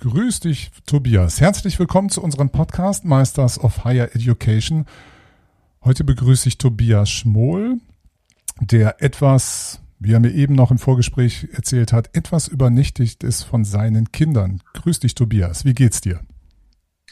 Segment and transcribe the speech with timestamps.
[0.00, 1.42] Grüß dich, Tobias.
[1.42, 4.86] Herzlich willkommen zu unserem Podcast Meisters of Higher Education.
[5.84, 7.76] Heute begrüße ich Tobias Schmohl,
[8.62, 13.62] der etwas, wie er mir eben noch im Vorgespräch erzählt hat, etwas übernächtigt ist von
[13.66, 14.62] seinen Kindern.
[14.72, 15.66] Grüß dich, Tobias.
[15.66, 16.20] Wie geht's dir?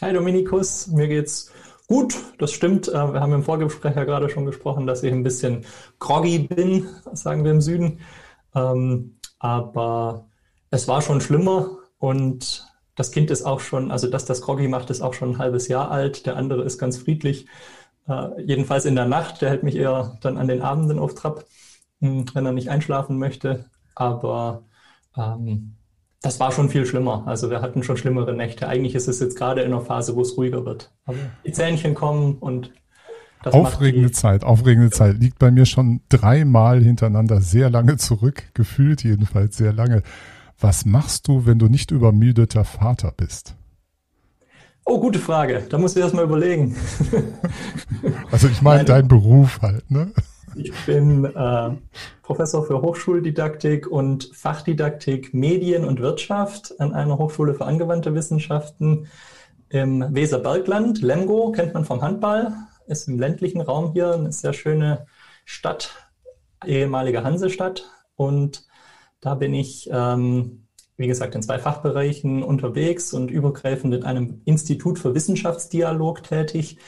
[0.01, 0.87] Hi, Dominikus.
[0.87, 1.53] Mir geht's
[1.89, 2.15] gut.
[2.39, 2.89] Das stimmt.
[2.89, 5.67] Äh, wir haben im Vorgespräch ja gerade schon gesprochen, dass ich ein bisschen
[5.99, 8.01] groggy bin, sagen wir im Süden.
[8.55, 10.27] Ähm, aber
[10.71, 11.69] es war schon schlimmer
[11.99, 12.68] und
[12.99, 15.69] das Kind ist auch schon, also dass das Groggy macht, ist auch schon ein halbes
[15.69, 16.27] Jahr alt.
[16.27, 17.47] Der andere ist ganz friedlich.
[18.09, 19.41] Äh, jedenfalls in der Nacht.
[19.41, 21.45] Der hält mich eher dann an den Abenden auf Trab,
[22.01, 23.67] hm, wenn er nicht einschlafen möchte.
[23.95, 24.65] Aber
[25.17, 25.75] ähm,
[26.23, 27.23] das war schon viel schlimmer.
[27.27, 28.67] Also wir hatten schon schlimmere Nächte.
[28.67, 30.91] Eigentlich ist es jetzt gerade in einer Phase, wo es ruhiger wird.
[31.05, 32.73] Aber die Zähnchen kommen und
[33.45, 35.21] das aufregende Zeit, aufregende Zeit.
[35.21, 40.03] Liegt bei mir schon dreimal hintereinander sehr lange zurück, gefühlt jedenfalls sehr lange.
[40.61, 43.55] Was machst du, wenn du nicht übermüdeter Vater bist?
[44.85, 45.65] Oh, gute Frage.
[45.69, 46.75] Da musst du erst mal überlegen.
[48.33, 50.13] also ich meine dein Beruf halt, ne?
[50.57, 51.71] Ich bin äh,
[52.23, 59.07] Professor für Hochschuldidaktik und Fachdidaktik Medien und Wirtschaft an einer Hochschule für angewandte Wissenschaften
[59.69, 61.03] im Weserbergland.
[61.03, 62.53] Lemgo kennt man vom Handball,
[62.87, 65.07] ist im ländlichen Raum hier eine sehr schöne
[65.45, 66.11] Stadt,
[66.67, 67.85] ehemalige Hansestadt.
[68.17, 68.67] Und
[69.21, 70.67] da bin ich, ähm,
[70.97, 76.79] wie gesagt, in zwei Fachbereichen unterwegs und übergreifend in einem Institut für Wissenschaftsdialog tätig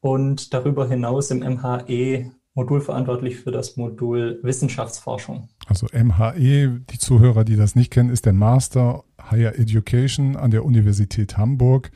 [0.00, 5.48] und darüber hinaus im MHE modulverantwortlich für das Modul Wissenschaftsforschung.
[5.66, 10.64] Also MHE, die Zuhörer, die das nicht kennen, ist der Master Higher Education an der
[10.64, 11.92] Universität Hamburg,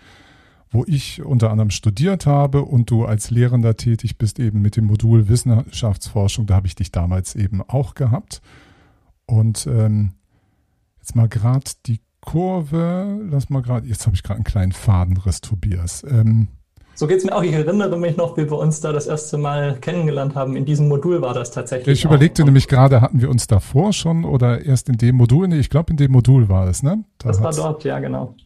[0.71, 4.87] wo ich unter anderem studiert habe und du als Lehrender tätig bist eben mit dem
[4.87, 6.47] Modul Wissenschaftsforschung.
[6.47, 8.41] Da habe ich dich damals eben auch gehabt.
[9.33, 10.13] Und ähm,
[10.99, 15.41] jetzt mal gerade die Kurve, lass mal gerade, jetzt habe ich gerade einen kleinen Fadenriss,
[15.41, 16.05] Tobias.
[16.07, 16.49] Ähm,
[16.95, 17.43] so geht es mir auch.
[17.43, 20.55] Ich erinnere mich noch, wie wir uns da das erste Mal kennengelernt haben.
[20.55, 22.01] In diesem Modul war das tatsächlich.
[22.01, 22.47] Ich überlegte auch.
[22.47, 25.49] nämlich gerade, hatten wir uns davor schon oder erst in dem Modul?
[25.49, 27.03] Nee, ich glaube, in dem Modul war es, ne?
[27.17, 28.37] Da das war dort, ja, genau.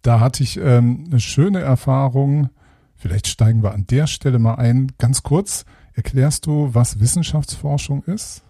[0.00, 2.48] Da hatte ich ähm, eine schöne Erfahrung.
[2.94, 4.92] Vielleicht steigen wir an der Stelle mal ein.
[4.96, 8.42] Ganz kurz, erklärst du, was Wissenschaftsforschung ist?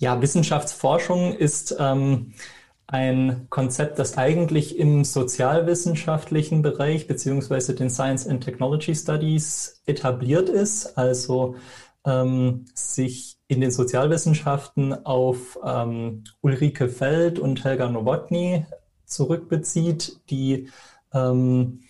[0.00, 2.32] Ja, Wissenschaftsforschung ist ähm,
[2.86, 10.96] ein Konzept, das eigentlich im sozialwissenschaftlichen Bereich beziehungsweise den Science and Technology Studies etabliert ist,
[10.96, 11.56] also
[12.06, 18.64] ähm, sich in den Sozialwissenschaften auf ähm, Ulrike Feld und Helga Nowotny
[19.04, 20.70] zurückbezieht, die
[21.12, 21.82] ähm,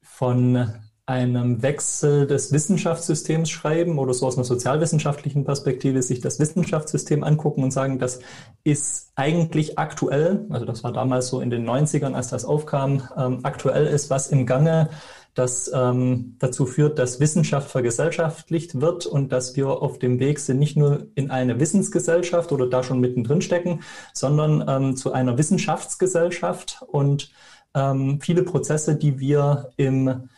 [0.00, 0.72] von
[1.10, 7.64] einem Wechsel des Wissenschaftssystems schreiben oder so aus einer sozialwissenschaftlichen Perspektive sich das Wissenschaftssystem angucken
[7.64, 8.20] und sagen, das
[8.62, 13.40] ist eigentlich aktuell, also das war damals so in den 90ern, als das aufkam, ähm,
[13.42, 14.88] aktuell ist was im Gange,
[15.34, 20.60] das ähm, dazu führt, dass Wissenschaft vergesellschaftlicht wird und dass wir auf dem Weg sind,
[20.60, 23.80] nicht nur in eine Wissensgesellschaft oder da schon mittendrin stecken,
[24.14, 27.32] sondern ähm, zu einer Wissenschaftsgesellschaft und
[27.74, 30.28] ähm, viele Prozesse, die wir im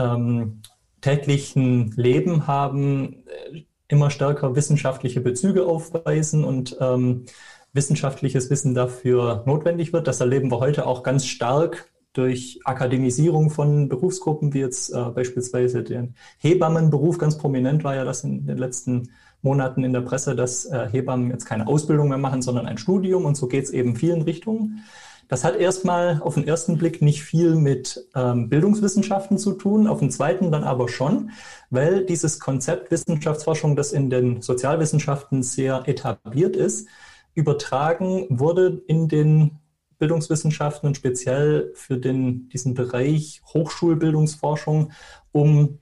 [0.00, 0.62] ähm,
[1.00, 7.24] täglichen Leben haben, äh, immer stärker wissenschaftliche Bezüge aufweisen und ähm,
[7.72, 10.06] wissenschaftliches Wissen dafür notwendig wird.
[10.06, 15.82] Das erleben wir heute auch ganz stark durch Akademisierung von Berufsgruppen, wie jetzt äh, beispielsweise
[15.82, 17.18] den Hebammenberuf.
[17.18, 19.10] Ganz prominent war ja das in den letzten
[19.42, 23.24] Monaten in der Presse, dass äh, Hebammen jetzt keine Ausbildung mehr machen, sondern ein Studium.
[23.24, 24.82] Und so geht es eben vielen Richtungen.
[25.30, 30.00] Das hat erstmal auf den ersten Blick nicht viel mit ähm, Bildungswissenschaften zu tun, auf
[30.00, 31.30] den zweiten dann aber schon,
[31.70, 36.88] weil dieses Konzept Wissenschaftsforschung, das in den Sozialwissenschaften sehr etabliert ist,
[37.34, 39.60] übertragen wurde in den
[39.98, 44.90] Bildungswissenschaften und speziell für den, diesen Bereich Hochschulbildungsforschung,
[45.30, 45.78] um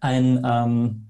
[0.00, 1.07] ein ähm,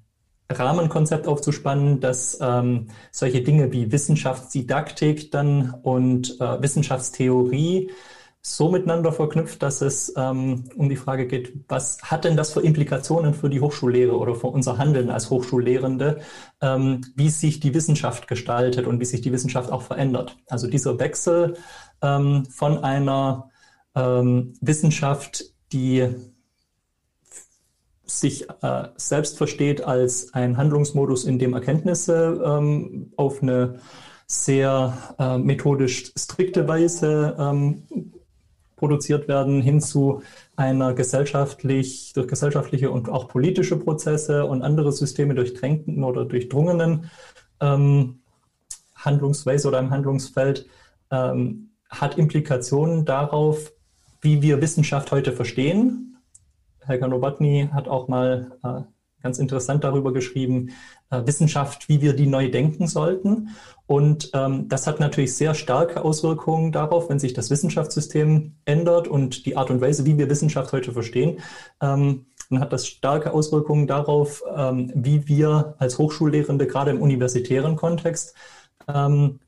[0.51, 7.91] Rahmenkonzept aufzuspannen, das ähm, solche Dinge wie Wissenschaftsdidaktik dann und äh, Wissenschaftstheorie
[8.41, 12.61] so miteinander verknüpft, dass es ähm, um die Frage geht, was hat denn das für
[12.61, 16.21] Implikationen für die Hochschullehre oder für unser Handeln als Hochschullehrende,
[16.63, 20.37] ähm, wie sich die Wissenschaft gestaltet und wie sich die Wissenschaft auch verändert.
[20.49, 21.57] Also dieser Wechsel
[22.01, 23.51] ähm, von einer
[23.95, 26.09] ähm, Wissenschaft, die
[28.09, 33.81] sich äh, selbst versteht als ein Handlungsmodus, in dem Erkenntnisse ähm, auf eine
[34.27, 37.83] sehr äh, methodisch strikte Weise ähm,
[38.77, 40.23] produziert werden, hin zu
[40.57, 47.11] einer gesellschaftlich, durch gesellschaftliche und auch politische Prozesse und andere Systeme durchdrängten oder durchdrungenen
[47.61, 48.21] ähm,
[48.95, 50.67] Handlungsweise oder im Handlungsfeld
[51.11, 53.73] ähm, hat Implikationen darauf,
[54.21, 56.08] wie wir Wissenschaft heute verstehen.
[56.89, 58.81] Helga Nowotny hat auch mal äh,
[59.23, 60.71] ganz interessant darüber geschrieben,
[61.11, 63.51] äh, Wissenschaft, wie wir die neu denken sollten.
[63.87, 69.47] Und ähm, das hat natürlich sehr starke Auswirkungen darauf, wenn sich das Wissenschaftssystem ändert und
[69.47, 71.41] die Art und Weise, wie wir Wissenschaft heute verstehen.
[71.81, 77.77] Ähm, dann hat das starke Auswirkungen darauf, ähm, wie wir als Hochschullehrende gerade im universitären
[77.77, 78.35] Kontext
[78.87, 79.41] ähm,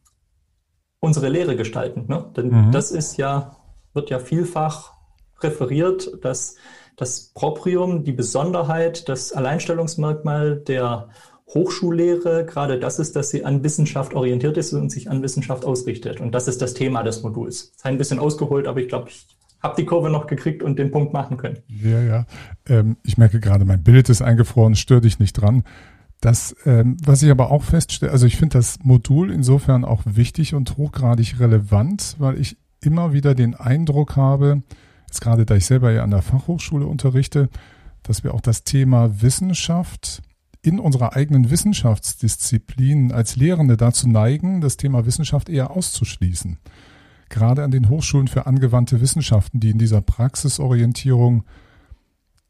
[1.00, 2.04] unsere Lehre gestalten.
[2.08, 2.26] Ne?
[2.37, 2.72] Denn mhm.
[2.72, 3.56] das ist ja,
[3.94, 4.92] wird ja vielfach
[5.42, 6.56] referiert, dass
[7.00, 11.08] das Proprium, die Besonderheit, das Alleinstellungsmerkmal der
[11.49, 16.20] Hochschullehre gerade das ist, dass sie an Wissenschaft orientiert ist und sich an Wissenschaft ausrichtet.
[16.20, 17.73] Und das ist das Thema des Moduls.
[17.75, 19.26] Ist ein bisschen ausgeholt, aber ich glaube, ich
[19.62, 21.58] habe die Kurve noch gekriegt und den Punkt machen können.
[21.69, 22.26] Ja, ja.
[22.69, 25.64] Ähm, ich merke gerade, mein Bild ist eingefroren, stör dich nicht dran.
[26.20, 30.55] Das, ähm, was ich aber auch feststelle, also ich finde das Modul insofern auch wichtig
[30.55, 34.62] und hochgradig relevant, weil ich immer wieder den Eindruck habe,
[35.11, 37.49] jetzt gerade da ich selber ja an der Fachhochschule unterrichte,
[38.05, 40.23] dass wir auch das Thema Wissenschaft
[40.62, 46.59] in unserer eigenen Wissenschaftsdisziplin als Lehrende dazu neigen, das Thema Wissenschaft eher auszuschließen.
[47.29, 51.45] Gerade an den Hochschulen für angewandte Wissenschaften, die in dieser Praxisorientierung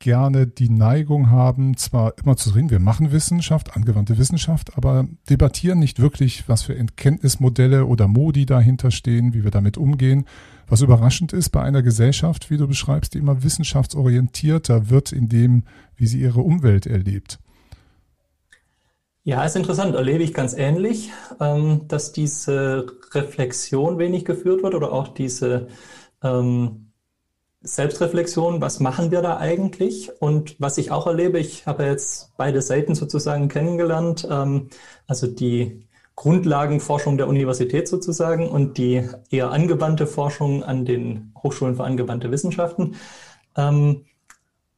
[0.01, 5.79] gerne die Neigung haben, zwar immer zu reden, wir machen Wissenschaft, angewandte Wissenschaft, aber debattieren
[5.79, 10.27] nicht wirklich, was für Erkenntnismodelle oder Modi dahinter stehen, wie wir damit umgehen.
[10.71, 15.65] Was überraschend ist bei einer Gesellschaft, wie du beschreibst, die immer wissenschaftsorientierter wird in dem,
[15.97, 17.41] wie sie ihre Umwelt erlebt.
[19.25, 24.93] Ja, ist interessant, erlebe ich ganz ähnlich, ähm, dass diese Reflexion wenig geführt wird oder
[24.93, 25.67] auch diese
[26.23, 26.93] ähm,
[27.63, 30.11] Selbstreflexion, was machen wir da eigentlich?
[30.21, 34.69] Und was ich auch erlebe, ich habe jetzt beide Seiten sozusagen kennengelernt, ähm,
[35.09, 35.90] also die
[36.21, 42.97] Grundlagenforschung der Universität sozusagen und die eher angewandte Forschung an den Hochschulen für angewandte Wissenschaften.
[43.57, 44.05] Ähm,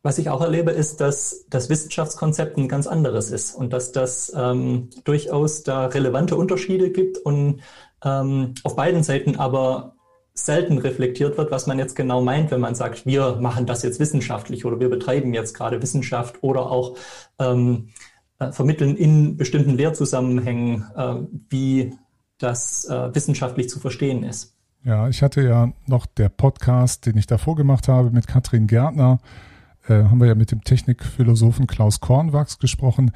[0.04, 4.32] was ich auch erlebe, ist, dass das Wissenschaftskonzept ein ganz anderes ist und dass das
[4.36, 7.60] ähm, durchaus da relevante Unterschiede gibt und
[8.04, 9.96] ähm, auf beiden Seiten aber
[10.34, 13.98] selten reflektiert wird, was man jetzt genau meint, wenn man sagt, wir machen das jetzt
[13.98, 16.96] wissenschaftlich oder wir betreiben jetzt gerade Wissenschaft oder auch
[17.40, 18.02] ähm, äh,
[18.50, 21.14] vermitteln in bestimmten Lehrzusammenhängen, äh,
[21.48, 21.94] wie
[22.38, 24.56] das äh, wissenschaftlich zu verstehen ist.
[24.84, 29.20] Ja, ich hatte ja noch der Podcast, den ich davor gemacht habe mit Katrin Gärtner,
[29.88, 33.12] äh, haben wir ja mit dem Technikphilosophen Klaus Kornwachs gesprochen.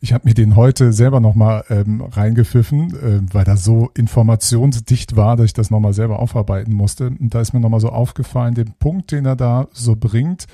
[0.00, 5.36] Ich habe mir den heute selber nochmal ähm, reingepfiffen, äh, weil das so informationsdicht war,
[5.36, 7.06] dass ich das nochmal selber aufarbeiten musste.
[7.06, 10.46] Und da ist mir nochmal so aufgefallen, den Punkt, den er da so bringt,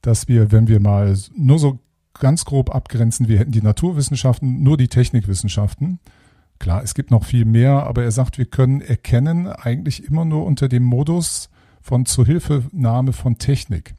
[0.00, 1.78] dass wir, wenn wir mal nur so
[2.22, 5.98] ganz grob abgrenzen, wir hätten die Naturwissenschaften, nur die Technikwissenschaften.
[6.60, 10.46] Klar, es gibt noch viel mehr, aber er sagt, wir können erkennen eigentlich immer nur
[10.46, 13.96] unter dem Modus von Zuhilfenahme von Technik.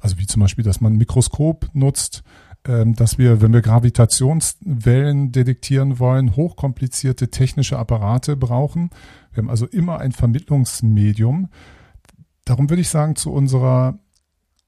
[0.00, 2.22] Also wie zum Beispiel, dass man ein Mikroskop nutzt,
[2.66, 8.88] ähm, dass wir, wenn wir Gravitationswellen detektieren wollen, hochkomplizierte technische Apparate brauchen.
[9.34, 11.50] Wir haben also immer ein Vermittlungsmedium.
[12.46, 13.98] Darum würde ich sagen, zu unserer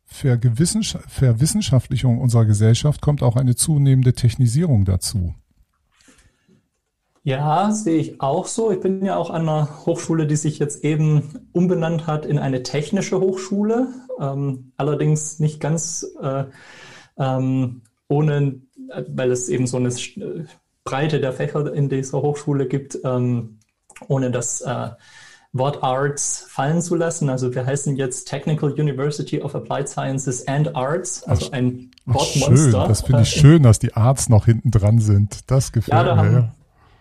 [0.09, 5.35] Verwissenschaftlichung unserer Gesellschaft kommt auch eine zunehmende Technisierung dazu.
[7.23, 8.73] Ja, sehe ich auch so.
[8.73, 12.63] Ich bin ja auch an einer Hochschule, die sich jetzt eben umbenannt hat in eine
[12.63, 13.89] technische Hochschule.
[14.19, 16.45] Ähm, allerdings nicht ganz äh,
[17.19, 18.63] ähm, ohne,
[19.09, 19.93] weil es eben so eine
[20.85, 23.59] Breite der Fächer in dieser Hochschule gibt, ähm,
[24.07, 24.89] ohne das äh,
[25.53, 27.31] Wort Arts fallen zu lassen.
[27.31, 32.81] Also wir heißen jetzt Technical University of Applied Sciences and Arts, also ein Wortmonster.
[32.81, 35.51] Schön, das finde ich schön, dass die Arts noch hinten dran sind.
[35.51, 36.21] Das gefällt ja, da mir.
[36.21, 36.53] Haben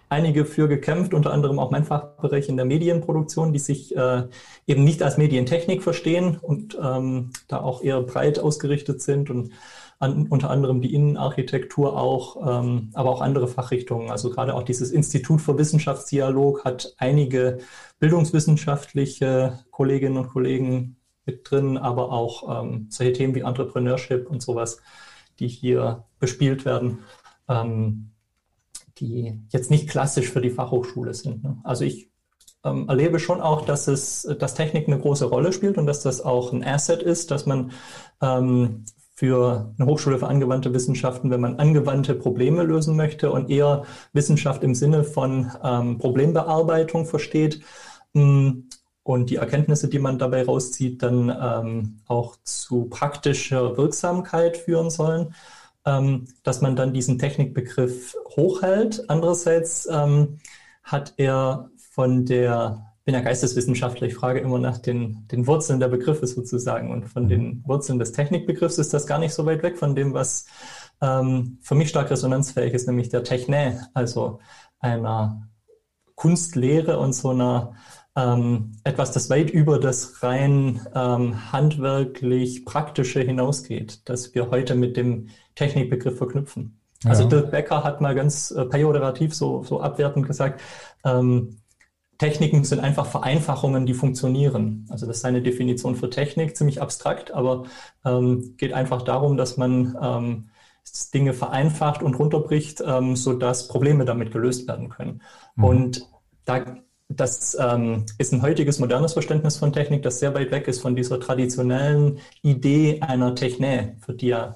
[0.09, 4.23] einige für gekämpft, unter anderem auch mein Fachbereich in der Medienproduktion, die sich äh,
[4.65, 9.51] eben nicht als Medientechnik verstehen und ähm, da auch eher breit ausgerichtet sind und
[9.99, 14.11] an, unter anderem die Innenarchitektur auch, ähm, aber auch andere Fachrichtungen.
[14.11, 17.59] Also gerade auch dieses Institut für Wissenschaftsdialog hat einige
[17.99, 24.81] bildungswissenschaftliche Kolleginnen und Kollegen mit drin, aber auch ähm, solche Themen wie Entrepreneurship und sowas,
[25.39, 26.99] die hier bespielt werden,
[27.49, 28.11] ähm,
[28.99, 31.43] die jetzt nicht klassisch für die Fachhochschule sind.
[31.43, 31.57] Ne?
[31.63, 32.09] Also ich
[32.63, 36.21] ähm, erlebe schon auch, dass es, dass Technik eine große Rolle spielt und dass das
[36.21, 37.71] auch ein Asset ist, dass man
[38.21, 38.85] ähm,
[39.17, 43.83] für eine Hochschule für angewandte Wissenschaften, wenn man angewandte Probleme lösen möchte und eher
[44.13, 47.62] Wissenschaft im Sinne von ähm, Problembearbeitung versteht
[48.13, 48.63] mh, mm,
[49.01, 55.33] und die Erkenntnisse, die man dabei rauszieht, dann ähm, auch zu praktischer Wirksamkeit führen sollen,
[55.88, 59.09] ähm, dass man dann diesen Technikbegriff hochhält.
[59.09, 60.38] Andererseits ähm,
[60.83, 65.87] hat er von der bin ja Geisteswissenschaftler, ich frage immer nach den, den Wurzeln der
[65.87, 66.91] Begriffe sozusagen.
[66.91, 70.13] Und von den Wurzeln des Technikbegriffs ist das gar nicht so weit weg von dem,
[70.13, 70.45] was
[70.99, 74.39] ähm, für mich stark resonanzfähig ist, nämlich der Techne, also
[74.79, 75.47] einer
[76.15, 77.75] Kunstlehre und so einer
[78.17, 84.97] ähm, etwas, das weit über das rein ähm, handwerklich praktische hinausgeht, das wir heute mit
[84.97, 86.81] dem Technikbegriff verknüpfen.
[87.05, 87.25] Also ja.
[87.25, 90.59] Also Dirk Becker hat mal ganz äh, pejorativ so, so abwertend gesagt,
[91.05, 91.59] ähm,
[92.17, 94.86] Techniken sind einfach Vereinfachungen, die funktionieren.
[94.89, 97.65] Also das ist eine Definition für Technik, ziemlich abstrakt, aber
[98.05, 100.50] ähm, geht einfach darum, dass man ähm,
[101.13, 105.21] Dinge vereinfacht und runterbricht, ähm, sodass Probleme damit gelöst werden können.
[105.55, 105.63] Mhm.
[105.63, 106.09] Und
[106.45, 110.81] da, das ähm, ist ein heutiges modernes Verständnis von Technik, das sehr weit weg ist
[110.81, 114.55] von dieser traditionellen Idee einer Technik, für die ja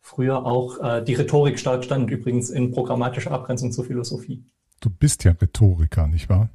[0.00, 4.42] früher auch äh, die Rhetorik stark stand, übrigens in programmatischer Abgrenzung zur Philosophie.
[4.80, 6.48] Du bist ja Rhetoriker, nicht wahr?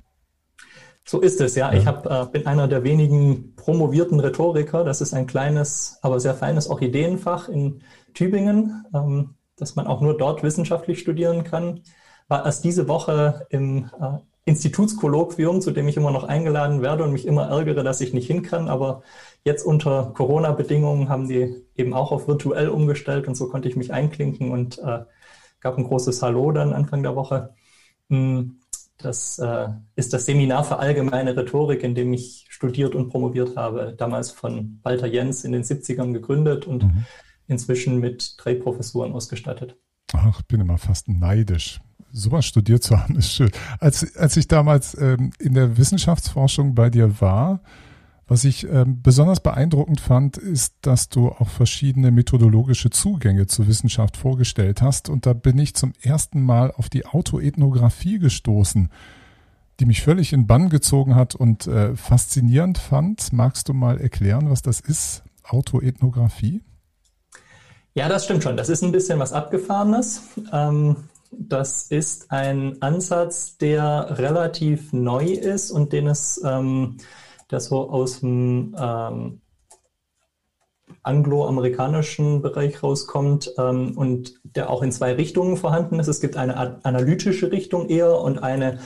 [1.08, 1.72] So ist es, ja.
[1.72, 1.80] ja.
[1.80, 4.84] Ich hab, äh, bin einer der wenigen promovierten Rhetoriker.
[4.84, 7.82] Das ist ein kleines, aber sehr feines Orchideenfach in
[8.14, 11.82] Tübingen, ähm, das man auch nur dort wissenschaftlich studieren kann.
[12.28, 17.12] War erst diese Woche im äh, Institutskolloquium, zu dem ich immer noch eingeladen werde und
[17.12, 18.68] mich immer ärgere, dass ich nicht hin kann.
[18.68, 19.04] Aber
[19.44, 23.94] jetzt unter Corona-Bedingungen haben die eben auch auf virtuell umgestellt und so konnte ich mich
[23.94, 25.04] einklinken und äh,
[25.60, 27.54] gab ein großes Hallo dann Anfang der Woche.
[28.10, 28.60] Hm,
[29.06, 33.94] das äh, ist das Seminar für allgemeine Rhetorik, in dem ich studiert und promoviert habe,
[33.98, 37.06] damals von Walter Jens in den 70ern gegründet und mhm.
[37.48, 39.78] inzwischen mit drei Professuren ausgestattet.
[40.14, 41.80] Ach, bin immer fast neidisch.
[42.12, 43.52] Sowas studiert zu haben, ist schön.
[43.80, 47.62] Als, als ich damals ähm, in der Wissenschaftsforschung bei dir war,
[48.28, 54.18] was ich ähm, besonders beeindruckend fand, ist, dass du auch verschiedene methodologische Zugänge zur Wissenschaft
[54.18, 55.10] vorgestellt hast.
[55.10, 58.90] Und da bin ich zum ersten Mal auf die Autoethnographie gestoßen,
[59.80, 63.32] die mich völlig in Bann gezogen hat und äh, faszinierend fand.
[63.32, 66.62] Magst du mal erklären, was das ist, Autoethnographie?
[67.94, 68.58] Ja, das stimmt schon.
[68.58, 70.24] Das ist ein bisschen was Abgefahrenes.
[70.52, 70.96] Ähm,
[71.32, 76.98] das ist ein Ansatz, der relativ neu ist und den es ähm,
[77.52, 79.42] der so aus dem ähm,
[81.04, 86.08] angloamerikanischen Bereich rauskommt ähm, und der auch in zwei Richtungen vorhanden ist.
[86.08, 88.80] Es gibt eine analytische Richtung eher und eine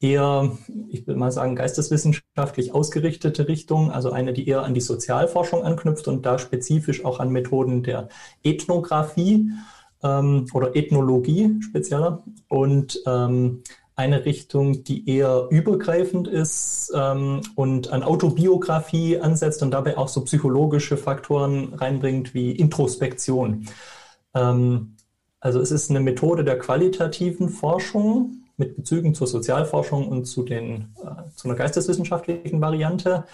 [0.00, 0.52] eher,
[0.88, 6.08] ich will mal sagen, geisteswissenschaftlich ausgerichtete Richtung, also eine, die eher an die Sozialforschung anknüpft
[6.08, 8.08] und da spezifisch auch an Methoden der
[8.42, 9.50] Ethnographie
[10.02, 12.22] ähm, oder Ethnologie spezieller.
[12.48, 13.62] Und ähm,
[13.96, 20.20] eine Richtung, die eher übergreifend ist ähm, und an Autobiografie ansetzt und dabei auch so
[20.24, 23.66] psychologische Faktoren reinbringt wie Introspektion.
[24.34, 24.96] Ähm,
[25.40, 30.94] also es ist eine Methode der qualitativen Forschung mit Bezügen zur Sozialforschung und zu, den,
[31.02, 33.24] äh, zu einer geisteswissenschaftlichen Variante,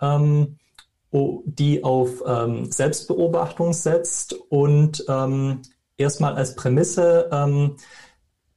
[0.00, 0.58] ähm,
[1.12, 5.60] die auf ähm, Selbstbeobachtung setzt und ähm,
[5.96, 7.76] erstmal als Prämisse ähm,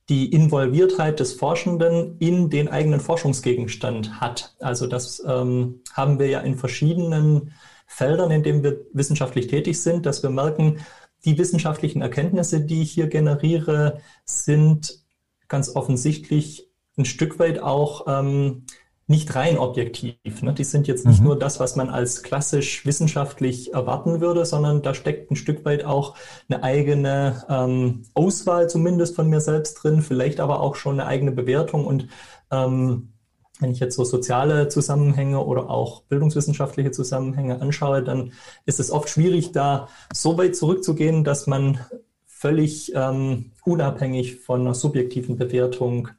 [0.09, 4.55] die Involviertheit des Forschenden in den eigenen Forschungsgegenstand hat.
[4.59, 7.53] Also das ähm, haben wir ja in verschiedenen
[7.87, 10.79] Feldern, in denen wir wissenschaftlich tätig sind, dass wir merken,
[11.23, 15.03] die wissenschaftlichen Erkenntnisse, die ich hier generiere, sind
[15.47, 18.65] ganz offensichtlich ein Stück weit auch ähm,
[19.07, 20.41] nicht rein objektiv.
[20.41, 20.53] Ne?
[20.53, 21.27] Die sind jetzt nicht mhm.
[21.27, 25.85] nur das, was man als klassisch wissenschaftlich erwarten würde, sondern da steckt ein Stück weit
[25.85, 26.15] auch
[26.49, 31.31] eine eigene ähm, Auswahl zumindest von mir selbst drin, vielleicht aber auch schon eine eigene
[31.31, 31.85] Bewertung.
[31.85, 32.07] Und
[32.49, 33.13] ähm,
[33.59, 38.33] wenn ich jetzt so soziale Zusammenhänge oder auch bildungswissenschaftliche Zusammenhänge anschaue, dann
[38.65, 41.79] ist es oft schwierig, da so weit zurückzugehen, dass man
[42.25, 46.09] völlig ähm, unabhängig von einer subjektiven Bewertung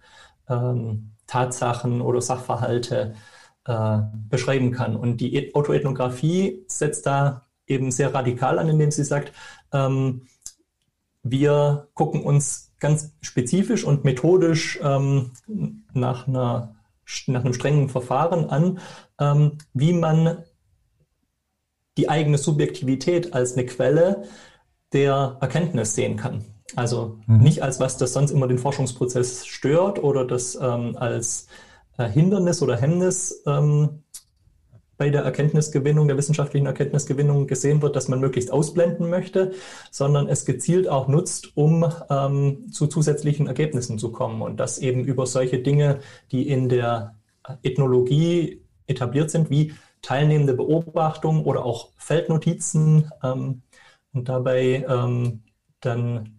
[0.48, 3.14] ähm, Tatsachen oder Sachverhalte
[3.66, 4.96] äh, beschreiben kann.
[4.96, 9.32] Und die Autoethnographie setzt da eben sehr radikal an, indem sie sagt,
[9.72, 10.22] ähm,
[11.22, 15.32] wir gucken uns ganz spezifisch und methodisch ähm,
[15.92, 16.76] nach, einer,
[17.26, 18.78] nach einem strengen Verfahren an,
[19.18, 20.44] ähm, wie man
[21.96, 24.24] die eigene Subjektivität als eine Quelle
[24.92, 26.44] der Erkenntnis sehen kann.
[26.76, 27.38] Also mhm.
[27.38, 31.48] nicht als was, das sonst immer den Forschungsprozess stört oder das ähm, als
[31.98, 34.02] äh, Hindernis oder Hemmnis ähm,
[34.98, 39.52] bei der Erkenntnisgewinnung, der wissenschaftlichen Erkenntnisgewinnung gesehen wird, dass man möglichst ausblenden möchte,
[39.90, 45.04] sondern es gezielt auch nutzt, um ähm, zu zusätzlichen Ergebnissen zu kommen und das eben
[45.04, 46.00] über solche Dinge,
[46.32, 47.16] die in der
[47.62, 53.62] Ethnologie etabliert sind, wie teilnehmende Beobachtung oder auch Feldnotizen ähm,
[54.12, 55.42] und dabei ähm,
[55.80, 56.35] dann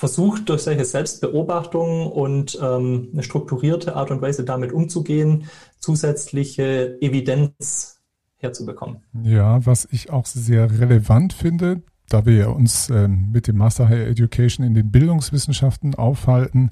[0.00, 5.44] versucht, durch solche Selbstbeobachtungen und ähm, eine strukturierte Art und Weise damit umzugehen,
[5.78, 8.00] zusätzliche Evidenz
[8.38, 9.02] herzubekommen.
[9.22, 14.06] Ja, was ich auch sehr relevant finde, da wir uns ähm, mit dem Master Higher
[14.06, 16.70] Education in den Bildungswissenschaften aufhalten,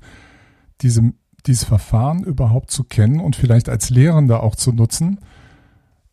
[0.80, 1.12] diese,
[1.44, 5.20] dieses Verfahren überhaupt zu kennen und vielleicht als Lehrender auch zu nutzen,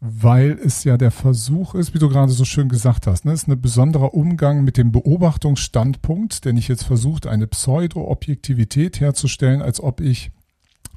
[0.07, 3.47] weil es ja der Versuch ist, wie du gerade so schön gesagt hast, ne, ist
[3.47, 10.01] ein besonderer Umgang mit dem Beobachtungsstandpunkt, denn ich jetzt versucht, eine Pseudo-Objektivität herzustellen, als ob
[10.01, 10.31] ich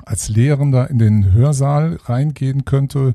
[0.05, 3.15] als Lehrender in den Hörsaal reingehen könnte,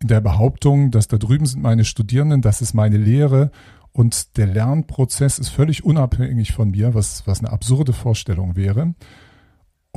[0.00, 3.50] in der Behauptung, dass da drüben sind meine Studierenden, das ist meine Lehre
[3.92, 8.94] und der Lernprozess ist völlig unabhängig von mir, was, was eine absurde Vorstellung wäre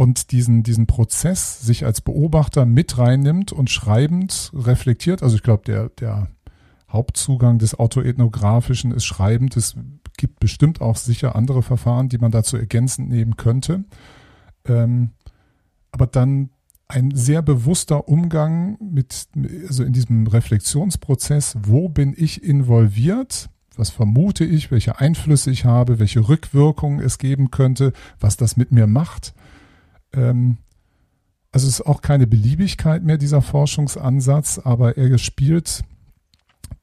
[0.01, 5.21] und diesen, diesen Prozess sich als Beobachter mit reinnimmt und schreibend reflektiert.
[5.21, 6.27] Also ich glaube, der, der
[6.89, 9.55] Hauptzugang des Autoethnografischen ist schreibend.
[9.57, 9.75] Es
[10.17, 13.83] gibt bestimmt auch sicher andere Verfahren, die man dazu ergänzend nehmen könnte.
[14.65, 15.11] Ähm,
[15.91, 16.49] aber dann
[16.87, 19.27] ein sehr bewusster Umgang mit,
[19.67, 23.51] also in diesem Reflexionsprozess, wo bin ich involviert?
[23.75, 28.71] Was vermute ich, welche Einflüsse ich habe, welche Rückwirkungen es geben könnte, was das mit
[28.71, 29.35] mir macht?
[30.13, 30.57] Ähm,
[31.51, 35.83] also es ist auch keine Beliebigkeit mehr, dieser Forschungsansatz, aber er spielt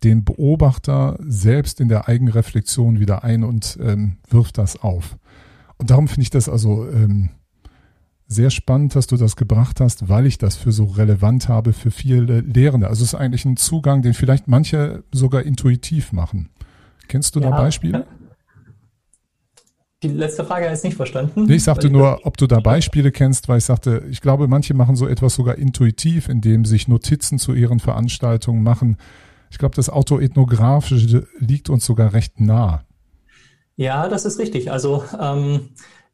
[0.04, 5.16] den Beobachter selbst in der Eigenreflexion wieder ein und ähm, wirft das auf.
[5.78, 7.30] Und darum finde ich das also ähm,
[8.26, 11.90] sehr spannend, dass du das gebracht hast, weil ich das für so relevant habe für
[11.90, 12.88] viele Lehrende.
[12.88, 16.50] Also es ist eigentlich ein Zugang, den vielleicht manche sogar intuitiv machen.
[17.08, 18.06] Kennst du da Beispiele?
[20.04, 21.50] Die letzte Frage ist nicht verstanden.
[21.50, 24.94] Ich sagte nur, ob du da Beispiele kennst, weil ich sagte, ich glaube, manche machen
[24.94, 28.96] so etwas sogar intuitiv, indem sich Notizen zu ihren Veranstaltungen machen.
[29.50, 32.84] Ich glaube, das Autoethnografische liegt uns sogar recht nah.
[33.74, 34.70] Ja, das ist richtig.
[34.70, 35.70] Also ähm,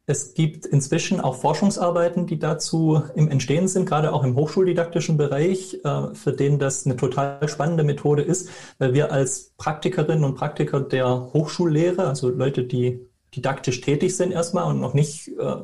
[0.06, 5.78] es gibt inzwischen auch Forschungsarbeiten, die dazu im Entstehen sind, gerade auch im hochschuldidaktischen Bereich,
[5.84, 8.48] äh, für den das eine total spannende Methode ist,
[8.78, 13.00] weil wir als Praktikerinnen und Praktiker der Hochschullehre, also Leute, die
[13.36, 15.56] didaktisch tätig sind erstmal und noch nicht äh,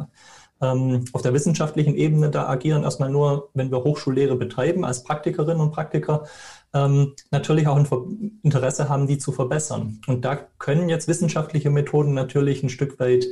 [0.61, 5.61] ähm, auf der wissenschaftlichen Ebene da agieren, erstmal nur, wenn wir Hochschullehre betreiben, als Praktikerinnen
[5.61, 6.25] und Praktiker,
[6.75, 10.01] ähm, natürlich auch ein Interesse haben, die zu verbessern.
[10.07, 13.27] Und da können jetzt wissenschaftliche Methoden natürlich ein Stück weit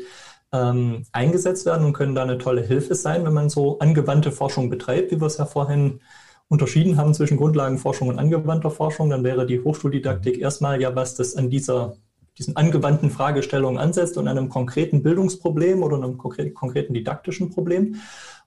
[0.53, 4.71] ähm, eingesetzt werden und können da eine tolle Hilfe sein, wenn man so angewandte Forschung
[4.71, 6.01] betreibt, wie wir es ja vorhin
[6.49, 11.37] unterschieden haben zwischen Grundlagenforschung und angewandter Forschung, dann wäre die Hochschuldidaktik erstmal ja was, das
[11.37, 11.97] an dieser
[12.39, 17.97] diesen angewandten Fragestellungen ansetzt und einem konkreten Bildungsproblem oder einem konkreten didaktischen Problem.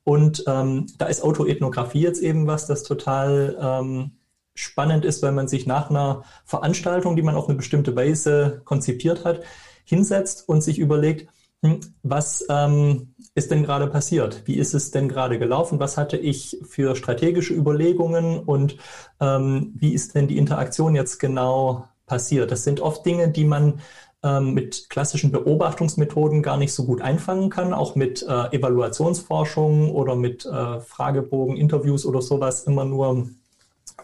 [0.04, 4.12] Und ähm, da ist Autoethnographie jetzt eben was, das total ähm,
[4.56, 9.26] spannend ist, weil man sich nach einer Veranstaltung, die man auf eine bestimmte Weise konzipiert
[9.26, 9.42] hat,
[9.86, 11.30] hinsetzt und sich überlegt,
[11.64, 14.44] hm, was ähm, ist denn gerade passiert?
[14.46, 15.80] Wie ist es denn gerade gelaufen?
[15.80, 18.78] Was hatte ich für strategische Überlegungen und
[19.20, 22.52] ähm, wie ist denn die Interaktion jetzt genau passiert.
[22.52, 23.80] Das sind oft Dinge, die man
[24.22, 30.18] ähm, mit klassischen Beobachtungsmethoden gar nicht so gut einfangen kann, auch mit äh, Evaluationsforschung oder
[30.18, 33.30] mit äh, Fragebogen, Interviews oder sowas immer nur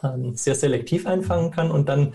[0.02, 2.14] ähm, sehr selektiv einfangen kann und dann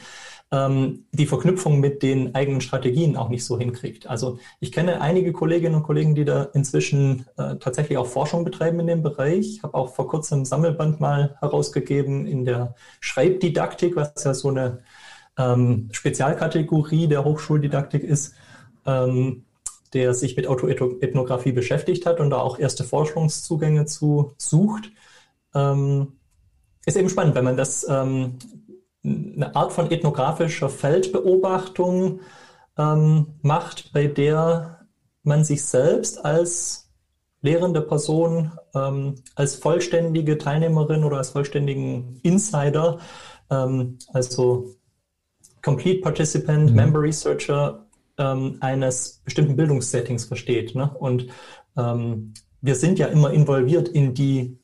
[0.51, 4.07] ähm, die Verknüpfung mit den eigenen Strategien auch nicht so hinkriegt.
[4.07, 8.81] Also ich kenne einige Kolleginnen und Kollegen, die da inzwischen äh, tatsächlich auch Forschung betreiben
[8.81, 9.41] in dem Bereich.
[9.41, 14.49] Ich habe auch vor kurzem ein Sammelband mal herausgegeben in der Schreibdidaktik, was ja so
[14.49, 14.79] eine
[15.39, 18.35] ähm, Spezialkategorie der Hochschuldidaktik ist,
[18.87, 19.45] ähm,
[19.93, 24.91] der sich mit Autoethnographie beschäftigt hat und da auch erste Forschungszugänge zu sucht.
[25.55, 26.15] Ähm,
[26.87, 28.39] ist eben spannend, wenn man das ähm,
[29.05, 32.21] eine Art von ethnografischer Feldbeobachtung
[32.79, 34.87] ähm, macht, bei der
[35.23, 36.91] man sich selbst als
[37.43, 42.99] lehrende Person, ähm, als vollständige Teilnehmerin oder als vollständigen Insider,
[44.15, 44.77] also
[45.63, 46.77] Complete Participant, mhm.
[46.77, 47.87] Member Researcher
[48.19, 50.75] ähm, eines bestimmten Bildungssettings versteht.
[50.75, 50.91] Ne?
[50.99, 51.29] Und
[51.77, 54.59] ähm, wir sind ja immer involviert in die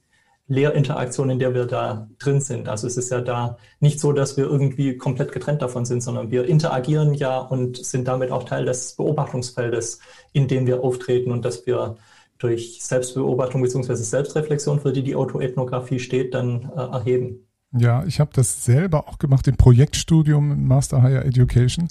[0.48, 2.68] Lehrinteraktion, in der wir da drin sind.
[2.68, 6.30] Also es ist ja da nicht so, dass wir irgendwie komplett getrennt davon sind, sondern
[6.30, 10.00] wir interagieren ja und sind damit auch Teil des Beobachtungsfeldes,
[10.32, 11.96] in dem wir auftreten und dass wir
[12.38, 13.94] durch Selbstbeobachtung bzw.
[13.94, 17.47] Selbstreflexion, für die die Autoethnographie steht, dann äh, erheben.
[17.72, 21.88] Ja, ich habe das selber auch gemacht im Projektstudium im Master Higher Education,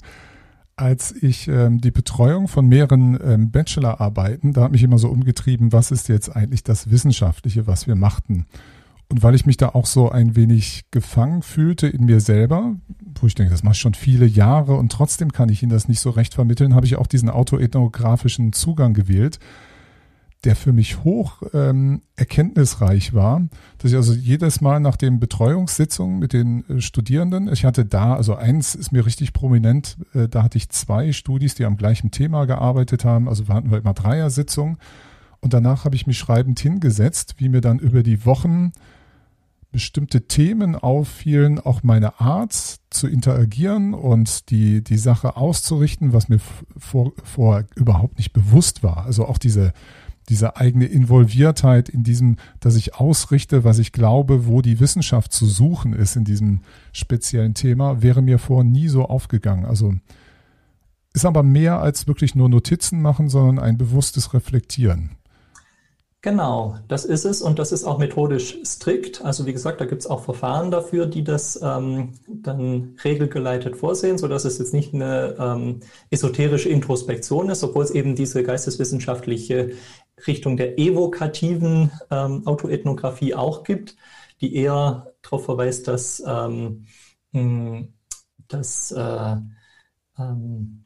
[0.74, 5.72] als ich ähm, die Betreuung von mehreren ähm, Bachelorarbeiten, da hat mich immer so umgetrieben,
[5.72, 8.46] was ist jetzt eigentlich das Wissenschaftliche, was wir machten.
[9.10, 12.76] Und weil ich mich da auch so ein wenig gefangen fühlte in mir selber,
[13.20, 15.88] wo ich denke, das mache ich schon viele Jahre und trotzdem kann ich Ihnen das
[15.88, 19.38] nicht so recht vermitteln, habe ich auch diesen autoethnografischen Zugang gewählt,
[20.44, 23.42] der für mich hoch ähm, erkenntnisreich war,
[23.78, 28.14] dass ich also jedes Mal nach den Betreuungssitzungen mit den äh, Studierenden, ich hatte da,
[28.14, 32.12] also eins ist mir richtig prominent, äh, da hatte ich zwei Studis, die am gleichen
[32.12, 34.78] Thema gearbeitet haben, also hatten wir immer Dreier-Sitzungen
[35.40, 38.72] und danach habe ich mich schreibend hingesetzt, wie mir dann über die Wochen
[39.70, 46.38] bestimmte Themen auffielen, auch meine Art zu interagieren und die, die Sache auszurichten, was mir
[46.78, 49.04] vor, vor überhaupt nicht bewusst war.
[49.04, 49.72] Also auch diese,
[50.28, 55.46] diese eigene Involviertheit in diesem, dass ich ausrichte, was ich glaube, wo die Wissenschaft zu
[55.46, 56.60] suchen ist in diesem
[56.92, 59.64] speziellen Thema, wäre mir vor nie so aufgegangen.
[59.64, 59.94] Also
[61.14, 65.18] ist aber mehr als wirklich nur Notizen machen, sondern ein bewusstes Reflektieren.
[66.20, 69.24] Genau, das ist es und das ist auch methodisch strikt.
[69.24, 74.18] Also wie gesagt, da gibt es auch Verfahren dafür, die das ähm, dann regelgeleitet vorsehen,
[74.18, 79.70] sodass es jetzt nicht eine ähm, esoterische Introspektion ist, obwohl es eben diese geisteswissenschaftliche
[80.26, 83.96] Richtung der evokativen ähm, Autoethnographie auch gibt,
[84.40, 86.84] die eher darauf verweist, dass, ähm,
[88.48, 89.36] dass äh,
[90.18, 90.84] ähm,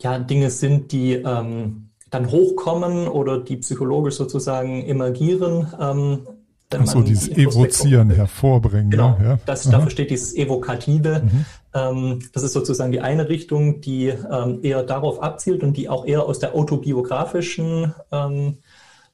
[0.00, 5.66] ja, Dinge sind, die ähm, dann hochkommen oder die psychologisch sozusagen emergieren.
[5.78, 6.26] Ähm,
[6.84, 8.90] so, dieses Evozieren hervorbringen.
[8.90, 9.38] Genau, ja.
[9.46, 11.22] das, dafür steht dieses Evokative.
[11.24, 11.44] Mhm.
[11.74, 16.04] Ähm, das ist sozusagen die eine Richtung, die ähm, eher darauf abzielt und die auch
[16.04, 18.58] eher aus der autobiografischen ähm,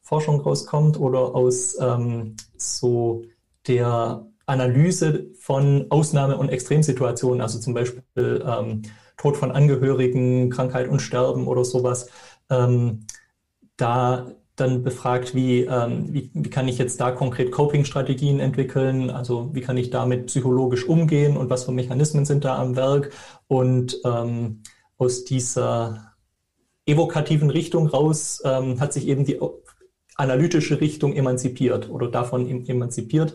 [0.05, 3.23] Forschung rauskommt oder aus ähm, so
[3.67, 8.83] der Analyse von Ausnahme- und Extremsituationen, also zum Beispiel ähm,
[9.17, 12.11] Tod von Angehörigen, Krankheit und Sterben oder sowas
[12.51, 13.07] ähm,
[13.79, 19.51] da dann befragt, wie, ähm, wie, wie kann ich jetzt da konkret Coping-Strategien entwickeln, also
[19.53, 23.11] wie kann ich damit psychologisch umgehen und was für Mechanismen sind da am Werk?
[23.49, 24.63] Und ähm,
[24.97, 26.13] aus dieser
[26.87, 29.41] evokativen Richtung raus ähm, hat sich eben die
[30.17, 33.35] analytische Richtung emanzipiert oder davon emanzipiert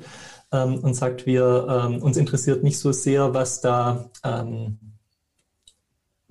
[0.52, 4.80] ähm, und sagt, wir ähm, uns interessiert nicht so sehr, was da ähm,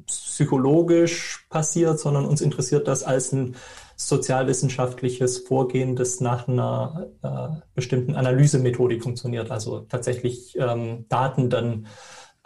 [0.07, 3.57] psychologisch passiert, sondern uns interessiert das als ein
[3.97, 9.51] sozialwissenschaftliches Vorgehen, das nach einer äh, bestimmten Analysemethodik funktioniert.
[9.51, 11.87] Also tatsächlich ähm, Daten dann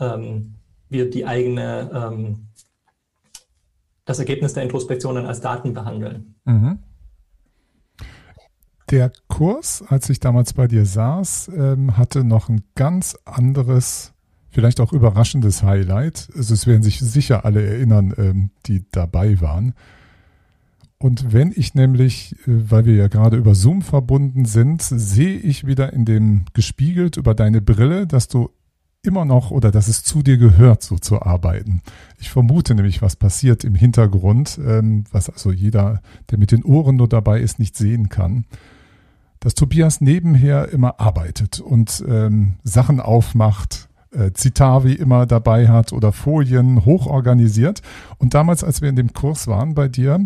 [0.00, 0.54] ähm,
[0.88, 2.48] wir die eigene, ähm,
[4.04, 6.34] das Ergebnis der Introspektion dann als Daten behandeln.
[6.44, 6.78] Mhm.
[8.92, 14.12] Der Kurs, als ich damals bei dir saß, ähm, hatte noch ein ganz anderes
[14.50, 16.28] vielleicht auch überraschendes Highlight.
[16.36, 19.72] Also es werden sich sicher alle erinnern, ähm, die dabei waren.
[20.98, 25.66] Und wenn ich nämlich, äh, weil wir ja gerade über Zoom verbunden sind, sehe ich
[25.66, 28.50] wieder in dem gespiegelt über deine Brille, dass du
[29.02, 31.80] immer noch oder dass es zu dir gehört, so zu arbeiten.
[32.20, 36.96] Ich vermute nämlich, was passiert im Hintergrund, ähm, was also jeder, der mit den Ohren
[36.96, 38.44] nur dabei ist, nicht sehen kann.
[39.42, 46.12] Dass Tobias nebenher immer arbeitet und ähm, Sachen aufmacht, äh, Zitavi immer dabei hat oder
[46.12, 47.82] Folien hochorganisiert.
[48.18, 50.24] Und damals, als wir in dem Kurs waren bei dir,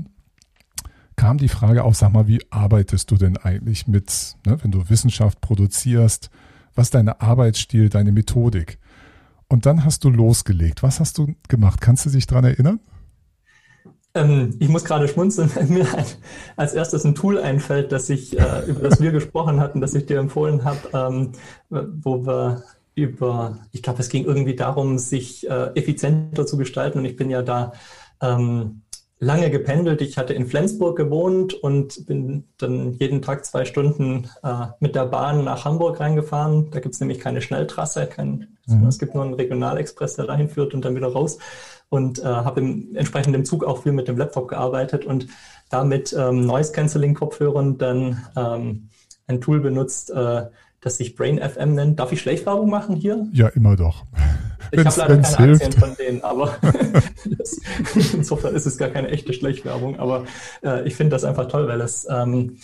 [1.16, 4.90] kam die Frage auf, sag mal, wie arbeitest du denn eigentlich mit, ne, wenn du
[4.90, 6.28] Wissenschaft produzierst,
[6.74, 8.78] was deine Arbeitsstil, deine Methodik?
[9.48, 10.82] Und dann hast du losgelegt.
[10.82, 11.80] Was hast du gemacht?
[11.80, 12.80] Kannst du dich dran erinnern?
[14.16, 15.86] Ähm, ich muss gerade schmunzeln, wenn mir
[16.56, 20.06] als erstes ein Tool einfällt, das ich, äh, über das wir gesprochen hatten, das ich
[20.06, 21.32] dir empfohlen habe, ähm,
[21.68, 27.00] wo wir über, ich glaube, es ging irgendwie darum, sich äh, effizienter zu gestalten.
[27.00, 27.72] Und ich bin ja da
[28.22, 28.80] ähm,
[29.18, 30.00] lange gependelt.
[30.00, 35.06] Ich hatte in Flensburg gewohnt und bin dann jeden Tag zwei Stunden äh, mit der
[35.06, 36.70] Bahn nach Hamburg reingefahren.
[36.70, 38.86] Da gibt es nämlich keine Schnelltrasse, kein, mhm.
[38.86, 41.38] es gibt nur einen Regionalexpress, der dahin führt und dann wieder raus.
[41.88, 45.28] Und äh, habe im entsprechenden Zug auch viel mit dem Laptop gearbeitet und
[45.70, 48.88] damit ähm, Noise Cancelling Kopfhörern dann ähm,
[49.28, 50.46] ein Tool benutzt, äh,
[50.80, 51.98] das sich Brain FM nennt.
[51.98, 53.26] Darf ich Schleichwerbung machen hier?
[53.32, 54.04] Ja, immer doch.
[54.70, 55.64] Ich habe leider keine hilft.
[55.64, 56.56] Aktien von denen, aber
[57.38, 57.60] das,
[58.12, 59.98] insofern ist es gar keine echte Schleichwerbung.
[59.98, 60.24] Aber
[60.62, 62.56] äh, ich finde das einfach toll, weil es ähm,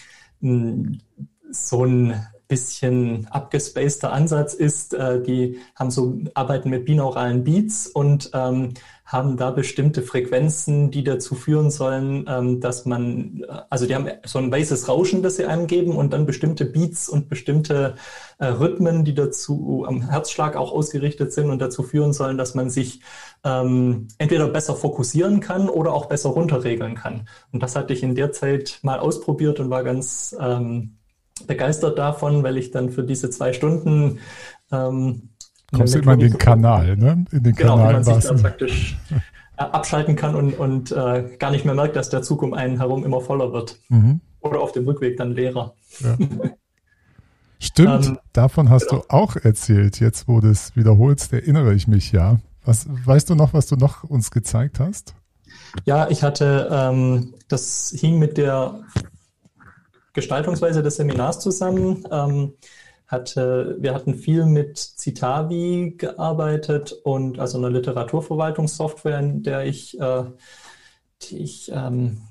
[1.51, 4.95] so ein bisschen abgespaceter Ansatz ist.
[4.95, 8.75] Äh, die haben so arbeiten mit binauralen Beats und ähm,
[9.13, 14.39] haben da bestimmte Frequenzen, die dazu führen sollen, ähm, dass man, also die haben so
[14.39, 17.97] ein weißes Rauschen, das sie einem geben und dann bestimmte Beats und bestimmte
[18.39, 22.71] äh, Rhythmen, die dazu am Herzschlag auch ausgerichtet sind und dazu führen sollen, dass man
[22.71, 23.03] sich
[23.45, 27.29] ähm, entweder besser fokussieren kann oder auch besser runterregeln kann.
[27.53, 30.97] Und das hatte ich in der Zeit mal ausprobiert und war ganz ähm,
[31.47, 34.21] begeistert davon, weil ich dann für diese zwei Stunden
[34.71, 35.32] ähm,
[35.73, 37.25] Kommst du immer in den Kanal, ne?
[37.33, 37.95] In den genau, Kanal.
[37.95, 41.97] Genau, man sich dann praktisch äh, abschalten kann und, und äh, gar nicht mehr merkt,
[41.97, 43.79] dass der Zug um einen herum immer voller wird.
[43.89, 44.21] Mhm.
[44.41, 45.75] Oder auf dem Rückweg dann leerer.
[46.01, 46.17] Ja.
[47.59, 49.03] Stimmt, ähm, davon hast genau.
[49.03, 50.01] du auch erzählt.
[50.01, 52.41] Jetzt, wo du es wiederholst, erinnere ich mich ja.
[52.65, 55.15] Was, weißt du noch, was du noch uns gezeigt hast?
[55.85, 58.81] Ja, ich hatte, ähm, das hing mit der
[60.13, 62.05] Gestaltungsweise des Seminars zusammen.
[62.11, 62.55] Ähm,
[63.13, 70.25] hatte, wir hatten viel mit Citavi gearbeitet und also eine Literaturverwaltungssoftware, in der ich, äh,
[71.23, 72.23] die ich ähm,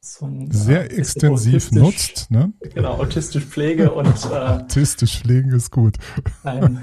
[0.00, 2.30] so ein, sehr äh, extensiv nutzt.
[2.30, 2.52] Ne?
[2.74, 5.96] Genau, autistisch pflege und äh, autistisch pflegen ist gut.
[6.44, 6.82] Ein,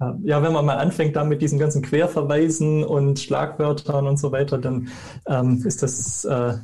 [0.00, 4.32] äh, ja, wenn man mal anfängt da mit diesen ganzen Querverweisen und Schlagwörtern und so
[4.32, 4.88] weiter, dann
[5.26, 6.54] ähm, ist das äh,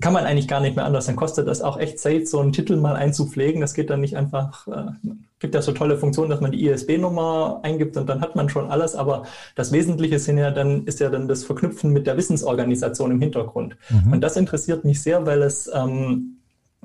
[0.00, 1.06] kann man eigentlich gar nicht mehr anders.
[1.06, 3.60] Dann kostet das auch echt Zeit, so einen Titel mal einzupflegen.
[3.60, 4.92] Das geht dann nicht einfach, äh,
[5.40, 8.70] gibt ja so tolle Funktionen, dass man die ISB-Nummer eingibt und dann hat man schon
[8.70, 8.94] alles.
[8.94, 9.24] Aber
[9.56, 13.76] das Wesentliche sind ja dann, ist ja dann das Verknüpfen mit der Wissensorganisation im Hintergrund.
[13.90, 14.12] Mhm.
[14.12, 16.38] Und das interessiert mich sehr, weil es ähm,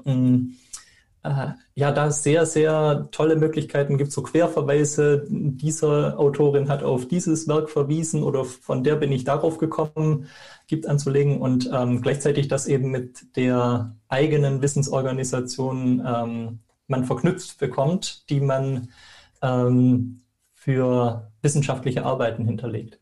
[0.05, 0.39] äh,
[1.75, 5.25] ja, da sehr, sehr tolle Möglichkeiten gibt, so Querverweise.
[5.29, 10.27] Dieser Autorin hat auf dieses Werk verwiesen oder von der bin ich darauf gekommen
[10.67, 18.29] gibt anzulegen und ähm, gleichzeitig das eben mit der eigenen Wissensorganisation ähm, man verknüpft bekommt,
[18.29, 18.89] die man
[19.41, 20.21] ähm,
[20.53, 22.99] für wissenschaftliche Arbeiten hinterlegt.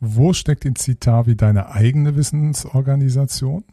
[0.00, 3.64] Wo steckt in Citavi deine eigene Wissensorganisation?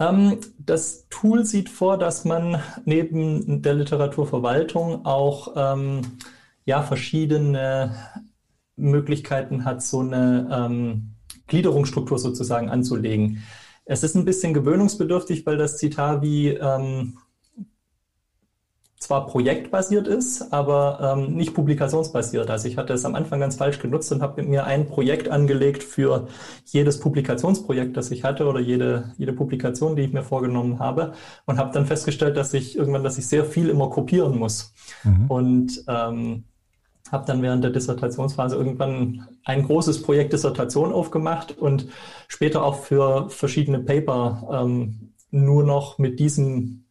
[0.00, 6.02] Ähm, das Tool sieht vor, dass man neben der Literaturverwaltung auch ähm,
[6.64, 7.94] ja, verschiedene
[8.76, 11.14] Möglichkeiten hat, so eine ähm,
[11.46, 13.42] Gliederungsstruktur sozusagen anzulegen.
[13.84, 17.18] Es ist ein bisschen gewöhnungsbedürftig, weil das Citavi ähm,
[18.98, 22.50] zwar projektbasiert ist, aber ähm, nicht publikationsbasiert.
[22.50, 25.84] Also ich hatte es am Anfang ganz falsch genutzt und habe mir ein Projekt angelegt
[25.84, 26.26] für
[26.66, 31.12] jedes Publikationsprojekt, das ich hatte oder jede, jede Publikation, die ich mir vorgenommen habe
[31.46, 34.74] und habe dann festgestellt, dass ich irgendwann, dass ich sehr viel immer kopieren muss.
[35.04, 35.26] Mhm.
[35.28, 36.44] Und ähm,
[37.12, 41.88] habe dann während der Dissertationsphase irgendwann ein großes Projekt Dissertation aufgemacht und
[42.26, 46.84] später auch für verschiedene Paper ähm, nur noch mit diesem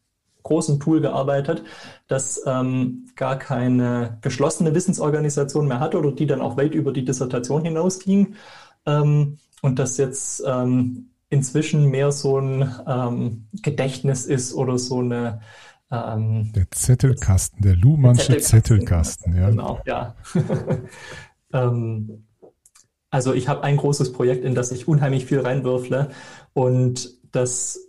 [0.48, 1.64] großen Tool gearbeitet,
[2.08, 7.06] das ähm, gar keine geschlossene Wissensorganisation mehr hatte oder die dann auch weit über die
[7.06, 8.36] Dissertation hinausging
[8.86, 15.42] ähm, und das jetzt ähm, inzwischen mehr so ein ähm, Gedächtnis ist oder so eine
[15.92, 19.50] ähm, der Zettelkasten, der Luhmannsche Zettelkasten, Zettelkasten, ja.
[19.50, 20.16] Genau, ja.
[21.54, 22.26] ähm,
[23.10, 26.10] also ich habe ein großes Projekt, in das ich unheimlich viel reinwürfle
[26.54, 27.87] und das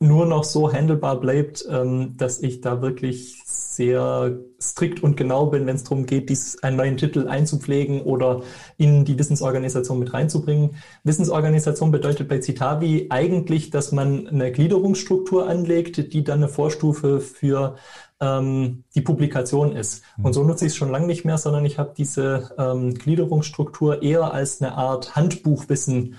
[0.00, 5.66] nur noch so handelbar bleibt, ähm, dass ich da wirklich sehr strikt und genau bin,
[5.66, 8.42] wenn es darum geht, dies, einen neuen Titel einzupflegen oder
[8.78, 10.76] in die Wissensorganisation mit reinzubringen.
[11.04, 17.76] Wissensorganisation bedeutet bei Citavi eigentlich, dass man eine Gliederungsstruktur anlegt, die dann eine Vorstufe für
[18.20, 20.02] ähm, die Publikation ist.
[20.16, 20.24] Mhm.
[20.24, 24.02] Und so nutze ich es schon lange nicht mehr, sondern ich habe diese ähm, Gliederungsstruktur
[24.02, 26.16] eher als eine Art Handbuchwissen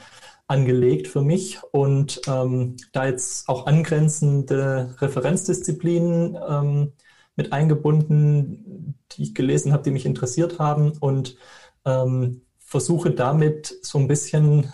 [0.52, 6.92] angelegt für mich und ähm, da jetzt auch angrenzende Referenzdisziplinen ähm,
[7.38, 11.38] mit eingebunden, die ich gelesen habe, die mich interessiert haben und
[11.86, 14.72] ähm, versuche damit so ein bisschen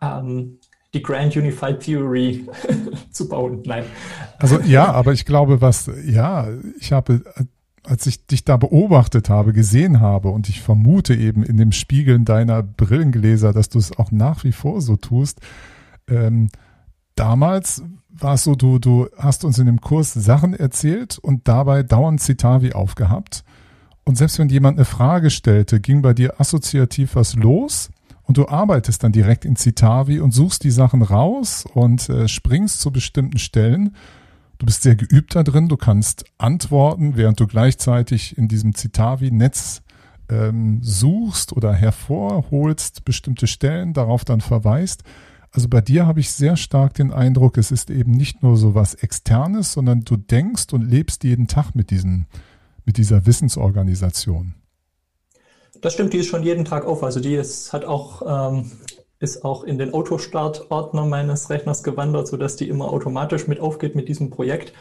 [0.00, 0.60] ähm,
[0.94, 2.46] die Grand Unified Theory
[3.10, 3.62] zu bauen.
[3.66, 3.84] Nein.
[4.38, 6.48] Also ja, aber ich glaube, was, ja,
[6.80, 7.22] ich habe,
[7.86, 12.24] als ich dich da beobachtet habe, gesehen habe und ich vermute eben in dem Spiegeln
[12.24, 15.40] deiner Brillengläser, dass du es auch nach wie vor so tust,
[16.08, 16.48] ähm,
[17.14, 21.82] damals war es so, du, du hast uns in dem Kurs Sachen erzählt und dabei
[21.82, 23.44] dauernd Citavi aufgehabt.
[24.04, 27.90] Und selbst wenn jemand eine Frage stellte, ging bei dir assoziativ was los
[28.22, 32.80] und du arbeitest dann direkt in Citavi und suchst die Sachen raus und äh, springst
[32.80, 33.94] zu bestimmten Stellen.
[34.58, 39.82] Du bist sehr geübt da drin, du kannst antworten, während du gleichzeitig in diesem Citavi-Netz
[40.30, 45.02] ähm, suchst oder hervorholst bestimmte Stellen, darauf dann verweist.
[45.52, 48.74] Also bei dir habe ich sehr stark den Eindruck, es ist eben nicht nur so
[48.74, 52.26] was Externes, sondern du denkst und lebst jeden Tag mit, diesen,
[52.84, 54.54] mit dieser Wissensorganisation.
[55.80, 57.02] Das stimmt, die ist schon jeden Tag auf.
[57.02, 58.70] Also die ist, hat auch ähm,
[59.18, 64.08] ist auch in den Autostart-Ordner meines Rechners gewandert, sodass die immer automatisch mit aufgeht mit
[64.08, 64.72] diesem Projekt.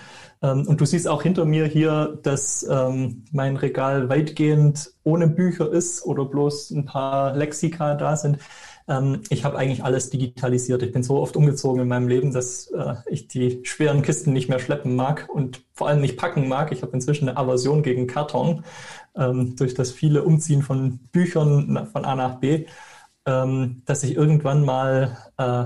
[0.41, 5.71] Ähm, und du siehst auch hinter mir hier, dass ähm, mein Regal weitgehend ohne Bücher
[5.71, 8.39] ist oder bloß ein paar Lexika da sind.
[8.87, 10.83] Ähm, ich habe eigentlich alles digitalisiert.
[10.83, 14.49] Ich bin so oft umgezogen in meinem Leben, dass äh, ich die schweren Kisten nicht
[14.49, 16.73] mehr schleppen mag und vor allem nicht packen mag.
[16.73, 18.63] Ich habe inzwischen eine Aversion gegen Karton
[19.17, 22.65] durch das viele Umziehen von Büchern von A nach B,
[23.25, 25.65] dass ich irgendwann mal äh,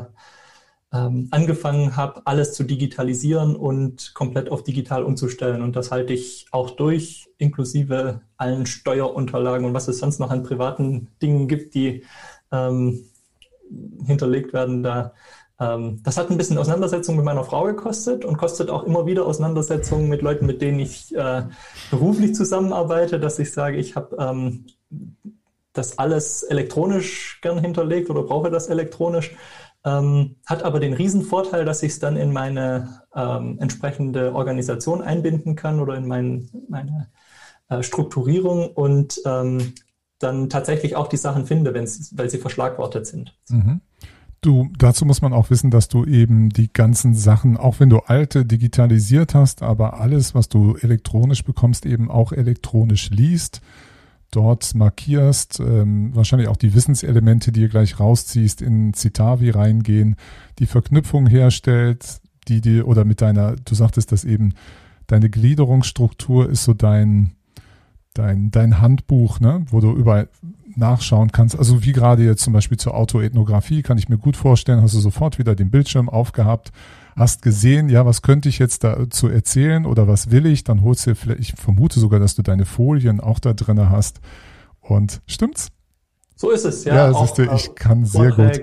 [0.91, 5.61] ähm, angefangen habe, alles zu digitalisieren und komplett auf digital umzustellen.
[5.61, 10.43] Und das halte ich auch durch, inklusive allen Steuerunterlagen und was es sonst noch an
[10.43, 12.03] privaten Dingen gibt, die
[12.51, 13.03] ähm,
[14.05, 14.81] hinterlegt werden.
[14.81, 15.13] Da,
[15.59, 19.27] ähm, das hat ein bisschen Auseinandersetzung mit meiner Frau gekostet und kostet auch immer wieder
[19.27, 21.43] Auseinandersetzungen mit Leuten, mit denen ich äh,
[21.91, 24.65] beruflich zusammenarbeite, dass ich sage, ich habe ähm,
[25.79, 29.31] das alles elektronisch gern hinterlegt oder brauche das elektronisch.
[29.85, 35.55] Ähm, hat aber den Riesenvorteil, dass ich es dann in meine ähm, entsprechende Organisation einbinden
[35.55, 37.07] kann oder in mein, meine
[37.69, 39.73] äh, Strukturierung und ähm,
[40.19, 43.37] dann tatsächlich auch die Sachen finde, weil sie verschlagwortet sind.
[43.47, 43.79] Mhm.
[44.41, 47.99] Du, dazu muss man auch wissen, dass du eben die ganzen Sachen, auch wenn du
[47.99, 53.61] alte digitalisiert hast, aber alles, was du elektronisch bekommst, eben auch elektronisch liest
[54.31, 60.15] dort markierst, ähm, wahrscheinlich auch die Wissenselemente, die ihr gleich rausziehst, in Citavi reingehen,
[60.59, 64.53] die Verknüpfung herstellt, die dir, oder mit deiner, du sagtest das eben,
[65.07, 67.31] deine Gliederungsstruktur ist so dein,
[68.13, 70.29] dein, dein Handbuch, ne, wo du überall
[70.75, 71.57] nachschauen kannst.
[71.57, 74.99] Also wie gerade jetzt zum Beispiel zur Autoethnographie, kann ich mir gut vorstellen, hast du
[74.99, 76.71] sofort wieder den Bildschirm aufgehabt,
[77.15, 81.07] hast gesehen, ja, was könnte ich jetzt dazu erzählen oder was will ich, dann holst
[81.07, 84.21] du vielleicht, ich vermute sogar, dass du deine Folien auch da drinne hast.
[84.79, 85.69] Und stimmt's?
[86.35, 86.95] So ist es, ja.
[86.95, 88.61] Ja, auch, siehst du, ich kann sehr gut.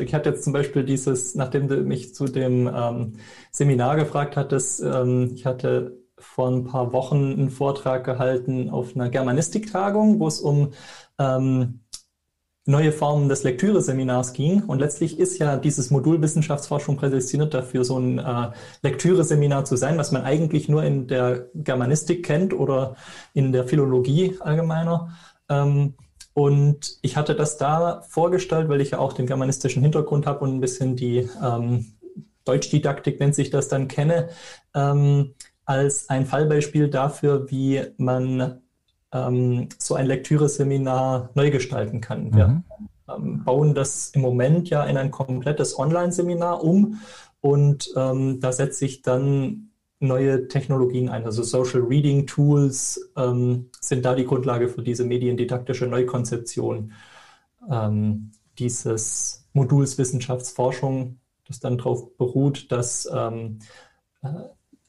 [0.00, 3.12] ich hatte jetzt zum Beispiel dieses, nachdem du mich zu dem ähm,
[3.52, 9.10] Seminar gefragt hattest, ähm, ich hatte vor ein paar Wochen einen Vortrag gehalten auf einer
[9.10, 10.72] Germanistiktagung, wo es um
[11.20, 11.83] ähm,
[12.66, 14.62] neue Formen des Lektüreseminars ging.
[14.62, 18.50] Und letztlich ist ja dieses Modul Wissenschaftsforschung prädestiniert dafür, so ein äh,
[18.82, 22.96] Lektüreseminar zu sein, was man eigentlich nur in der Germanistik kennt oder
[23.34, 25.14] in der Philologie allgemeiner.
[25.48, 25.94] Ähm,
[26.32, 30.56] und ich hatte das da vorgestellt, weil ich ja auch den germanistischen Hintergrund habe und
[30.56, 31.94] ein bisschen die ähm,
[32.44, 34.28] Deutschdidaktik nennt sich das dann kenne,
[34.74, 38.62] ähm, als ein Fallbeispiel dafür, wie man
[39.14, 42.26] ähm, so ein Lektüreseminar neu gestalten kann.
[42.26, 42.34] Mhm.
[42.34, 42.62] Wir
[43.08, 47.00] ähm, bauen das im Moment ja in ein komplettes Online-Seminar um
[47.40, 51.24] und ähm, da setze ich dann neue Technologien ein.
[51.24, 56.92] Also Social Reading Tools ähm, sind da die Grundlage für diese mediendidaktische Neukonzeption
[57.70, 63.08] ähm, dieses Moduls Wissenschaftsforschung, das dann darauf beruht, dass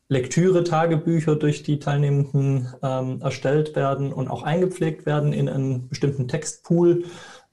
[0.09, 6.27] äh, Lektüre-Tagebücher durch die Teilnehmenden ähm, erstellt werden und auch eingepflegt werden in einen bestimmten
[6.27, 7.05] Textpool,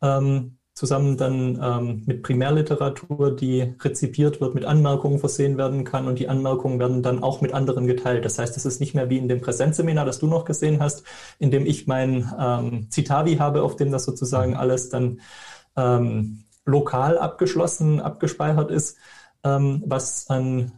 [0.03, 6.19] ähm, zusammen dann ähm, mit Primärliteratur, die rezipiert wird, mit Anmerkungen versehen werden kann und
[6.19, 8.25] die Anmerkungen werden dann auch mit anderen geteilt.
[8.25, 11.05] Das heißt, es ist nicht mehr wie in dem Präsenzseminar, das du noch gesehen hast,
[11.39, 15.21] in dem ich mein ähm, Citavi habe, auf dem das sozusagen alles dann
[15.77, 18.97] ähm, lokal abgeschlossen, abgespeichert ist,
[19.45, 20.73] ähm, was an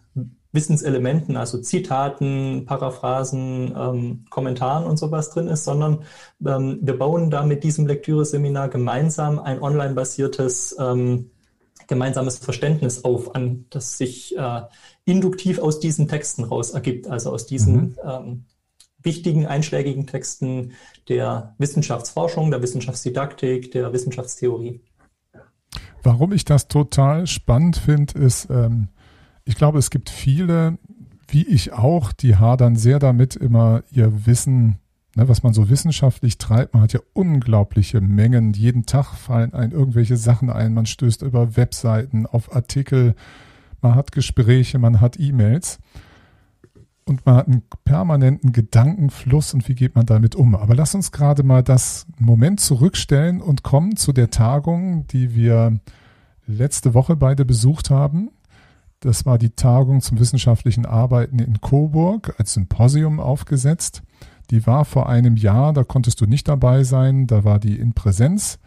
[0.54, 6.04] Wissenselementen, also Zitaten, Paraphrasen, ähm, Kommentaren und sowas drin ist, sondern
[6.46, 11.30] ähm, wir bauen da mit diesem Lektüreseminar gemeinsam ein online-basiertes ähm,
[11.88, 14.62] gemeinsames Verständnis auf, an das sich äh,
[15.04, 17.96] induktiv aus diesen Texten raus ergibt, also aus diesen mhm.
[18.04, 18.44] ähm,
[19.02, 20.72] wichtigen einschlägigen Texten
[21.08, 24.80] der Wissenschaftsforschung, der Wissenschaftsdidaktik, der Wissenschaftstheorie.
[26.04, 28.88] Warum ich das total spannend finde, ist, ähm,
[29.44, 30.78] ich glaube, es gibt viele,
[31.28, 34.78] wie ich auch, die hadern sehr damit, immer ihr Wissen,
[35.16, 36.74] ne, was man so wissenschaftlich treibt.
[36.74, 38.52] Man hat ja unglaubliche Mengen.
[38.52, 40.74] Jeden Tag fallen ein irgendwelche Sachen ein.
[40.74, 43.14] Man stößt über Webseiten, auf Artikel,
[43.80, 45.78] man hat Gespräche, man hat E-Mails.
[47.06, 50.54] Und man hat einen permanenten Gedankenfluss und wie geht man damit um?
[50.54, 55.80] Aber lass uns gerade mal das Moment zurückstellen und kommen zu der Tagung, die wir
[56.46, 58.30] letzte Woche beide besucht haben.
[59.04, 64.02] Das war die Tagung zum wissenschaftlichen Arbeiten in Coburg als Symposium aufgesetzt.
[64.50, 67.92] Die war vor einem Jahr, da konntest du nicht dabei sein, da war die in
[67.92, 68.58] Präsenz.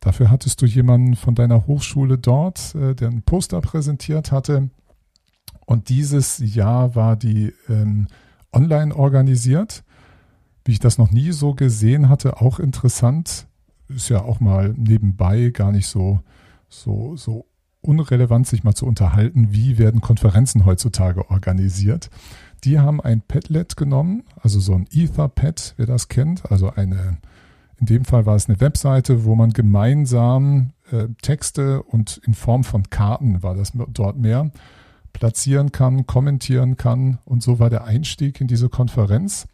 [0.00, 4.68] Dafür hattest du jemanden von deiner Hochschule dort, äh, der ein Poster präsentiert hatte.
[5.64, 8.08] Und dieses Jahr war die ähm,
[8.52, 9.84] online organisiert.
[10.64, 13.46] Wie ich das noch nie so gesehen hatte, auch interessant.
[13.88, 16.18] ist ja auch mal nebenbei gar nicht so,
[16.68, 17.46] so, so
[17.84, 22.10] unrelevant, sich mal zu unterhalten, wie werden Konferenzen heutzutage organisiert.
[22.64, 27.18] Die haben ein Padlet genommen, also so ein Etherpad, wer das kennt, also eine,
[27.78, 32.64] in dem Fall war es eine Webseite, wo man gemeinsam äh, Texte und in Form
[32.64, 34.50] von Karten war das dort mehr,
[35.12, 37.18] platzieren kann, kommentieren kann.
[37.24, 39.46] Und so war der Einstieg in diese Konferenz.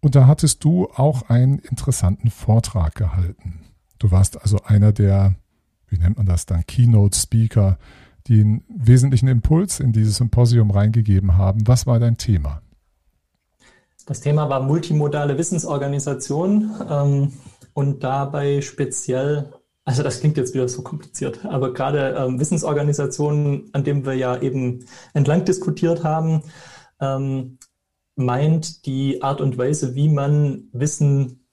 [0.00, 3.60] Und da hattest du auch einen interessanten Vortrag gehalten.
[3.98, 5.34] Du warst also einer der,
[5.94, 7.78] wie nennt man das dann, Keynote-Speaker,
[8.26, 11.66] die einen wesentlichen Impuls in dieses Symposium reingegeben haben.
[11.66, 12.62] Was war dein Thema?
[14.06, 17.32] Das Thema war multimodale Wissensorganisation ähm,
[17.72, 19.52] und dabei speziell,
[19.84, 24.40] also das klingt jetzt wieder so kompliziert, aber gerade ähm, Wissensorganisationen, an dem wir ja
[24.40, 24.84] eben
[25.14, 26.42] entlang diskutiert haben,
[27.00, 27.58] ähm,
[28.16, 31.44] meint die Art und Weise, wie man Wissen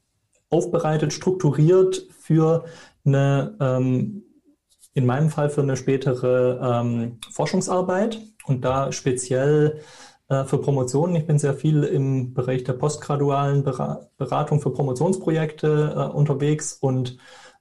[0.49, 2.65] aufbereitet, strukturiert für
[3.05, 4.23] eine, ähm,
[4.93, 9.81] in meinem Fall für eine spätere ähm, Forschungsarbeit und da speziell
[10.29, 11.15] äh, für Promotionen.
[11.15, 17.17] Ich bin sehr viel im Bereich der postgradualen Beratung für Promotionsprojekte äh, unterwegs und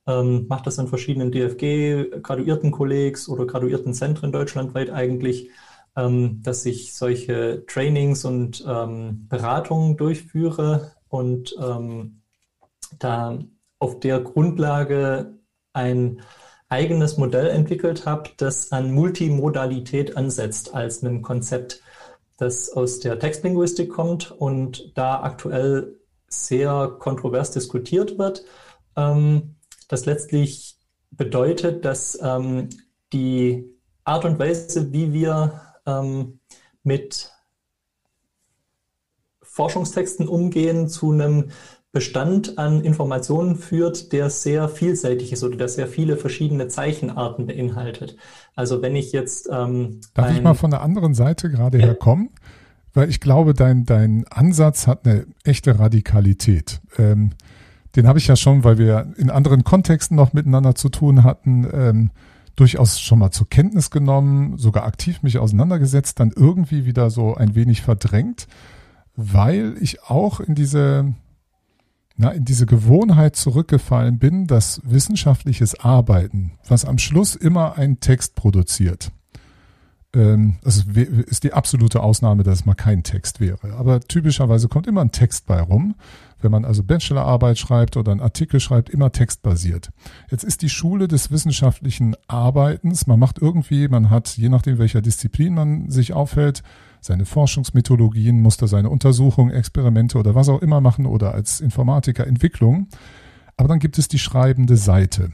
[0.07, 5.51] ähm, mache das an verschiedenen DFG, Graduiertenkollegs oder Graduiertenzentren deutschlandweit eigentlich
[5.97, 12.23] ähm, dass ich solche Trainings und ähm, Beratungen durchführe und ähm,
[12.99, 13.39] da
[13.79, 15.39] auf der Grundlage
[15.73, 16.23] ein
[16.71, 21.83] eigenes Modell entwickelt habe, das an Multimodalität ansetzt als einem Konzept,
[22.39, 25.99] das aus der Textlinguistik kommt und da aktuell
[26.29, 28.45] sehr kontrovers diskutiert wird.
[28.97, 29.57] Ähm,
[29.89, 30.79] das letztlich
[31.11, 32.71] bedeutet, dass ähm,
[33.13, 33.69] die
[34.05, 36.39] Art und Weise, wie wir ähm,
[36.85, 37.33] mit
[39.43, 41.51] Forschungstexten umgehen, zu einem
[41.93, 48.17] Bestand an Informationen führt, der sehr vielseitig ist oder der sehr viele verschiedene Zeichenarten beinhaltet.
[48.55, 51.87] Also wenn ich jetzt ähm, Darf ich mal von der anderen Seite gerade ja.
[51.87, 52.31] herkommen?
[52.93, 56.81] Weil ich glaube, dein, dein Ansatz hat eine echte Radikalität.
[56.99, 57.31] Ähm,
[57.97, 61.69] den habe ich ja schon, weil wir in anderen Kontexten noch miteinander zu tun hatten,
[61.73, 62.11] ähm,
[62.57, 67.55] durchaus schon mal zur Kenntnis genommen, sogar aktiv mich auseinandergesetzt, dann irgendwie wieder so ein
[67.55, 68.47] wenig verdrängt,
[69.17, 71.15] weil ich auch in diese,
[72.21, 78.35] na, in diese Gewohnheit zurückgefallen bin, dass wissenschaftliches Arbeiten, was am Schluss immer einen Text
[78.35, 79.11] produziert,
[80.15, 83.75] ähm, das ist die absolute Ausnahme, dass es mal kein Text wäre.
[83.75, 85.95] Aber typischerweise kommt immer ein Text bei rum.
[86.43, 89.91] Wenn man also Bachelorarbeit schreibt oder einen Artikel schreibt, immer textbasiert.
[90.31, 93.07] Jetzt ist die Schule des wissenschaftlichen Arbeitens.
[93.07, 96.63] Man macht irgendwie, man hat, je nachdem welcher Disziplin man sich aufhält,
[97.01, 102.27] seine Forschungsmethodologien, muss da seine Untersuchungen, Experimente oder was auch immer machen oder als Informatiker
[102.27, 102.89] Entwicklung.
[103.57, 105.33] Aber dann gibt es die schreibende Seite,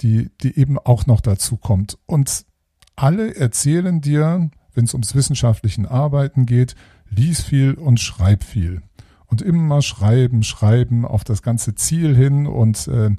[0.00, 1.98] die, die eben auch noch dazu kommt.
[2.06, 2.44] Und
[2.96, 6.74] alle erzählen dir, wenn es ums wissenschaftlichen Arbeiten geht,
[7.10, 8.82] lies viel und schreib viel.
[9.26, 12.46] Und immer schreiben, schreiben auf das ganze Ziel hin.
[12.46, 13.10] Und äh,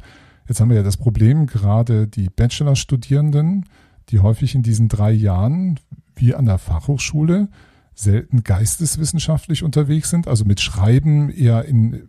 [0.48, 3.66] jetzt haben wir ja das Problem, gerade die Bachelorstudierenden,
[4.10, 5.80] die häufig in diesen drei Jahren,
[6.20, 7.50] wie an der Fachhochschule,
[7.94, 12.08] selten geisteswissenschaftlich unterwegs sind, also mit Schreiben eher in,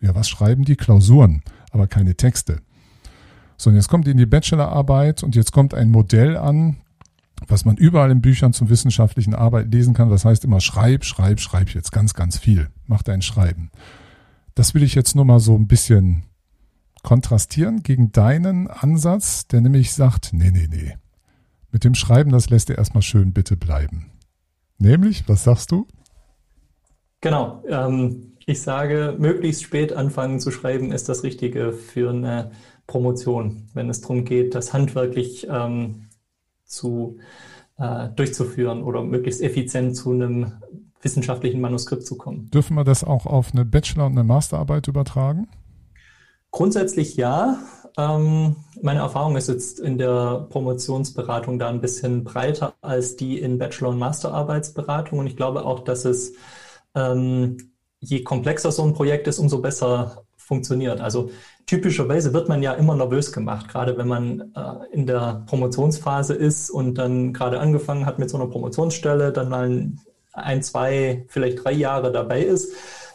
[0.00, 0.76] ja, was schreiben die?
[0.76, 2.60] Klausuren, aber keine Texte.
[3.56, 6.76] So, und jetzt kommt in die Bachelorarbeit und jetzt kommt ein Modell an,
[7.46, 10.10] was man überall in Büchern zum wissenschaftlichen Arbeit lesen kann.
[10.10, 12.68] Was heißt immer schreib, schreib, schreib jetzt ganz, ganz viel.
[12.86, 13.70] Mach dein Schreiben.
[14.54, 16.24] Das will ich jetzt nur mal so ein bisschen
[17.02, 20.96] kontrastieren gegen deinen Ansatz, der nämlich sagt, nee, nee, nee.
[21.72, 24.06] Mit dem Schreiben, das lässt dir erstmal schön bitte bleiben.
[24.78, 25.86] Nämlich, was sagst du?
[27.20, 27.62] Genau.
[27.68, 32.50] Ähm, ich sage, möglichst spät anfangen zu schreiben ist das Richtige für eine
[32.86, 36.08] Promotion, wenn es darum geht, das handwerklich ähm,
[36.64, 37.18] zu,
[37.78, 40.54] äh, durchzuführen oder möglichst effizient zu einem
[41.02, 42.50] wissenschaftlichen Manuskript zu kommen.
[42.50, 45.48] Dürfen wir das auch auf eine Bachelor- und eine Masterarbeit übertragen?
[46.50, 47.58] Grundsätzlich ja.
[47.98, 53.58] Ähm, meine Erfahrung ist jetzt in der Promotionsberatung da ein bisschen breiter als die in
[53.58, 55.18] Bachelor- und Masterarbeitsberatung.
[55.18, 56.32] Und ich glaube auch, dass es
[56.94, 61.00] ähm, je komplexer so ein Projekt ist, umso besser funktioniert.
[61.00, 61.30] Also
[61.66, 66.70] typischerweise wird man ja immer nervös gemacht, gerade wenn man äh, in der Promotionsphase ist
[66.70, 69.92] und dann gerade angefangen hat mit so einer Promotionsstelle, dann mal
[70.32, 72.72] ein, zwei, vielleicht drei Jahre dabei ist.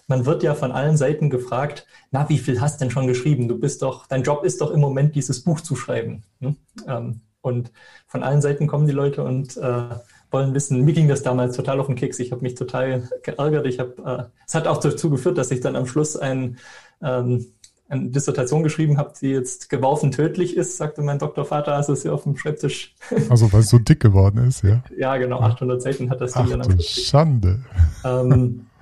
[0.07, 3.47] Man wird ja von allen Seiten gefragt, na, wie viel hast denn schon geschrieben?
[3.47, 6.23] Du bist doch, dein Job ist doch im Moment dieses Buch zu schreiben.
[6.41, 6.55] Hm?
[6.87, 7.71] Ähm, und
[8.07, 9.95] von allen Seiten kommen die Leute und äh,
[10.31, 12.19] wollen wissen, mir ging das damals total auf den Keks.
[12.19, 13.67] Ich habe mich total geärgert.
[13.67, 16.57] Ich habe, äh, es hat auch dazu geführt, dass ich dann am Schluss ein
[17.01, 17.45] ähm,
[17.87, 22.13] eine Dissertation geschrieben habe, die jetzt geworfen tödlich ist, sagte mein Doktorvater, als es hier
[22.13, 22.95] auf dem Schreibtisch.
[23.29, 24.83] Also weil es so dick geworden ist, ja?
[24.97, 26.81] ja, genau, 800 Seiten hat das Ding Ach, dann.
[26.81, 27.63] Schande.
[28.03, 28.65] Ähm,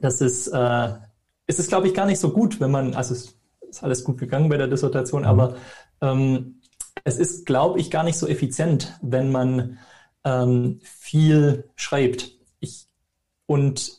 [0.00, 0.88] das ist, äh,
[1.46, 3.38] es ist, glaube ich, gar nicht so gut, wenn man, also es
[3.68, 5.28] ist alles gut gegangen bei der Dissertation, mhm.
[5.28, 5.56] aber
[6.00, 6.60] ähm,
[7.04, 9.78] es ist, glaube ich, gar nicht so effizient, wenn man
[10.24, 12.32] ähm, viel schreibt.
[12.60, 12.86] Ich,
[13.46, 13.98] und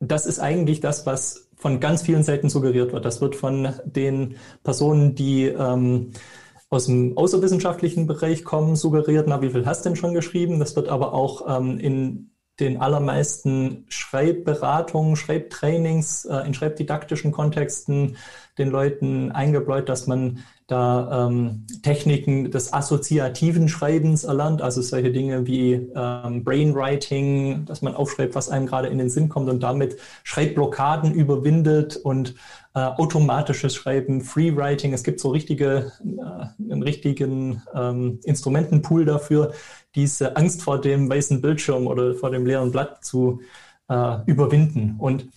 [0.00, 3.04] das ist eigentlich das, was von ganz vielen Seiten suggeriert wird.
[3.04, 6.12] Das wird von den Personen, die ähm,
[6.70, 10.60] aus dem außerwissenschaftlichen Bereich kommen, suggeriert, na, wie viel hast du denn schon geschrieben?
[10.60, 12.30] Das wird aber auch ähm, in
[12.60, 18.16] den allermeisten Schreibberatungen, Schreibtrainings, äh, in schreibdidaktischen Kontexten
[18.58, 25.46] den Leuten eingebläut, dass man da ähm, Techniken des assoziativen Schreibens erlernt, also solche Dinge
[25.46, 29.96] wie ähm, Brainwriting, dass man aufschreibt, was einem gerade in den Sinn kommt und damit
[30.24, 32.34] Schreibblockaden überwindet und
[32.74, 34.92] äh, automatisches Schreiben, Freewriting.
[34.92, 39.52] Es gibt so richtige, äh, einen richtigen ähm, Instrumentenpool dafür,
[39.94, 43.40] diese Angst vor dem weißen Bildschirm oder vor dem leeren Blatt zu
[43.88, 44.96] äh, überwinden.
[44.98, 45.28] Und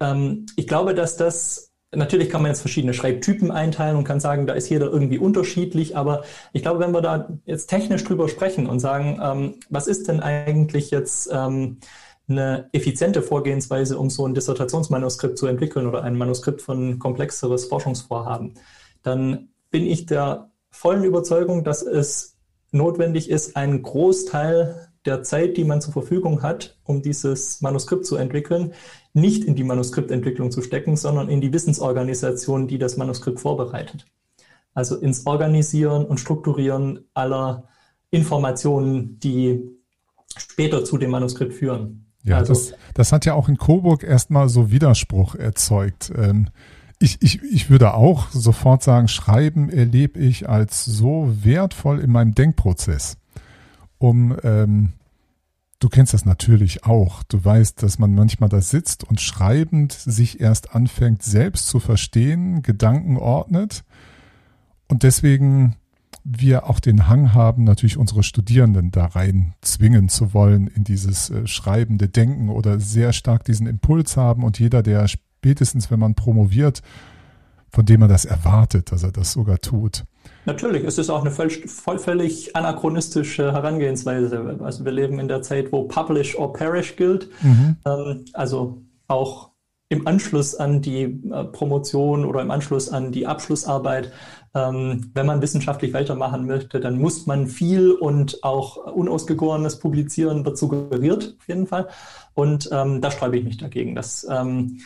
[0.00, 4.46] ähm, ich glaube, dass das Natürlich kann man jetzt verschiedene Schreibtypen einteilen und kann sagen,
[4.46, 6.22] da ist jeder irgendwie unterschiedlich, aber
[6.52, 10.20] ich glaube, wenn wir da jetzt technisch drüber sprechen und sagen, ähm, was ist denn
[10.20, 11.78] eigentlich jetzt ähm,
[12.28, 18.54] eine effiziente Vorgehensweise, um so ein Dissertationsmanuskript zu entwickeln oder ein Manuskript von komplexeres Forschungsvorhaben,
[19.02, 22.36] dann bin ich der vollen Überzeugung, dass es
[22.70, 28.16] notwendig ist, einen Großteil der Zeit, die man zur Verfügung hat, um dieses Manuskript zu
[28.16, 28.72] entwickeln,
[29.12, 34.06] nicht in die Manuskriptentwicklung zu stecken, sondern in die Wissensorganisation, die das Manuskript vorbereitet.
[34.72, 37.64] Also ins Organisieren und Strukturieren aller
[38.10, 39.60] Informationen, die
[40.36, 42.06] später zu dem Manuskript führen.
[42.22, 46.12] Ja, also, das, das hat ja auch in Coburg erstmal so Widerspruch erzeugt.
[46.16, 46.50] Ähm,
[47.00, 52.34] ich, ich, ich würde auch sofort sagen, Schreiben erlebe ich als so wertvoll in meinem
[52.34, 53.16] Denkprozess
[54.00, 54.92] um, ähm,
[55.80, 57.22] du kennst das natürlich auch.
[57.24, 62.62] Du weißt, dass man manchmal da sitzt und schreibend sich erst anfängt, selbst zu verstehen,
[62.62, 63.82] Gedanken ordnet.
[64.88, 65.76] Und deswegen
[66.22, 71.30] wir auch den Hang haben, natürlich unsere Studierenden da rein zwingen zu wollen in dieses
[71.30, 74.44] äh, schreibende Denken oder sehr stark diesen Impuls haben.
[74.44, 76.82] Und jeder, der spätestens, wenn man promoviert,
[77.70, 80.04] von dem man das erwartet, dass er das sogar tut.
[80.46, 84.58] Natürlich, es ist auch eine völlig, völlig anachronistische Herangehensweise.
[84.62, 87.28] Also wir leben in der Zeit, wo Publish or Perish gilt.
[87.42, 87.76] Mhm.
[87.84, 89.50] Ähm, also auch
[89.90, 94.12] im Anschluss an die äh, Promotion oder im Anschluss an die Abschlussarbeit,
[94.54, 100.58] ähm, wenn man wissenschaftlich weitermachen möchte, dann muss man viel und auch unausgegorenes publizieren, wird
[100.58, 101.88] suggeriert auf jeden Fall.
[102.34, 103.94] Und ähm, da sträube ich mich dagegen.
[103.94, 104.80] Das, ähm,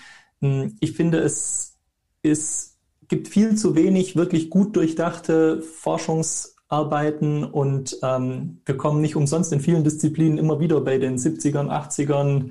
[0.80, 1.78] ich finde, es
[2.22, 2.73] ist
[3.09, 9.61] gibt viel zu wenig wirklich gut durchdachte Forschungsarbeiten und ähm, wir kommen nicht umsonst in
[9.61, 12.50] vielen Disziplinen immer wieder bei den 70ern, 80ern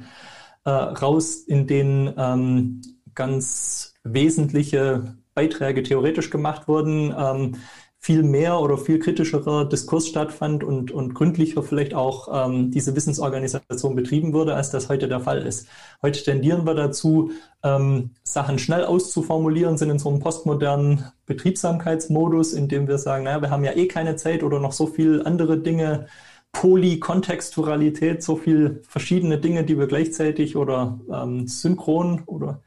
[0.65, 2.81] äh, raus, in denen ähm,
[3.15, 7.13] ganz wesentliche Beiträge theoretisch gemacht wurden.
[7.17, 7.55] Ähm,
[8.03, 13.95] viel mehr oder viel kritischerer Diskurs stattfand und, und gründlicher vielleicht auch ähm, diese Wissensorganisation
[13.95, 15.69] betrieben wurde, als das heute der Fall ist.
[16.01, 17.31] Heute tendieren wir dazu,
[17.63, 23.41] ähm, Sachen schnell auszuformulieren, sind in so einem postmodernen Betriebsamkeitsmodus, in dem wir sagen, naja,
[23.41, 26.07] wir haben ja eh keine Zeit oder noch so viel andere Dinge,
[26.51, 32.59] Polykontextualität, so viel verschiedene Dinge, die wir gleichzeitig oder ähm, synchron oder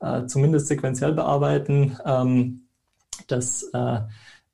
[0.00, 2.66] äh, zumindest sequenziell bearbeiten, ähm,
[3.28, 4.00] dass äh,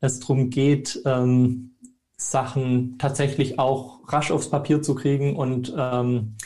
[0.01, 1.77] es darum geht, ähm,
[2.17, 6.37] Sachen tatsächlich auch rasch aufs Papier zu kriegen und ähm,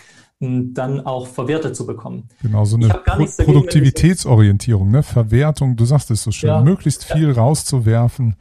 [0.40, 2.28] dann auch verwertet zu bekommen.
[2.42, 5.02] Genau, so eine Pro Produktivitätsorientierung, ne?
[5.02, 7.34] Verwertung, du sagst es so schön, ja, möglichst viel ja.
[7.34, 8.36] rauszuwerfen.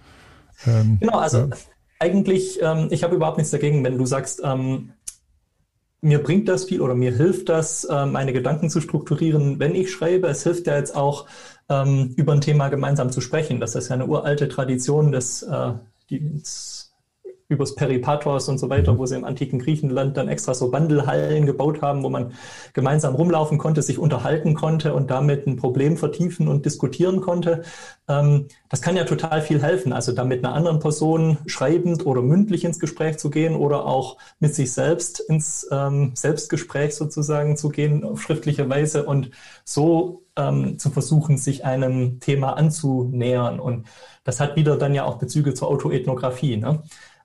[0.65, 1.49] Ähm, genau, also ja.
[1.99, 4.91] eigentlich, ähm, ich habe überhaupt nichts dagegen, wenn du sagst, ähm,
[6.03, 9.91] mir bringt das viel oder mir hilft das, äh, meine Gedanken zu strukturieren, wenn ich
[9.91, 10.27] schreibe.
[10.27, 11.27] Es hilft ja jetzt auch,
[11.69, 13.59] ähm, über ein Thema gemeinsam zu sprechen.
[13.59, 15.73] Das ist ja eine uralte Tradition des, äh,
[16.09, 16.41] die,
[17.49, 21.81] übers Peripatos und so weiter, wo sie im antiken Griechenland dann extra so Wandelhallen gebaut
[21.81, 22.33] haben, wo man
[22.73, 27.63] gemeinsam rumlaufen konnte, sich unterhalten konnte und damit ein Problem vertiefen und diskutieren konnte.
[28.07, 29.93] Ähm, das kann ja total viel helfen.
[29.93, 34.17] Also da mit einer anderen Person schreibend oder mündlich ins Gespräch zu gehen oder auch
[34.39, 39.31] mit sich selbst ins ähm, Selbstgespräch sozusagen zu gehen auf schriftliche Weise und
[39.63, 43.59] so ähm, zu versuchen, sich einem Thema anzunähern.
[43.59, 43.87] Und
[44.23, 46.57] das hat wieder dann ja auch Bezüge zur Autoethnographie.
[46.57, 46.83] Ne?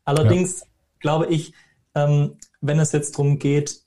[0.08, 0.66] Allerdings ja.
[1.00, 1.52] glaube ich,
[1.94, 3.82] ähm, wenn es jetzt darum geht,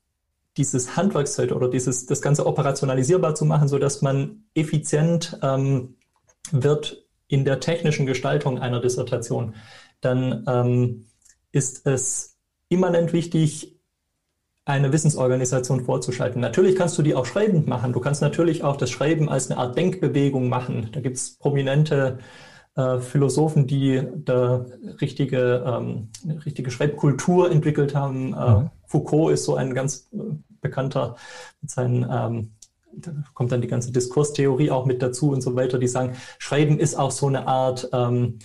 [0.55, 5.95] dieses Handwerkszeug oder dieses, das Ganze operationalisierbar zu machen, so dass man effizient ähm,
[6.51, 9.55] wird in der technischen Gestaltung einer Dissertation,
[10.01, 11.07] dann ähm,
[11.51, 12.37] ist es
[12.69, 13.79] immanent wichtig,
[14.63, 16.39] eine Wissensorganisation vorzuschalten.
[16.39, 17.93] Natürlich kannst du die auch schreibend machen.
[17.93, 20.89] Du kannst natürlich auch das Schreiben als eine Art Denkbewegung machen.
[20.91, 22.23] Da gibt es prominente äh,
[22.99, 24.65] Philosophen, die da
[25.01, 26.09] richtige, ähm,
[26.45, 28.33] richtige Schreibkultur entwickelt haben.
[28.33, 28.69] Äh, mhm.
[28.85, 30.17] Foucault ist so ein ganz äh,
[30.61, 31.15] bekannter
[31.61, 32.51] mit seinen ähm,
[32.93, 36.79] da kommt dann die ganze Diskurstheorie auch mit dazu und so weiter, die sagen, Schreiben
[36.79, 38.39] ist auch so eine Art ähm,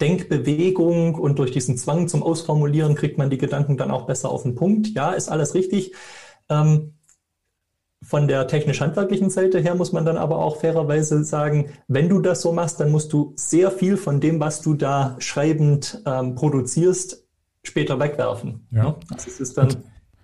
[0.00, 4.42] Denkbewegung und durch diesen Zwang zum Ausformulieren kriegt man die Gedanken dann auch besser auf
[4.42, 4.88] den Punkt.
[4.88, 5.94] Ja, ist alles richtig.
[6.48, 6.94] Ähm,
[8.02, 12.42] von der technisch-handwerklichen Seite her muss man dann aber auch fairerweise sagen, wenn du das
[12.42, 17.24] so machst, dann musst du sehr viel von dem, was du da schreibend ähm, produzierst,
[17.62, 18.66] später wegwerfen.
[18.70, 18.84] Ja.
[18.84, 18.96] Ne?
[19.10, 19.78] Also es ist dann und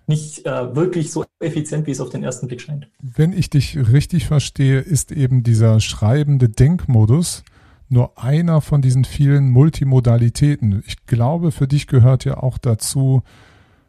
[0.09, 2.89] nicht äh, wirklich so effizient, wie es auf den ersten Blick scheint.
[3.01, 7.45] Wenn ich dich richtig verstehe, ist eben dieser schreibende Denkmodus
[7.91, 10.83] nur einer von diesen vielen Multimodalitäten.
[10.87, 13.23] Ich glaube, für dich gehört ja auch dazu,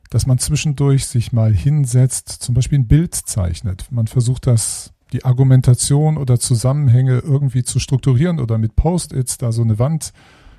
[0.09, 3.87] dass man zwischendurch sich mal hinsetzt, zum Beispiel ein Bild zeichnet.
[3.91, 9.61] Man versucht das, die Argumentation oder Zusammenhänge irgendwie zu strukturieren oder mit Post-its da so
[9.61, 10.13] eine Wand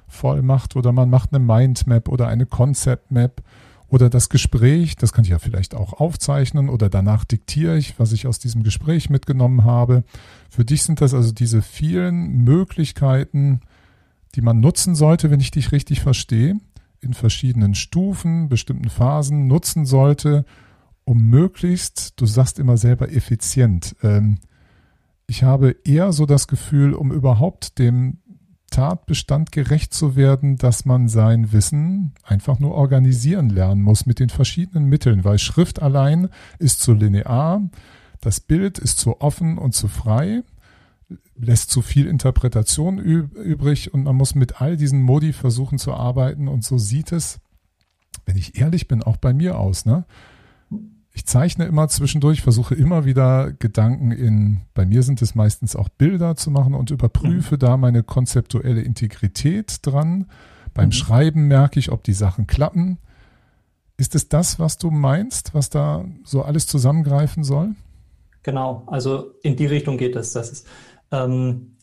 [0.07, 3.43] voll macht oder man macht eine Mindmap oder eine Concept Map
[3.89, 8.13] oder das Gespräch, das kann ich ja vielleicht auch aufzeichnen oder danach diktiere ich, was
[8.13, 10.05] ich aus diesem Gespräch mitgenommen habe.
[10.49, 13.61] Für dich sind das also diese vielen Möglichkeiten,
[14.37, 16.57] die man nutzen sollte, wenn ich dich richtig verstehe,
[17.01, 20.45] in verschiedenen Stufen, bestimmten Phasen nutzen sollte,
[21.05, 23.97] um möglichst, du sagst immer selber effizient.
[24.03, 24.39] Ähm,
[25.27, 28.19] ich habe eher so das Gefühl, um überhaupt dem
[28.71, 34.31] Tatbestand gerecht zu werden, dass man sein Wissen einfach nur organisieren lernen muss mit den
[34.31, 36.29] verschiedenen Mitteln, weil Schrift allein
[36.59, 37.63] ist zu linear,
[38.21, 40.43] das Bild ist zu offen und zu frei,
[41.37, 46.49] lässt zu viel Interpretation übrig und man muss mit all diesen Modi versuchen zu arbeiten
[46.49, 47.41] und so sieht es,
[48.27, 49.87] wenn ich ehrlich bin, auch bei mir aus.
[49.87, 50.05] Ne?
[51.13, 55.89] ich zeichne immer zwischendurch, versuche immer wieder Gedanken in, bei mir sind es meistens auch
[55.89, 57.59] Bilder zu machen und überprüfe mhm.
[57.59, 60.27] da meine konzeptuelle Integrität dran.
[60.73, 60.93] Beim mhm.
[60.93, 62.99] Schreiben merke ich, ob die Sachen klappen.
[63.97, 67.75] Ist es das, was du meinst, was da so alles zusammengreifen soll?
[68.43, 70.33] Genau, also in die Richtung geht es.
[70.33, 70.67] Das ist,
[71.11, 71.77] ähm,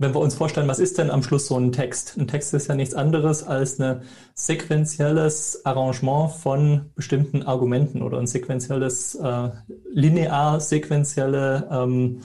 [0.00, 2.16] wenn wir uns vorstellen, was ist denn am Schluss so ein Text?
[2.16, 4.02] Ein Text ist ja nichts anderes als ein
[4.34, 9.50] sequenzielles Arrangement von bestimmten Argumenten oder ein sequenzielles, äh,
[9.92, 12.20] linear sequenzielle ähm,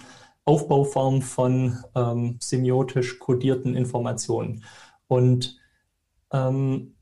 [0.45, 4.63] Aufbauform von ähm, semiotisch kodierten Informationen.
[5.07, 5.57] Und
[6.31, 6.93] ähm,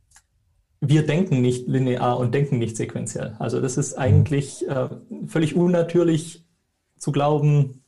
[0.79, 3.36] wir denken nicht linear und denken nicht sequenziell.
[3.39, 4.88] Also das ist eigentlich äh,
[5.27, 6.45] völlig unnatürlich
[6.97, 7.80] zu glauben,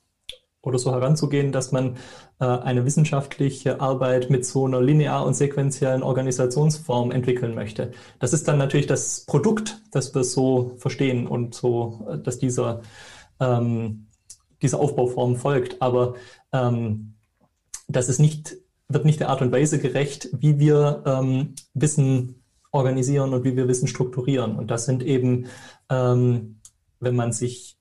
[0.63, 1.97] oder so heranzugehen, dass man
[2.39, 7.91] äh, eine wissenschaftliche Arbeit mit so einer linear und sequenziellen Organisationsform entwickeln möchte.
[8.19, 12.81] Das ist dann natürlich das Produkt, das wir so verstehen und so, äh, dass dieser,
[13.39, 14.07] ähm,
[14.61, 15.81] dieser Aufbauform folgt.
[15.81, 16.15] Aber
[16.53, 17.15] ähm,
[17.89, 18.55] das ist nicht,
[18.87, 22.41] wird nicht der Art und Weise gerecht, wie wir ähm, Wissen
[22.71, 24.55] organisieren und wie wir Wissen strukturieren.
[24.55, 25.47] Und das sind eben,
[25.89, 26.61] ähm,
[27.01, 27.77] wenn man sich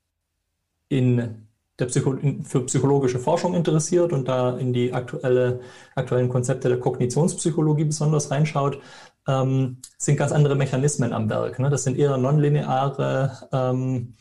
[0.88, 1.41] in
[1.78, 5.60] der Psycho für psychologische Forschung interessiert und da in die aktuelle,
[5.94, 8.78] aktuellen Konzepte der Kognitionspsychologie besonders reinschaut,
[9.26, 11.58] ähm, sind ganz andere Mechanismen am Werk.
[11.58, 11.70] Ne?
[11.70, 14.14] Das sind eher nonlineare ähm,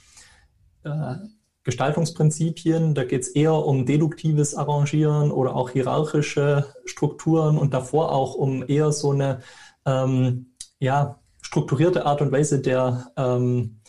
[0.84, 1.16] äh,
[1.64, 2.96] Gestaltungsprinzipien.
[2.96, 8.64] Da geht es eher um deduktives Arrangieren oder auch hierarchische Strukturen und davor auch um
[8.68, 9.42] eher so eine
[9.86, 13.82] ähm, ja, strukturierte Art und Weise der ähm,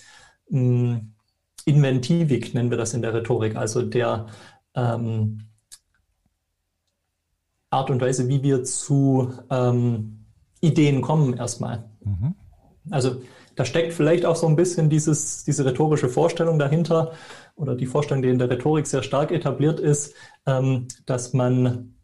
[1.64, 4.26] Inventivik nennen wir das in der Rhetorik, also der
[4.74, 5.48] ähm,
[7.70, 10.26] Art und Weise, wie wir zu ähm,
[10.60, 11.90] Ideen kommen erstmal.
[12.04, 12.34] Mhm.
[12.90, 13.22] Also
[13.54, 17.12] da steckt vielleicht auch so ein bisschen dieses, diese rhetorische Vorstellung dahinter
[17.54, 20.14] oder die Vorstellung, die in der Rhetorik sehr stark etabliert ist,
[20.46, 21.94] ähm, dass man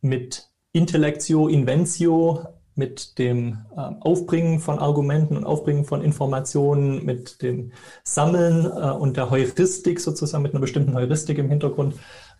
[0.00, 2.46] mit Intellectio, Inventio
[2.78, 7.72] mit dem äh, Aufbringen von Argumenten und Aufbringen von Informationen, mit dem
[8.04, 11.96] Sammeln äh, und der Heuristik sozusagen, mit einer bestimmten Heuristik im Hintergrund,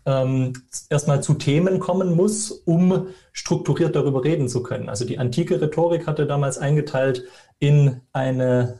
[0.07, 0.53] ähm,
[0.89, 4.89] erstmal zu Themen kommen muss, um strukturiert darüber reden zu können.
[4.89, 7.25] Also die antike Rhetorik hatte damals eingeteilt
[7.59, 8.79] in eine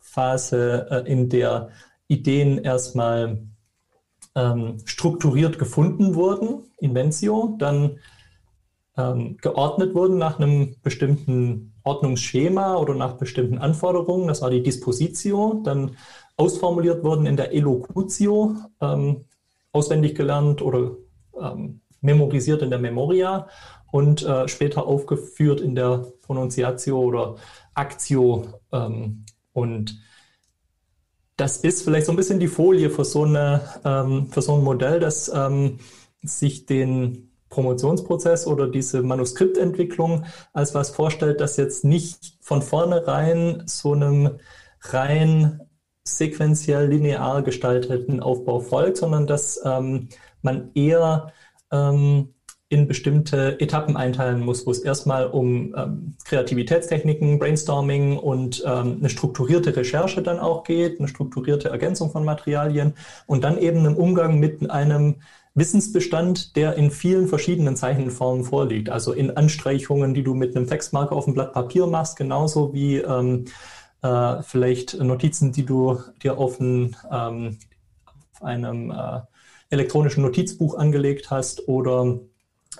[0.00, 1.70] Phase, äh, in der
[2.06, 3.42] Ideen erstmal
[4.36, 7.98] ähm, strukturiert gefunden wurden, Inventio, dann
[8.96, 14.28] ähm, geordnet wurden nach einem bestimmten Ordnungsschema oder nach bestimmten Anforderungen.
[14.28, 15.60] Das war die Dispositio.
[15.64, 15.96] Dann
[16.36, 19.24] ausformuliert wurden in der Elocutio, ähm,
[19.72, 20.92] auswendig gelernt oder
[21.40, 23.48] ähm, memorisiert in der Memoria
[23.90, 27.36] und äh, später aufgeführt in der Pronunciatio oder
[27.74, 28.46] Actio.
[28.72, 29.98] Ähm, und
[31.36, 34.64] das ist vielleicht so ein bisschen die Folie für so, eine, ähm, für so ein
[34.64, 35.78] Modell, das ähm,
[36.22, 43.92] sich den Promotionsprozess oder diese Manuskriptentwicklung als was vorstellt, das jetzt nicht von vornherein so
[43.92, 44.38] einem
[44.80, 45.60] rein
[46.04, 50.08] sequenziell linear gestalteten Aufbau folgt, sondern dass ähm,
[50.40, 51.32] man eher
[51.70, 52.34] ähm,
[52.72, 59.10] in bestimmte Etappen einteilen muss, wo es erstmal um ähm, Kreativitätstechniken, Brainstorming und ähm, eine
[59.10, 62.94] strukturierte Recherche dann auch geht, eine strukturierte Ergänzung von Materialien
[63.26, 65.16] und dann eben einen Umgang mit einem
[65.54, 68.88] Wissensbestand, der in vielen verschiedenen Zeichenformen vorliegt.
[68.88, 72.96] Also in Anstreichungen, die du mit einem Textmarker auf dem Blatt Papier machst, genauso wie
[72.96, 73.44] ähm,
[74.02, 77.58] äh, vielleicht Notizen, die du dir auf, ein, ähm,
[78.34, 79.20] auf einem äh,
[79.68, 82.18] elektronischen Notizbuch angelegt hast oder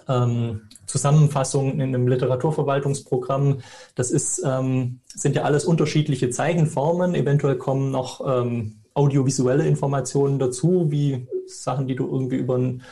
[0.08, 3.60] ähm, Zusammenfassungen in einem Literaturverwaltungsprogramm.
[3.94, 7.14] Das ist, ähm, sind ja alles unterschiedliche Zeichenformen.
[7.14, 12.82] Eventuell kommen noch ähm, audiovisuelle Informationen dazu, wie Sachen, die du irgendwie über einen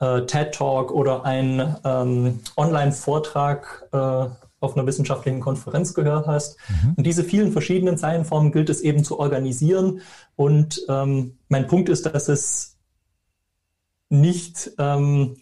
[0.00, 4.26] äh, TED Talk oder einen ähm, Online-Vortrag äh,
[4.60, 6.56] auf einer wissenschaftlichen Konferenz gehört hast.
[6.68, 6.94] Mhm.
[6.96, 10.00] Und diese vielen verschiedenen Zeichenformen gilt es eben zu organisieren.
[10.36, 12.78] Und ähm, mein Punkt ist, dass es
[14.08, 15.36] nicht ähm,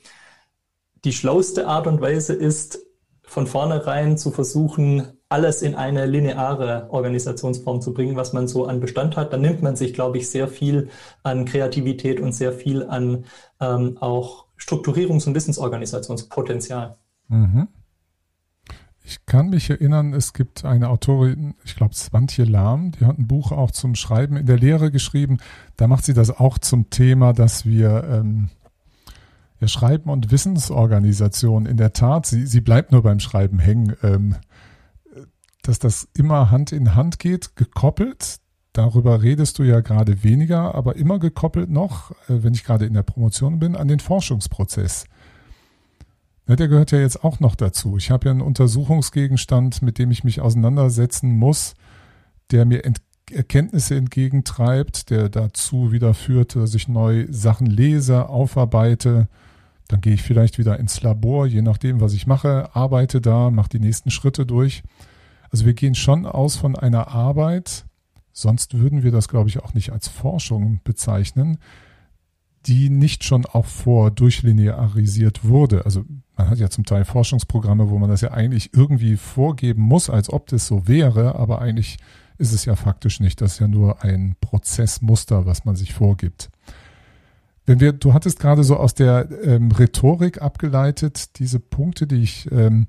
[1.04, 2.80] die schlauste Art und Weise ist,
[3.22, 8.80] von vornherein zu versuchen, alles in eine lineare Organisationsform zu bringen, was man so an
[8.80, 9.32] Bestand hat.
[9.32, 10.90] Dann nimmt man sich, glaube ich, sehr viel
[11.22, 13.24] an Kreativität und sehr viel an
[13.60, 16.96] ähm, auch Strukturierungs- und Wissensorganisationspotenzial.
[17.28, 17.68] Mhm.
[19.04, 23.26] Ich kann mich erinnern, es gibt eine Autorin, ich glaube Swantje Lahm, die hat ein
[23.26, 25.38] Buch auch zum Schreiben in der Lehre geschrieben.
[25.76, 28.50] Da macht sie das auch zum Thema, dass wir ähm,
[29.60, 34.36] ja, Schreiben und Wissensorganisation in der Tat, sie, sie bleibt nur beim Schreiben hängen, ähm,
[35.62, 38.38] dass das immer Hand in Hand geht, gekoppelt.
[38.72, 42.94] Darüber redest du ja gerade weniger, aber immer gekoppelt noch, äh, wenn ich gerade in
[42.94, 45.06] der Promotion bin, an den Forschungsprozess.
[46.46, 47.96] Der gehört ja jetzt auch noch dazu.
[47.96, 51.74] Ich habe ja einen Untersuchungsgegenstand, mit dem ich mich auseinandersetzen muss,
[52.50, 53.00] der mir ent
[53.30, 59.28] Erkenntnisse entgegentreibt, der dazu wieder führt, dass ich neue Sachen lese, aufarbeite,
[59.86, 63.68] dann gehe ich vielleicht wieder ins Labor, je nachdem, was ich mache, arbeite da, mache
[63.68, 64.82] die nächsten Schritte durch.
[65.50, 67.84] Also wir gehen schon aus von einer Arbeit,
[68.32, 71.58] sonst würden wir das, glaube ich, auch nicht als Forschung bezeichnen,
[72.66, 75.84] die nicht schon auch vor durchlinearisiert wurde.
[75.84, 76.04] Also
[76.36, 80.30] man hat ja zum Teil Forschungsprogramme, wo man das ja eigentlich irgendwie vorgeben muss, als
[80.30, 81.96] ob das so wäre, aber eigentlich
[82.38, 83.40] ist es ja faktisch nicht.
[83.40, 86.50] Das ist ja nur ein Prozessmuster, was man sich vorgibt.
[87.66, 92.50] Wenn wir, du hattest gerade so aus der ähm, Rhetorik abgeleitet, diese Punkte, die ich
[92.50, 92.86] ähm,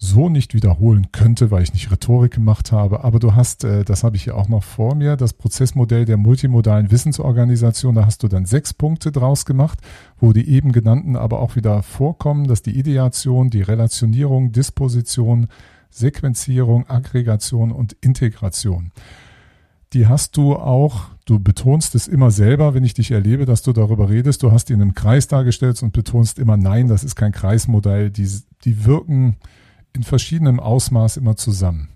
[0.00, 3.02] so nicht wiederholen könnte, weil ich nicht Rhetorik gemacht habe.
[3.02, 6.16] Aber du hast, äh, das habe ich hier auch noch vor mir, das Prozessmodell der
[6.16, 7.96] multimodalen Wissensorganisation.
[7.96, 9.80] Da hast du dann sechs Punkte draus gemacht,
[10.18, 15.48] wo die eben genannten aber auch wieder vorkommen, dass die Ideation, die Relationierung, Disposition,
[15.90, 18.92] Sequenzierung, Aggregation und Integration
[19.94, 23.72] die hast du auch, du betonst es immer selber, wenn ich dich erlebe, dass du
[23.72, 27.32] darüber redest, du hast ihn im Kreis dargestellt und betonst immer, nein, das ist kein
[27.32, 28.28] Kreismodell, die,
[28.64, 29.36] die wirken
[29.98, 31.88] in verschiedenem Ausmaß immer zusammen.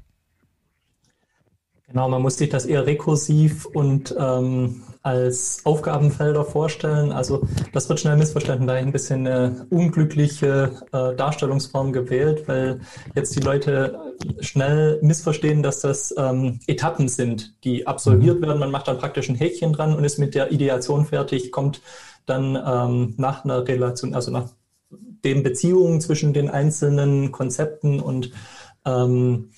[1.86, 7.12] Genau, man muss sich das eher rekursiv und ähm, als Aufgabenfelder vorstellen.
[7.12, 12.80] Also das wird schnell missverstanden, da ein bisschen eine unglückliche äh, Darstellungsform gewählt, weil
[13.14, 18.46] jetzt die Leute schnell missverstehen, dass das ähm, Etappen sind, die absolviert mhm.
[18.46, 18.60] werden.
[18.60, 21.82] Man macht dann praktisch ein Häkchen dran und ist mit der Ideation fertig, kommt
[22.24, 24.48] dann ähm, nach einer Relation, also nach
[25.24, 28.32] den Beziehungen zwischen den einzelnen Konzepten und
[28.84, 29.50] ähm,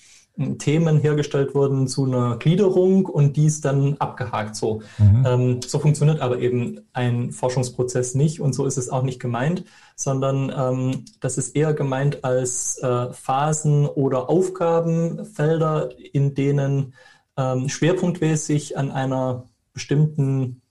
[0.59, 4.57] Themen hergestellt wurden zu einer Gliederung und dies dann abgehakt.
[4.57, 5.25] So, mhm.
[5.27, 9.65] ähm, so funktioniert aber eben ein Forschungsprozess nicht und so ist es auch nicht gemeint,
[9.95, 16.95] sondern ähm, das ist eher gemeint als äh, Phasen oder Aufgabenfelder, in denen
[17.37, 20.63] ähm, schwerpunktmäßig an einer bestimmten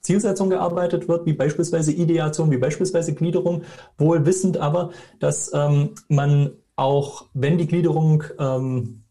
[0.00, 3.62] Zielsetzung gearbeitet wird, wie beispielsweise Ideation, wie beispielsweise Gliederung,
[3.98, 9.02] wohl wissend aber, dass ähm, man auch wenn die Gliederung ähm,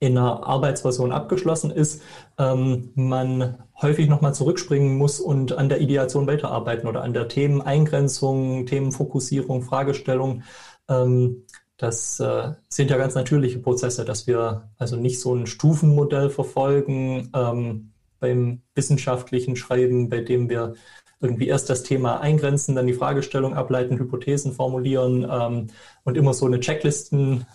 [0.00, 2.02] in einer Arbeitsversion abgeschlossen ist,
[2.38, 8.66] ähm, man häufig nochmal zurückspringen muss und an der Ideation weiterarbeiten oder an der Themeneingrenzung,
[8.66, 10.42] Themenfokussierung, Fragestellung.
[10.88, 11.44] Ähm,
[11.76, 17.30] das äh, sind ja ganz natürliche Prozesse, dass wir also nicht so ein Stufenmodell verfolgen
[17.34, 17.89] ähm,
[18.20, 20.74] beim wissenschaftlichen Schreiben, bei dem wir
[21.20, 25.66] irgendwie erst das Thema eingrenzen, dann die Fragestellung ableiten, Hypothesen formulieren ähm,
[26.04, 27.46] und immer so eine Checklisten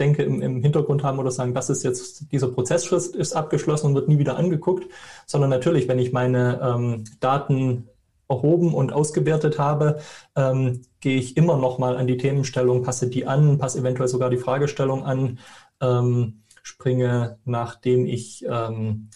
[0.00, 3.94] denke, im, im Hintergrund haben oder sagen, das ist jetzt, dieser Prozessschritt ist abgeschlossen und
[3.94, 4.90] wird nie wieder angeguckt,
[5.26, 7.88] sondern natürlich, wenn ich meine ähm, Daten
[8.28, 10.00] erhoben und ausgewertet habe,
[10.36, 14.30] ähm, gehe ich immer noch mal an die Themenstellung, passe die an, passe eventuell sogar
[14.30, 15.38] die Fragestellung an,
[15.80, 19.10] ähm, springe, nachdem ich ähm,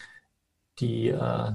[0.79, 1.53] die äh,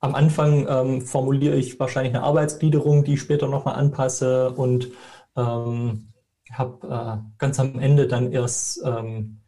[0.00, 4.88] am Anfang ähm, formuliere ich wahrscheinlich eine Arbeitsgliederung, die ich später nochmal anpasse und
[5.36, 6.08] ähm,
[6.50, 9.40] habe äh, ganz am Ende dann erst ähm,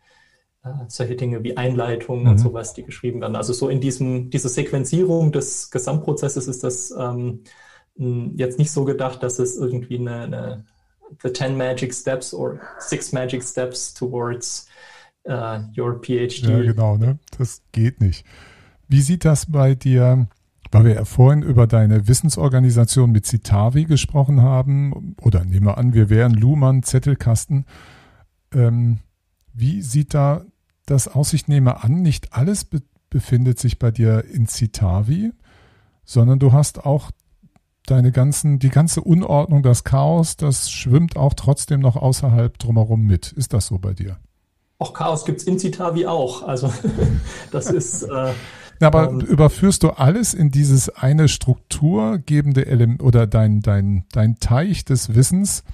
[0.63, 2.31] äh, solche Dinge wie Einleitungen mhm.
[2.31, 3.35] und sowas, die geschrieben werden.
[3.35, 7.43] Also so in diesem, dieser Sequenzierung des Gesamtprozesses ist das ähm,
[7.97, 10.65] jetzt nicht so gedacht, dass es irgendwie eine, eine
[11.23, 14.67] the 10 magic steps or six magic steps towards
[15.29, 16.49] uh, your PhD.
[16.49, 17.19] Ja, genau, ne?
[17.37, 18.25] Das geht nicht.
[18.93, 20.29] Wie sieht das bei dir
[20.73, 25.93] weil wir ja vorhin über deine Wissensorganisation mit Citavi gesprochen haben, oder nehmen wir an,
[25.93, 27.67] wir wären Luhmann, Zettelkasten.
[28.55, 29.01] Ähm,
[29.53, 30.47] wie sieht da
[30.87, 31.35] das aus?
[31.35, 32.81] Ich nehme an, nicht alles be
[33.11, 35.33] befindet sich bei dir in Citavi,
[36.07, 37.11] sondern du hast auch
[37.85, 43.31] deine ganzen, die ganze Unordnung, das Chaos, das schwimmt auch trotzdem noch außerhalb drumherum mit.
[43.31, 44.17] Ist das so bei dir?
[44.79, 46.43] Auch Chaos gibt es in Citavi auch.
[46.43, 46.73] Also
[47.51, 48.33] das ist äh,
[48.85, 54.85] aber um, überführst du alles in dieses eine strukturgebende Element oder dein, dein, dein Teich
[54.85, 55.65] des Wissens,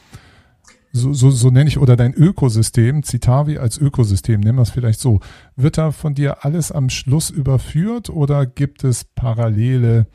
[0.92, 5.00] so, so, so nenne ich, oder dein Ökosystem, Citavi als Ökosystem, nennen wir es vielleicht
[5.00, 5.20] so,
[5.56, 10.06] wird da von dir alles am Schluss überführt oder gibt es parallele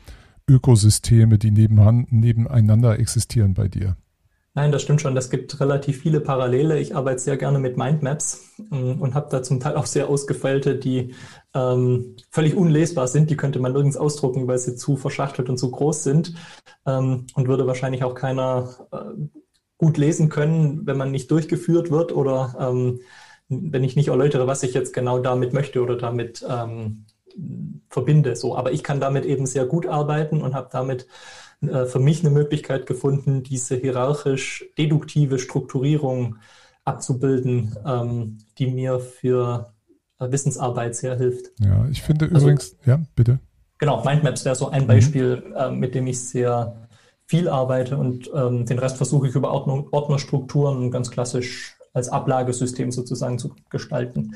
[0.48, 3.96] Ökosysteme, die nebeneinander existieren bei dir?
[4.56, 5.16] Nein, das stimmt schon.
[5.16, 6.78] Es gibt relativ viele Parallele.
[6.78, 10.76] Ich arbeite sehr gerne mit Mindmaps ähm, und habe da zum Teil auch sehr ausgefeilte,
[10.76, 11.14] die
[11.54, 13.30] ähm, völlig unlesbar sind.
[13.30, 16.34] Die könnte man nirgends ausdrucken, weil sie zu verschachtelt und zu groß sind
[16.86, 19.26] ähm, und würde wahrscheinlich auch keiner äh,
[19.76, 23.00] gut lesen können, wenn man nicht durchgeführt wird oder ähm,
[23.48, 27.06] wenn ich nicht erläutere, was ich jetzt genau damit möchte oder damit ähm,
[27.90, 28.36] verbinde.
[28.36, 31.08] So, aber ich kann damit eben sehr gut arbeiten und habe damit
[31.68, 36.36] äh, für mich eine Möglichkeit gefunden, diese hierarchisch-deduktive Strukturierung
[36.84, 39.72] abzubilden, ähm, die mir für
[40.18, 41.52] äh, Wissensarbeit sehr hilft.
[41.60, 43.38] Ja, ich finde also, übrigens, ja, bitte.
[43.78, 44.86] Genau, Mindmaps wäre so ein mhm.
[44.86, 45.56] Beispiel, mhm.
[45.56, 46.88] äh, mit dem ich sehr
[47.26, 52.92] viel arbeite und ähm, den Rest versuche ich über Ordnung, Ordnerstrukturen ganz klassisch als Ablagesystem
[52.92, 54.34] sozusagen zu gestalten.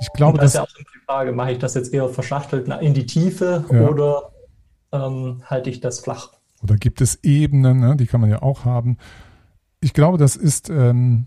[0.00, 2.94] Ich glaube, das ist ja auch die Frage, mache ich das jetzt eher verschachtelt in
[2.94, 3.88] die Tiefe ja.
[3.88, 4.32] oder
[4.92, 6.32] ähm, halte ich das flach?
[6.64, 7.94] Oder gibt es Ebenen, ne?
[7.94, 8.96] die kann man ja auch haben.
[9.80, 11.26] Ich glaube, das ist ähm,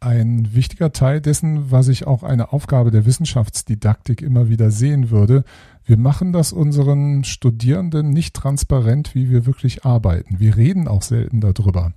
[0.00, 5.44] ein wichtiger Teil dessen, was ich auch eine Aufgabe der Wissenschaftsdidaktik immer wieder sehen würde.
[5.84, 10.40] Wir machen das unseren Studierenden nicht transparent, wie wir wirklich arbeiten.
[10.40, 11.92] Wir reden auch selten darüber.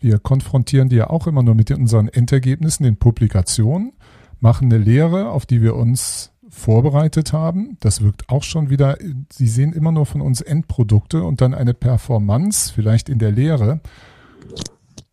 [0.00, 3.92] Wir konfrontieren die ja auch immer nur mit unseren Endergebnissen, den Publikationen,
[4.40, 7.76] machen eine Lehre, auf die wir uns vorbereitet haben.
[7.80, 8.98] Das wirkt auch schon wieder,
[9.32, 13.80] Sie sehen immer nur von uns Endprodukte und dann eine Performance, vielleicht in der Lehre.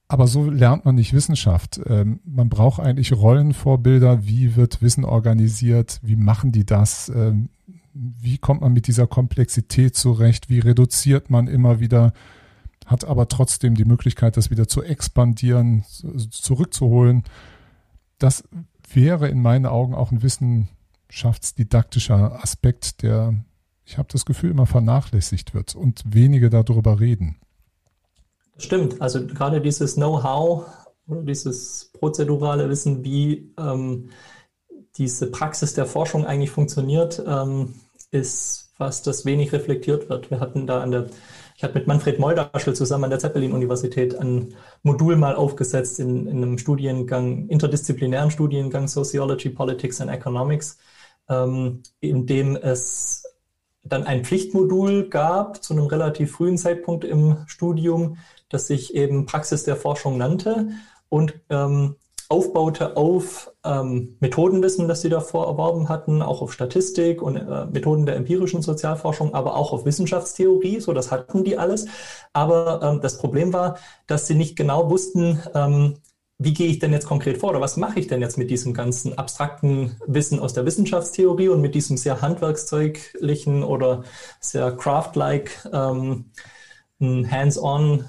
[0.10, 1.82] Aber so lernt man nicht Wissenschaft.
[1.86, 4.26] Ähm, man braucht eigentlich Rollenvorbilder.
[4.26, 6.00] Wie wird Wissen organisiert?
[6.02, 7.10] Wie machen die das?
[7.10, 7.50] Ähm,
[7.94, 10.50] wie kommt man mit dieser Komplexität zurecht?
[10.50, 12.14] Wie reduziert man immer wieder?
[12.86, 15.84] Hat aber trotzdem die Möglichkeit, das wieder zu expandieren,
[16.32, 17.24] zurückzuholen.
[18.18, 18.46] Das
[18.94, 20.70] wäre in meinen Augen auch ein Wissen,
[21.08, 23.34] wissenschaftsdidaktischer Aspekt, der,
[23.86, 27.38] ich habe das Gefühl, immer vernachlässigt wird und wenige darüber reden.
[28.58, 30.66] Stimmt, also gerade dieses Know-how
[31.08, 34.10] oder dieses prozedurale Wissen, wie ähm,
[34.98, 37.76] diese Praxis der Forschung eigentlich funktioniert, ähm,
[38.10, 40.32] ist was, das wenig reflektiert wird.
[40.32, 41.08] Wir hatten da an der,
[41.56, 46.38] ich hatte mit Manfred Moldaschel zusammen an der Zeppelin-Universität ein Modul mal aufgesetzt in, in
[46.38, 50.78] einem Studiengang, interdisziplinären Studiengang Sociology, Politics and Economics,
[51.30, 53.24] ähm, in dem es
[53.84, 58.18] dann ein Pflichtmodul gab zu einem relativ frühen Zeitpunkt im Studium,
[58.50, 60.70] das sich eben Praxis der Forschung nannte
[61.10, 61.96] und ähm,
[62.30, 68.06] aufbaute auf ähm, Methodenwissen, das sie davor erworben hatten, auch auf Statistik und äh, Methoden
[68.06, 71.86] der empirischen Sozialforschung, aber auch auf Wissenschaftstheorie, so das hatten die alles.
[72.34, 75.96] Aber ähm, das Problem war, dass sie nicht genau wussten, ähm,
[76.40, 78.74] wie gehe ich denn jetzt konkret vor oder was mache ich denn jetzt mit diesem
[78.74, 84.04] ganzen abstrakten Wissen aus der Wissenschaftstheorie und mit diesem sehr handwerkszeuglichen oder
[84.40, 86.32] sehr craft-like ähm,
[87.00, 88.06] hands-on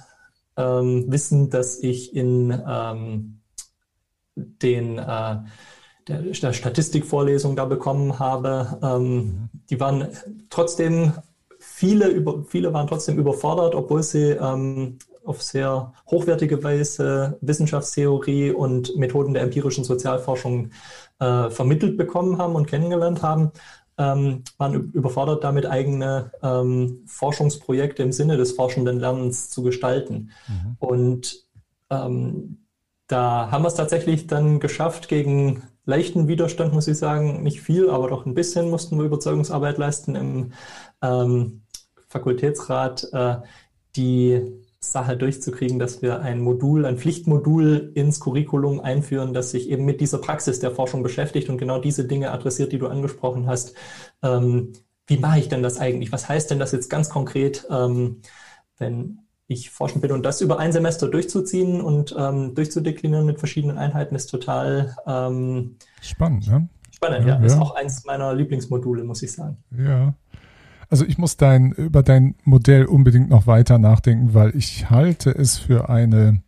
[0.56, 3.40] ähm, Wissen, das ich in ähm,
[4.36, 5.36] den äh,
[6.08, 8.78] der, der Statistikvorlesung da bekommen habe.
[8.82, 10.08] Ähm, die waren
[10.50, 11.12] trotzdem
[11.58, 14.98] viele, über, viele waren trotzdem überfordert, obwohl sie ähm,
[15.28, 20.70] auf sehr hochwertige Weise Wissenschaftstheorie und Methoden der empirischen Sozialforschung
[21.20, 23.52] äh, vermittelt bekommen haben und kennengelernt haben,
[23.98, 30.30] ähm, waren überfordert damit, eigene ähm, Forschungsprojekte im Sinne des forschenden Lernens zu gestalten.
[30.46, 30.76] Mhm.
[30.78, 31.46] Und
[31.90, 32.64] ähm,
[33.08, 37.90] da haben wir es tatsächlich dann geschafft, gegen leichten Widerstand, muss ich sagen, nicht viel,
[37.90, 40.52] aber doch ein bisschen mussten wir Überzeugungsarbeit leisten im
[41.02, 41.62] ähm,
[42.08, 43.36] Fakultätsrat, äh,
[43.96, 44.42] die
[44.80, 50.00] Sache durchzukriegen, dass wir ein Modul, ein Pflichtmodul ins Curriculum einführen, das sich eben mit
[50.00, 53.74] dieser Praxis der Forschung beschäftigt und genau diese Dinge adressiert, die du angesprochen hast.
[54.22, 54.72] Ähm,
[55.08, 56.12] wie mache ich denn das eigentlich?
[56.12, 58.20] Was heißt denn das jetzt ganz konkret, ähm,
[58.78, 60.12] wenn ich forschen bin?
[60.12, 65.76] Und das über ein Semester durchzuziehen und ähm, durchzudeklinieren mit verschiedenen Einheiten ist total ähm,
[66.00, 66.46] spannend.
[66.46, 66.68] Ne?
[66.94, 67.44] Spannend, ja, ja.
[67.44, 69.56] Ist auch eins meiner Lieblingsmodule, muss ich sagen.
[69.76, 70.14] Ja.
[70.88, 75.58] Also ich muss dein, über dein Modell unbedingt noch weiter nachdenken, weil ich halte es
[75.58, 76.42] für eine,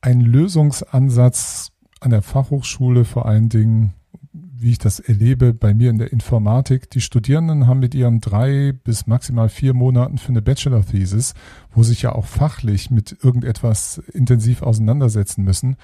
[0.00, 3.94] einen Lösungsansatz an der Fachhochschule vor allen Dingen,
[4.32, 6.90] wie ich das erlebe bei mir in der Informatik.
[6.90, 11.34] Die Studierenden haben mit ihren drei bis maximal vier Monaten für eine Bachelor-Thesis,
[11.72, 15.76] wo sich ja auch fachlich mit irgendetwas intensiv auseinandersetzen müssen,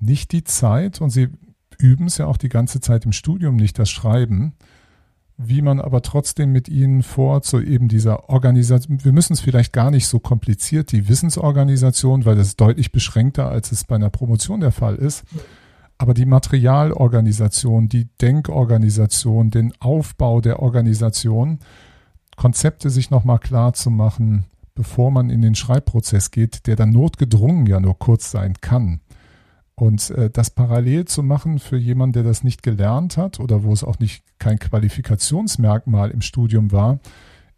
[0.00, 1.28] nicht die Zeit und sie
[1.78, 4.54] üben es ja auch die ganze Zeit im Studium nicht, das Schreiben
[5.36, 9.72] wie man aber trotzdem mit ihnen vor zu eben dieser Organisation, wir müssen es vielleicht
[9.72, 14.10] gar nicht so kompliziert, die Wissensorganisation, weil das ist deutlich beschränkter, als es bei einer
[14.10, 15.24] Promotion der Fall ist,
[15.98, 21.60] aber die Materialorganisation, die Denkorganisation, den Aufbau der Organisation,
[22.36, 27.66] Konzepte sich nochmal klar zu machen, bevor man in den Schreibprozess geht, der dann notgedrungen
[27.66, 29.00] ja nur kurz sein kann.
[29.82, 33.72] Und äh, das parallel zu machen für jemanden, der das nicht gelernt hat oder wo
[33.72, 37.00] es auch nicht kein Qualifikationsmerkmal im Studium war,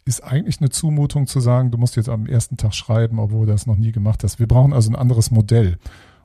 [0.05, 3.51] ist eigentlich eine Zumutung zu sagen, du musst jetzt am ersten Tag schreiben, obwohl du
[3.51, 4.39] das noch nie gemacht hast.
[4.39, 5.77] Wir brauchen also ein anderes Modell.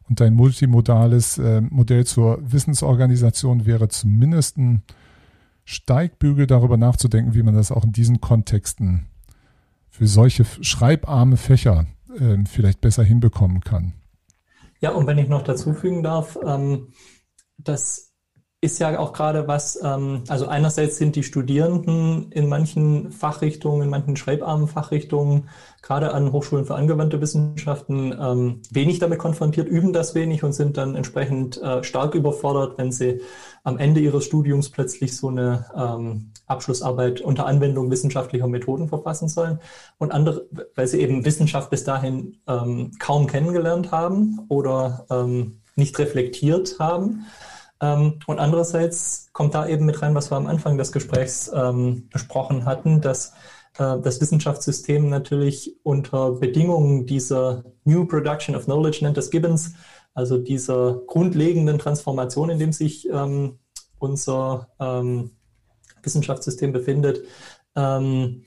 [0.09, 4.81] Und dein multimodales äh, Modell zur Wissensorganisation wäre zumindest ein
[5.67, 9.05] Steigbügel darüber nachzudenken, wie man das auch in diesen Kontexten
[9.91, 11.85] für solche schreibarme Fächer
[12.19, 13.93] äh, vielleicht besser hinbekommen kann.
[14.81, 16.93] Ja, und wenn ich noch dazu fügen darf, ähm,
[17.59, 18.10] das
[18.63, 23.89] ist ja auch gerade was, ähm, also einerseits sind die Studierenden in manchen Fachrichtungen, in
[23.89, 25.49] manchen schreibarmen Fachrichtungen,
[25.81, 30.77] gerade an Hochschulen für angewandte Wissenschaften, ähm, wenig damit konfrontiert, üben das wenig und sind
[30.77, 33.23] dann entsprechend äh, stark überfordert, wenn sie
[33.65, 39.59] am Ende ihres Studiums plötzlich so eine ähm, Abschlussarbeit unter Anwendung wissenschaftlicher Methoden verfassen sollen.
[39.97, 45.99] Und andere, weil sie eben Wissenschaft bis dahin ähm, kaum kennengelernt haben oder ähm, nicht
[45.99, 47.25] reflektiert haben.
[47.81, 52.09] Ähm, und andererseits kommt da eben mit rein, was wir am Anfang des Gesprächs ähm,
[52.13, 53.33] besprochen hatten, dass
[53.79, 59.75] äh, das Wissenschaftssystem natürlich unter Bedingungen dieser New Production of Knowledge nennt das Gibbons,
[60.13, 63.59] also dieser grundlegenden Transformation, in dem sich ähm,
[63.99, 65.31] unser ähm,
[66.03, 67.21] Wissenschaftssystem befindet,
[67.77, 68.45] ähm,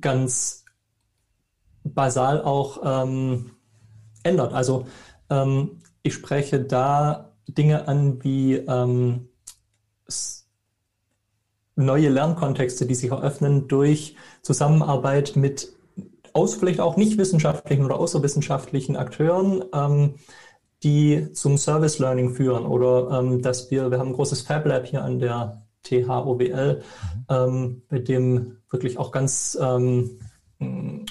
[0.00, 0.64] ganz
[1.84, 3.52] basal auch ähm,
[4.22, 4.52] ändert.
[4.52, 4.86] Also
[6.02, 9.28] ich spreche da Dinge an wie ähm,
[11.76, 15.72] neue Lernkontexte, die sich eröffnen durch Zusammenarbeit mit
[16.32, 20.14] aus vielleicht auch nicht wissenschaftlichen oder außerwissenschaftlichen Akteuren, ähm,
[20.82, 24.86] die zum Service Learning führen oder ähm, dass wir, wir haben ein großes Fab Lab
[24.86, 27.24] hier an der THOWL, mhm.
[27.28, 30.20] ähm, mit dem wirklich auch ganz ähm,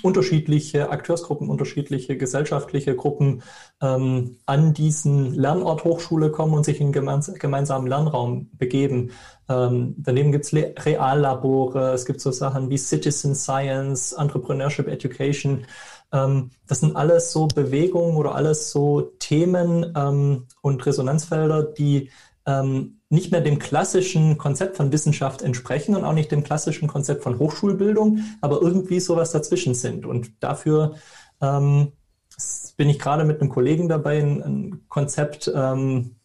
[0.03, 3.41] unterschiedliche Akteursgruppen, unterschiedliche gesellschaftliche Gruppen
[3.81, 9.11] ähm, an diesen Lernort Hochschule kommen und sich in gemeins gemeinsamen Lernraum begeben.
[9.49, 15.65] Ähm, daneben gibt es Reallabore, es gibt so Sachen wie Citizen Science, Entrepreneurship Education.
[16.13, 22.11] Ähm, das sind alles so Bewegungen oder alles so Themen ähm, und Resonanzfelder, die
[22.45, 27.23] ähm, nicht mehr dem klassischen Konzept von Wissenschaft entsprechen und auch nicht dem klassischen Konzept
[27.23, 30.05] von Hochschulbildung, aber irgendwie sowas dazwischen sind.
[30.05, 30.95] Und dafür
[31.41, 31.91] ähm,
[32.77, 36.15] bin ich gerade mit einem Kollegen dabei, ein, ein Konzept ähm,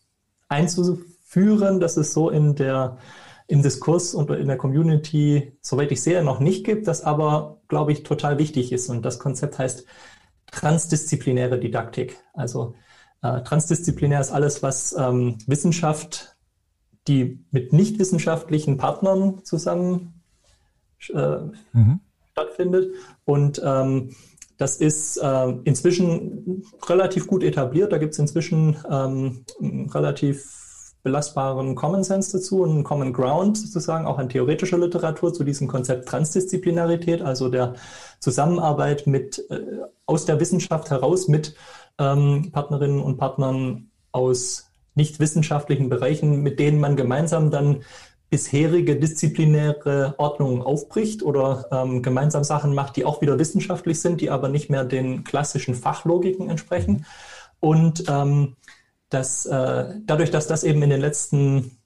[0.49, 2.99] einzuführen, das es so in der
[3.47, 7.93] im Diskurs und in der Community, soweit ich sehe, noch nicht gibt, das aber, glaube
[7.93, 8.89] ich, total wichtig ist.
[8.89, 9.85] Und das Konzept heißt
[10.51, 12.17] transdisziplinäre Didaktik.
[12.33, 12.75] Also
[13.23, 16.34] äh, transdisziplinär ist alles, was ähm, Wissenschaft
[17.09, 20.23] die mit nichtwissenschaftlichen Partnern zusammen
[21.13, 21.39] äh,
[21.73, 22.01] mhm.
[22.33, 22.95] stattfindet.
[23.25, 24.11] Und ähm,
[24.57, 27.93] das ist äh, inzwischen relativ gut etabliert.
[27.93, 29.45] Da gibt es inzwischen ähm,
[29.93, 30.65] relativ
[31.03, 35.69] belastbaren Common Sense dazu und einen Common Ground sozusagen auch an theoretischer Literatur zu diesem
[35.69, 37.75] Konzept Transdisziplinarität, also der
[38.21, 39.61] Zusammenarbeit mit äh,
[40.07, 41.55] aus der Wissenschaft heraus mit
[41.99, 47.83] ähm, Partnerinnen und Partnern aus nicht wissenschaftlichen Bereichen, mit denen man gemeinsam dann
[48.31, 54.31] bisherige disziplinäre Ordnungen aufbricht oder ähm, gemeinsam Sachen macht, die auch wieder wissenschaftlich sind, die
[54.31, 57.07] aber nicht mehr den klassischen Fachlogiken entsprechen.
[57.61, 58.57] Und ähm,
[59.09, 61.79] dass äh, dadurch, dass das eben in den letzten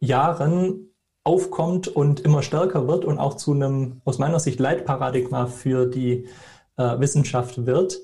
[0.00, 0.90] Jahren
[1.24, 6.26] aufkommt und immer stärker wird und auch zu einem aus meiner Sicht Leitparadigma für die
[6.76, 8.00] äh, Wissenschaft wird,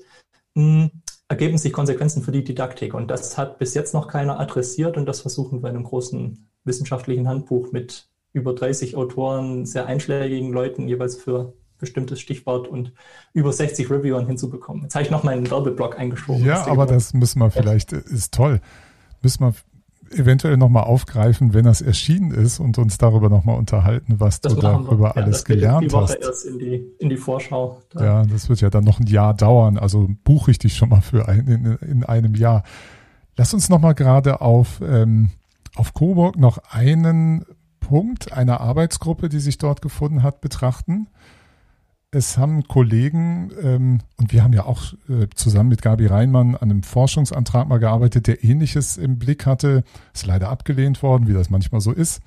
[0.55, 0.89] mh,
[1.29, 2.93] ergeben sich Konsequenzen für die Didaktik.
[2.93, 6.49] Und das hat bis jetzt noch keiner adressiert und das versuchen wir in einem großen
[6.63, 12.93] wissenschaftlichen Handbuch mit über 30 Autoren, sehr einschlägigen Leuten, jeweils für bestimmtes Stichwort und
[13.33, 14.83] über 60 Reviewern hinzubekommen.
[14.83, 16.43] Jetzt habe ich noch meinen Werbeblock eingeschoben.
[16.43, 18.61] Ja, aber das müssen wir vielleicht, ist toll,
[19.21, 19.53] müssen wir
[20.11, 24.61] eventuell nochmal aufgreifen, wenn das erschienen ist und uns darüber nochmal unterhalten, was das du
[24.61, 26.15] darüber ja, alles gelernt hast.
[26.15, 27.81] Erst in die, in die Vorschau.
[27.89, 28.03] Da.
[28.03, 31.01] Ja, das wird ja dann noch ein Jahr dauern, also buche ich dich schon mal
[31.01, 32.63] für ein, in, in einem Jahr.
[33.35, 35.29] Lass uns nochmal gerade auf, ähm,
[35.75, 37.45] auf Coburg noch einen
[37.79, 41.07] Punkt einer Arbeitsgruppe, die sich dort gefunden hat, betrachten
[42.11, 46.71] es haben Kollegen, ähm, und wir haben ja auch äh, zusammen mit Gabi Reinmann an
[46.71, 49.83] einem Forschungsantrag mal gearbeitet, der ähnliches im Blick hatte,
[50.13, 52.21] ist leider abgelehnt worden, wie das manchmal so ist.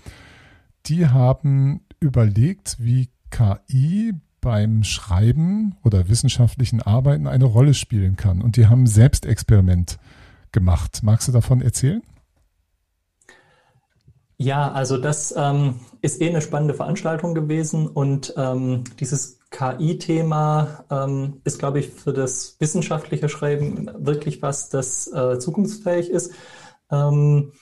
[0.86, 8.42] Die haben überlegt, wie KI beim Schreiben oder wissenschaftlichen Arbeiten eine Rolle spielen kann.
[8.42, 9.98] Und die haben Selbstexperiment
[10.52, 11.00] gemacht.
[11.02, 12.02] Magst du davon erzählen?
[14.38, 21.40] Ja, also das ähm, ist eh eine spannende Veranstaltung gewesen und ähm, dieses KI-Thema ähm,
[21.44, 26.32] ist, glaube ich, für das wissenschaftliche Schreiben wirklich was, das äh, zukunftsfähig ist.
[26.90, 27.52] Ähm,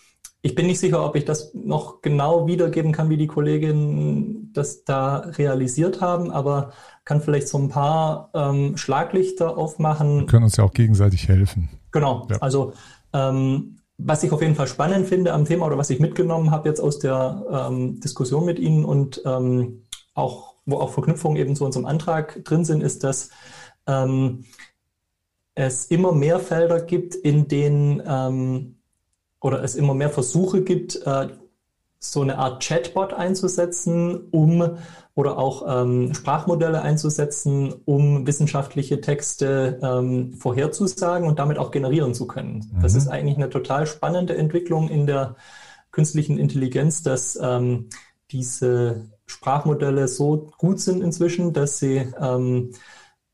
[0.40, 4.84] ich bin nicht sicher, ob ich das noch genau wiedergeben kann, wie die Kolleginnen das
[4.84, 6.72] da realisiert haben, aber
[7.04, 10.20] kann vielleicht so ein paar ähm, Schlaglichter aufmachen.
[10.20, 11.68] Wir können uns ja auch gegenseitig helfen.
[11.90, 12.28] Genau.
[12.30, 12.36] Ja.
[12.38, 12.74] Also
[13.12, 16.68] ähm, was ich auf jeden Fall spannend finde am Thema oder was ich mitgenommen habe
[16.68, 21.64] jetzt aus der ähm, Diskussion mit Ihnen und ähm, auch wo auch Verknüpfungen eben zu
[21.64, 23.30] unserem Antrag drin sind, ist, dass
[23.86, 24.44] ähm,
[25.54, 28.76] es immer mehr Felder gibt, in denen ähm,
[29.40, 31.28] oder es immer mehr Versuche gibt, äh,
[32.00, 34.78] so eine Art Chatbot einzusetzen, um
[35.14, 42.28] oder auch ähm, Sprachmodelle einzusetzen, um wissenschaftliche Texte ähm, vorherzusagen und damit auch generieren zu
[42.28, 42.70] können.
[42.72, 42.82] Mhm.
[42.82, 45.34] Das ist eigentlich eine total spannende Entwicklung in der
[45.90, 47.88] künstlichen Intelligenz, dass ähm,
[48.30, 52.72] diese Sprachmodelle so gut sind inzwischen, dass sie ähm,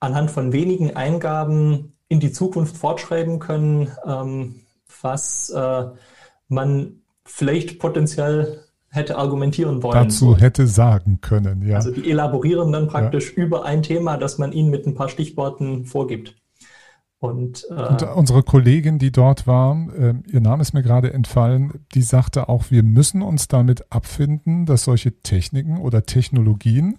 [0.01, 4.61] anhand von wenigen Eingaben in die Zukunft fortschreiben können, ähm,
[5.01, 5.85] was äh,
[6.49, 9.95] man vielleicht potenziell hätte argumentieren wollen.
[9.95, 11.77] Dazu hätte sagen können, ja.
[11.77, 13.45] Also die elaborieren dann praktisch ja.
[13.45, 16.37] über ein Thema, das man ihnen mit ein paar Stichworten vorgibt.
[17.25, 21.81] Und, äh, und, unsere Kollegin, die dort war, äh, ihr Name ist mir gerade entfallen,
[21.95, 26.99] die sagte auch, wir müssen uns damit abfinden, dass solche Techniken oder Technologien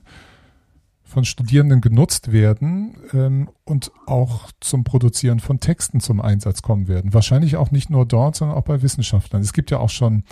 [1.04, 7.14] von Studierenden genutzt werden ähm, und auch zum Produzieren von Texten zum Einsatz kommen werden.
[7.14, 9.44] Wahrscheinlich auch nicht nur dort, sondern auch bei Wissenschaftlern.
[9.44, 10.24] Es gibt ja auch schon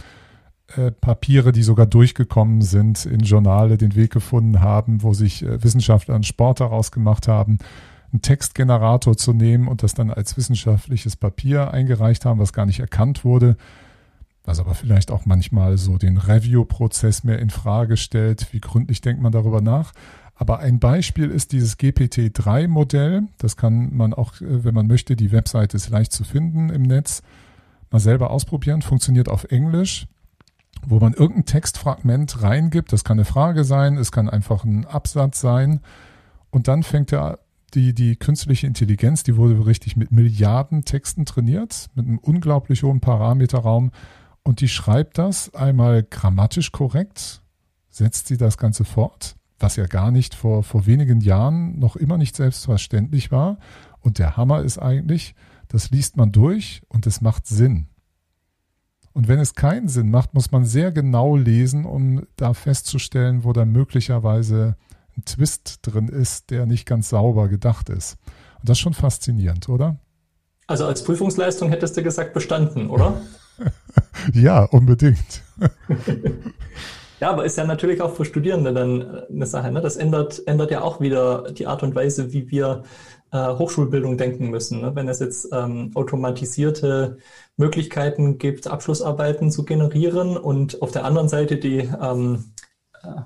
[0.75, 5.63] äh, Papiere, die sogar durchgekommen sind, in Journale den Weg gefunden haben, wo sich äh,
[5.63, 7.59] Wissenschaftler einen Sport daraus gemacht haben
[8.13, 12.79] einen Textgenerator zu nehmen und das dann als wissenschaftliches Papier eingereicht haben, was gar nicht
[12.79, 13.57] erkannt wurde,
[14.43, 18.53] was aber vielleicht auch manchmal so den Review-Prozess mehr in Frage stellt.
[18.53, 19.93] Wie gründlich denkt man darüber nach?
[20.35, 23.23] Aber ein Beispiel ist dieses GPT-3-Modell.
[23.37, 26.83] Das kann man auch, äh, wenn man möchte, die Webseite ist leicht zu finden im
[26.83, 27.21] Netz,
[27.91, 28.81] mal selber ausprobieren.
[28.81, 30.07] Funktioniert auf Englisch,
[30.85, 32.91] wo man irgendein Textfragment reingibt.
[32.91, 35.79] Das kann eine Frage sein, es kann einfach ein Absatz sein.
[36.49, 37.39] Und dann fängt er
[37.75, 42.99] die, die künstliche Intelligenz, die wurde richtig mit Milliarden Texten trainiert, mit einem unglaublich hohen
[42.99, 43.91] Parameterraum.
[44.43, 47.41] Und die schreibt das einmal grammatisch korrekt,
[47.89, 52.17] setzt sie das Ganze fort, was ja gar nicht vor, vor wenigen Jahren noch immer
[52.17, 53.57] nicht selbstverständlich war.
[54.01, 55.35] Und der Hammer ist eigentlich,
[55.69, 57.87] das liest man durch und es macht Sinn.
[59.13, 63.53] Und wenn es keinen Sinn macht, muss man sehr genau lesen, um da festzustellen, wo
[63.53, 64.75] da möglicherweise
[65.17, 68.17] ein Twist drin ist, der nicht ganz sauber gedacht ist.
[68.59, 69.97] Und das ist schon faszinierend, oder?
[70.67, 73.21] Also als Prüfungsleistung hättest du gesagt bestanden, oder?
[74.33, 75.43] ja, unbedingt.
[77.19, 79.71] ja, aber ist ja natürlich auch für Studierende dann eine Sache.
[79.71, 79.81] Ne?
[79.81, 82.83] Das ändert, ändert ja auch wieder die Art und Weise, wie wir
[83.31, 84.81] äh, Hochschulbildung denken müssen.
[84.81, 84.95] Ne?
[84.95, 87.17] Wenn es jetzt ähm, automatisierte
[87.57, 92.52] Möglichkeiten gibt, Abschlussarbeiten zu generieren und auf der anderen Seite die ähm,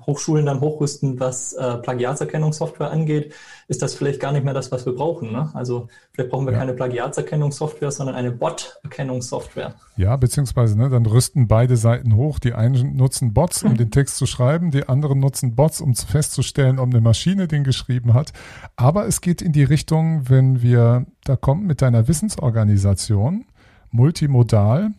[0.06, 3.34] Hochschulen dann hochrüsten, was äh, Plagiatserkennungssoftware angeht,
[3.68, 5.30] ist das vielleicht gar nicht mehr das, was wir brauchen.
[5.30, 5.50] Ne?
[5.54, 6.58] Also vielleicht brauchen wir ja.
[6.58, 9.74] keine Plagiatserkennungssoftware, sondern eine Bot-Erkennungssoftware.
[9.96, 12.38] Ja, beziehungsweise ne, dann rüsten beide Seiten hoch.
[12.38, 16.78] Die einen nutzen Bots, um den Text zu schreiben, die anderen nutzen Bots, um festzustellen,
[16.78, 18.32] ob eine Maschine den geschrieben hat.
[18.76, 23.44] Aber es geht in die Richtung, wenn wir da kommen mit deiner Wissensorganisation,
[23.90, 24.90] multimodal,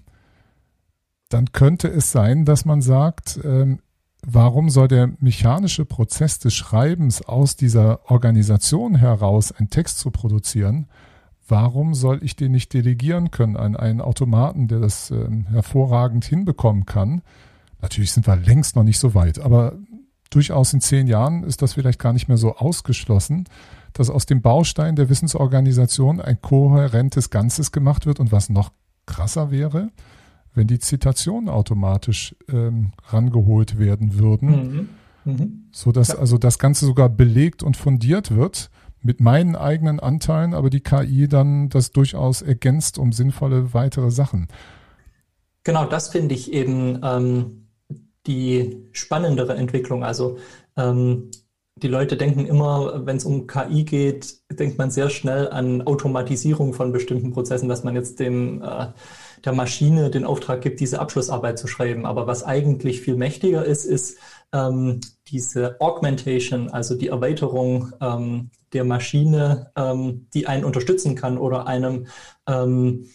[1.30, 3.80] dann könnte es sein, dass man sagt, ähm,
[4.26, 10.88] warum soll der mechanische Prozess des Schreibens aus dieser Organisation heraus einen Text zu produzieren,
[11.48, 16.86] warum soll ich den nicht delegieren können an einen Automaten, der das äh, hervorragend hinbekommen
[16.86, 17.22] kann?
[17.82, 19.74] Natürlich sind wir längst noch nicht so weit, aber
[20.30, 23.46] durchaus in zehn Jahren ist das vielleicht gar nicht mehr so ausgeschlossen,
[23.94, 28.72] dass aus dem Baustein der Wissensorganisation ein kohärentes Ganzes gemacht wird und was noch
[29.06, 29.90] krasser wäre,
[30.60, 34.90] wenn die Zitationen automatisch ähm, rangeholt werden würden, mhm.
[35.23, 35.64] Mhm.
[35.72, 36.15] so dass ja.
[36.15, 38.69] also das Ganze sogar belegt und fundiert wird
[39.02, 44.49] mit meinen eigenen Anteilen, aber die KI dann das durchaus ergänzt um sinnvolle weitere Sachen.
[45.64, 47.69] Genau, das finde ich eben ähm,
[48.27, 50.03] die spannendere Entwicklung.
[50.03, 50.40] Also
[50.76, 51.31] ähm,
[51.77, 56.73] die Leute denken immer, wenn es um KI geht, denkt man sehr schnell an Automatisierung
[56.73, 58.88] von bestimmten Prozessen, dass man jetzt dem äh,
[59.45, 62.06] der Maschine den Auftrag gibt, diese Abschlussarbeit zu schreiben.
[62.06, 64.18] Aber was eigentlich viel mächtiger ist, ist
[64.53, 71.68] ähm, diese Augmentation, also die Erweiterung ähm, der Maschine, ähm, die einen unterstützen kann oder
[71.68, 72.07] einem
[72.48, 73.06] ähm,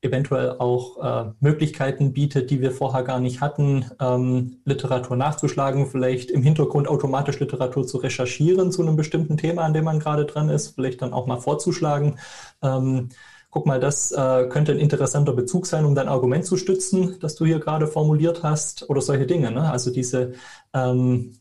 [0.00, 6.30] eventuell auch äh, Möglichkeiten bietet, die wir vorher gar nicht hatten, ähm, Literatur nachzuschlagen, vielleicht
[6.30, 10.50] im Hintergrund automatisch Literatur zu recherchieren zu einem bestimmten Thema, an dem man gerade dran
[10.50, 12.18] ist, vielleicht dann auch mal vorzuschlagen.
[12.62, 13.08] Ähm,
[13.50, 17.34] guck mal, das äh, könnte ein interessanter Bezug sein, um dein Argument zu stützen, das
[17.34, 19.50] du hier gerade formuliert hast oder solche Dinge.
[19.50, 19.70] Ne?
[19.70, 20.34] Also diese
[20.74, 21.32] ähm,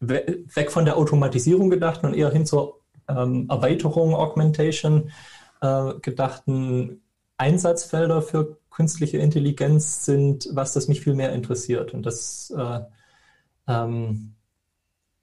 [0.00, 5.10] we weg von der Automatisierung gedachten und eher hin zur ähm, Erweiterung, Augmentation
[5.60, 7.02] äh, gedachten
[7.36, 11.92] Einsatzfelder für künstliche Intelligenz sind, was das mich viel mehr interessiert.
[11.92, 12.80] Und das äh,
[13.68, 14.34] ähm,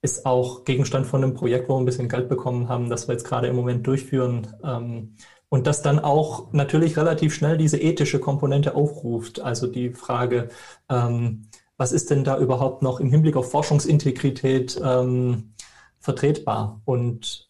[0.02, 3.14] ist auch Gegenstand von einem Projekt, wo wir ein bisschen Geld bekommen haben, das wir
[3.14, 5.16] jetzt gerade im Moment durchführen, ähm,
[5.50, 9.42] und das dann auch natürlich relativ schnell diese ethische Komponente aufruft.
[9.42, 10.50] Also die Frage,
[10.90, 11.44] ähm,
[11.78, 15.54] was ist denn da überhaupt noch im Hinblick auf Forschungsintegrität ähm,
[16.00, 16.82] vertretbar?
[16.86, 17.50] Und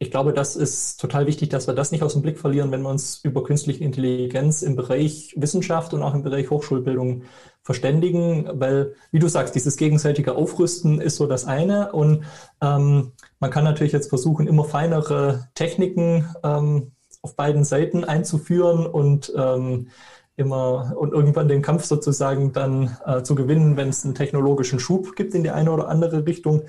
[0.00, 2.82] ich glaube, das ist total wichtig, dass wir das nicht aus dem Blick verlieren, wenn
[2.82, 7.22] wir uns über künstliche Intelligenz im Bereich Wissenschaft und auch im Bereich Hochschulbildung
[7.62, 12.24] verständigen, weil, wie du sagst, dieses gegenseitige Aufrüsten ist so das eine und
[12.60, 16.92] ähm, man kann natürlich jetzt versuchen, immer feinere Techniken ähm,
[17.22, 19.88] auf beiden Seiten einzuführen und ähm,
[20.36, 25.16] immer und irgendwann den Kampf sozusagen dann äh, zu gewinnen, wenn es einen technologischen Schub
[25.16, 26.62] gibt in die eine oder andere Richtung.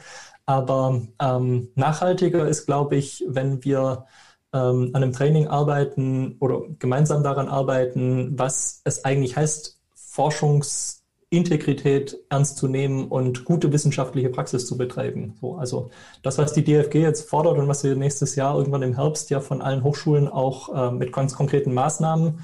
[0.46, 4.08] Aber ähm, nachhaltiger ist, glaube ich, wenn wir
[4.52, 10.99] ähm, an einem Training arbeiten oder gemeinsam daran arbeiten, was es eigentlich heißt, Forschungs
[11.32, 15.36] Integrität ernst zu nehmen und gute wissenschaftliche Praxis zu betreiben.
[15.40, 15.92] So, also
[16.24, 19.40] das, was die DFG jetzt fordert und was wir nächstes Jahr irgendwann im Herbst ja
[19.40, 22.44] von allen Hochschulen auch äh, mit ganz konkreten Maßnahmen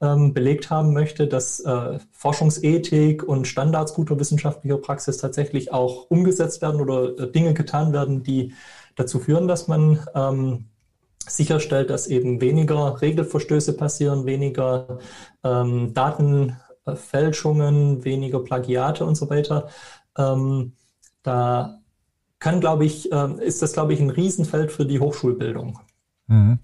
[0.00, 6.62] ähm, belegt haben möchte, dass äh, Forschungsethik und Standards guter wissenschaftlicher Praxis tatsächlich auch umgesetzt
[6.62, 8.54] werden oder äh, Dinge getan werden, die
[8.96, 10.64] dazu führen, dass man ähm,
[11.28, 14.98] sicherstellt, dass eben weniger Regelverstöße passieren, weniger
[15.44, 16.56] ähm, Daten
[16.94, 19.68] Fälschungen, weniger Plagiate und so weiter.
[20.16, 20.72] Ähm,
[21.22, 21.78] da
[22.38, 25.78] kann, glaube ich, äh, ist das, glaube ich, ein Riesenfeld für die Hochschulbildung.
[26.26, 26.58] Mhm.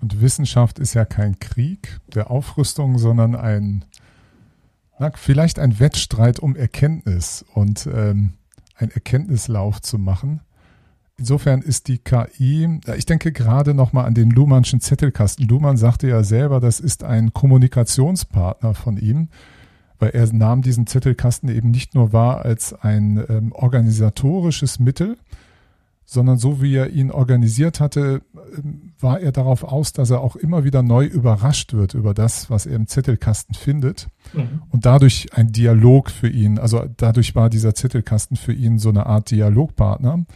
[0.00, 3.84] Und Wissenschaft ist ja kein Krieg der Aufrüstung, sondern ein,
[4.98, 8.34] na, vielleicht ein Wettstreit um Erkenntnis und ähm,
[8.74, 10.40] ein Erkenntnislauf zu machen.
[11.18, 15.48] Insofern ist die KI, ich denke gerade nochmal an den Luhmannschen Zettelkasten.
[15.48, 19.28] Luhmann sagte ja selber, das ist ein Kommunikationspartner von ihm,
[19.98, 25.16] weil er nahm diesen Zettelkasten eben nicht nur wahr als ein ähm, organisatorisches Mittel,
[26.04, 28.20] sondern so wie er ihn organisiert hatte,
[28.56, 32.50] ähm, war er darauf aus, dass er auch immer wieder neu überrascht wird über das,
[32.50, 34.08] was er im Zettelkasten findet.
[34.34, 34.62] Mhm.
[34.68, 39.06] Und dadurch ein Dialog für ihn, also dadurch war dieser Zettelkasten für ihn so eine
[39.06, 40.26] Art Dialogpartner.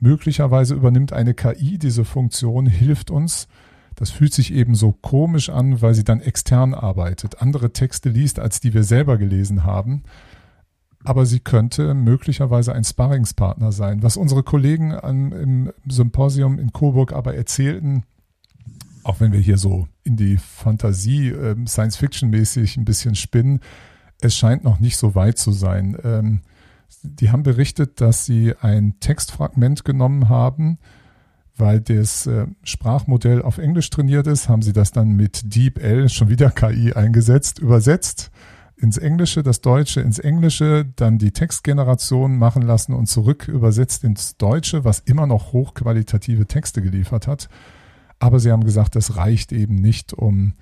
[0.00, 3.48] Möglicherweise übernimmt eine KI diese Funktion, hilft uns.
[3.94, 8.38] Das fühlt sich eben so komisch an, weil sie dann extern arbeitet, andere Texte liest,
[8.40, 10.02] als die wir selber gelesen haben.
[11.04, 14.02] aber sie könnte möglicherweise ein Sparringspartner sein.
[14.02, 18.04] Was unsere Kollegen an, im Symposium in Coburg aber erzählten,
[19.02, 23.60] auch wenn wir hier so in die Fantasie äh, Science-Fiction-mäßig ein bisschen spinnen,
[24.22, 25.96] es scheint noch nicht so weit zu sein.
[26.02, 26.40] Ähm,
[27.02, 30.78] die haben berichtet, dass sie ein Textfragment genommen haben,
[31.56, 36.28] weil das äh, Sprachmodell auf Englisch trainiert ist, haben sie das dann mit DeepL, schon
[36.28, 38.30] wieder KI eingesetzt, übersetzt
[38.76, 44.36] ins Englische, das Deutsche ins Englische, dann die Textgeneration machen lassen und zurück übersetzt ins
[44.36, 47.48] Deutsche, was immer noch hochqualitative Texte geliefert hat.
[48.18, 50.54] Aber sie haben gesagt, das reicht eben nicht, um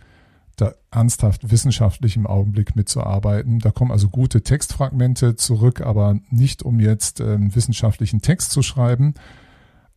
[0.56, 3.58] da ernsthaft wissenschaftlich im Augenblick mitzuarbeiten.
[3.58, 9.14] Da kommen also gute Textfragmente zurück, aber nicht um jetzt ähm, wissenschaftlichen Text zu schreiben.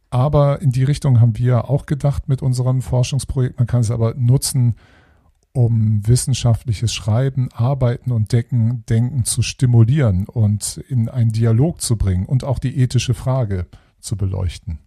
[0.10, 3.58] Aber in die Richtung haben wir auch gedacht mit unserem Forschungsprojekt.
[3.58, 4.76] Man kann es aber nutzen,
[5.52, 12.26] um wissenschaftliches Schreiben, Arbeiten und Decken, Denken zu stimulieren und in einen Dialog zu bringen
[12.26, 13.66] und auch die ethische Frage
[14.00, 14.80] zu beleuchten.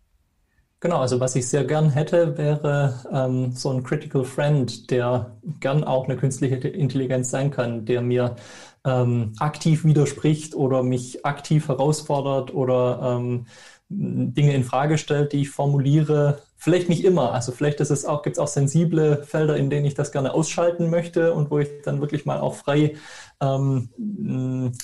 [0.80, 5.82] Genau, also was ich sehr gern hätte, wäre ähm, so ein Critical Friend, der gern
[5.82, 8.36] auch eine künstliche Intelligenz sein kann, der mir
[8.84, 13.46] ähm, aktiv widerspricht oder mich aktiv herausfordert oder ähm,
[13.90, 16.42] Dinge in Frage stellt, die ich formuliere.
[16.56, 17.32] Vielleicht nicht immer.
[17.32, 20.34] Also vielleicht ist es auch, gibt es auch sensible Felder, in denen ich das gerne
[20.34, 22.96] ausschalten möchte und wo ich dann wirklich mal auch frei
[23.40, 23.88] ähm,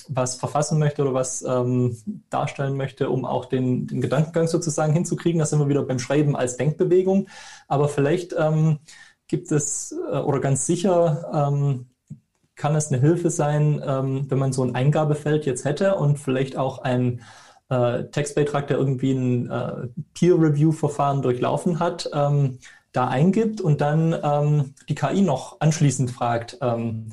[0.07, 1.97] was verfassen möchte oder was ähm,
[2.29, 5.39] darstellen möchte, um auch den, den, Gedankengang sozusagen hinzukriegen.
[5.39, 7.27] Das sind wir wieder beim Schreiben als Denkbewegung.
[7.67, 8.79] Aber vielleicht ähm,
[9.27, 11.87] gibt es äh, oder ganz sicher ähm,
[12.55, 16.57] kann es eine Hilfe sein, ähm, wenn man so ein Eingabefeld jetzt hätte und vielleicht
[16.57, 17.21] auch ein
[17.69, 22.59] äh, Textbeitrag, der irgendwie ein äh, Peer-Review-Verfahren durchlaufen hat, ähm,
[22.91, 27.11] da eingibt und dann ähm, die KI noch anschließend fragt, ähm,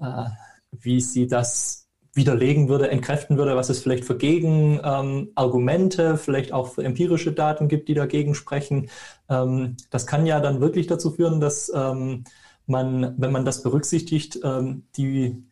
[0.00, 0.24] äh,
[0.72, 6.68] wie sie das widerlegen würde, entkräften würde, was es vielleicht für Gegenargumente, ähm, vielleicht auch
[6.68, 8.90] für empirische Daten gibt, die dagegen sprechen.
[9.28, 12.24] Ähm, das kann ja dann wirklich dazu führen, dass ähm,
[12.66, 14.38] man, wenn man das berücksichtigt,
[14.96, 15.42] die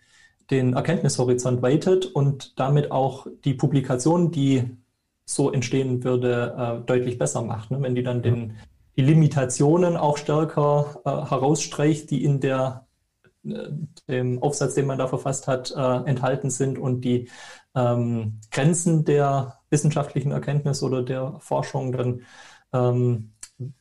[0.51, 4.77] den Erkenntnishorizont weitet und damit auch die Publikation, die
[5.25, 7.70] so entstehen würde, äh, deutlich besser macht.
[7.70, 7.83] Ne?
[7.83, 8.57] Wenn die dann den,
[8.97, 12.87] die Limitationen auch stärker äh, herausstreicht, die in der,
[13.45, 13.69] äh,
[14.09, 17.29] dem Aufsatz, den man da verfasst hat, äh, enthalten sind und die
[17.75, 22.23] ähm, Grenzen der wissenschaftlichen Erkenntnis oder der Forschung, dann
[22.73, 23.33] ähm,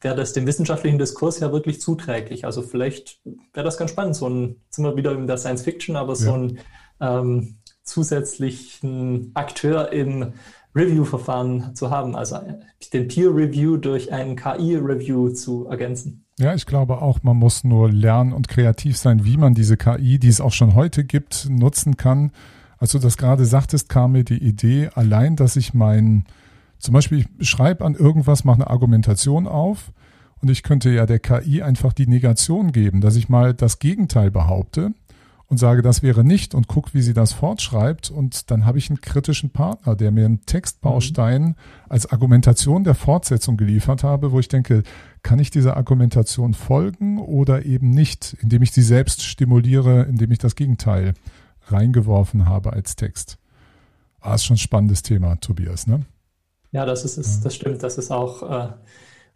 [0.02, 2.45] wäre das dem wissenschaftlichen Diskurs ja wirklich zuträglich.
[2.45, 3.22] Also vielleicht
[3.54, 6.34] wäre das ganz spannend, so ein, sind wir wieder in der Science Fiction, aber so
[6.34, 6.60] einen
[6.99, 10.34] ähm, zusätzlichen Akteur im
[10.76, 12.40] Review-Verfahren zu haben, also
[12.94, 16.26] den Peer-Review durch einen KI-Review zu ergänzen.
[16.40, 20.20] Ja, ich glaube auch, man muss nur lernen und kreativ sein, wie man diese KI,
[20.20, 22.32] die es auch schon heute gibt, nutzen kann.
[22.78, 26.26] Als du das gerade sagtest, kam mir die Idee, allein, dass ich mein
[26.80, 29.91] zum Beispiel, ich schreibe an irgendwas, mache eine Argumentation auf
[30.41, 34.32] und ich könnte ja der KI einfach die Negation geben, dass ich mal das Gegenteil
[34.32, 34.94] behaupte
[35.48, 38.90] und sage, das wäre nicht und gucke, wie sie das fortschreibt und dann habe ich
[38.90, 41.56] einen kritischen Partner, der mir einen Textbaustein mhm.
[41.88, 44.84] als Argumentation der Fortsetzung geliefert habe, wo ich denke,
[45.24, 50.40] kann ich dieser Argumentation folgen oder eben nicht, indem ich sie selbst stimuliere, indem ich
[50.40, 51.14] das Gegenteil
[51.68, 53.38] reingeworfen habe als Text.
[54.20, 56.06] Ah, ist schon ein spannendes Thema, Tobias, ne?
[56.72, 57.84] Ja, das ist, ist das stimmt.
[57.84, 58.69] Das ist auch, äh,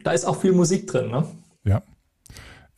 [0.04, 1.24] da ist auch viel Musik drin, ne?
[1.64, 1.82] Ja.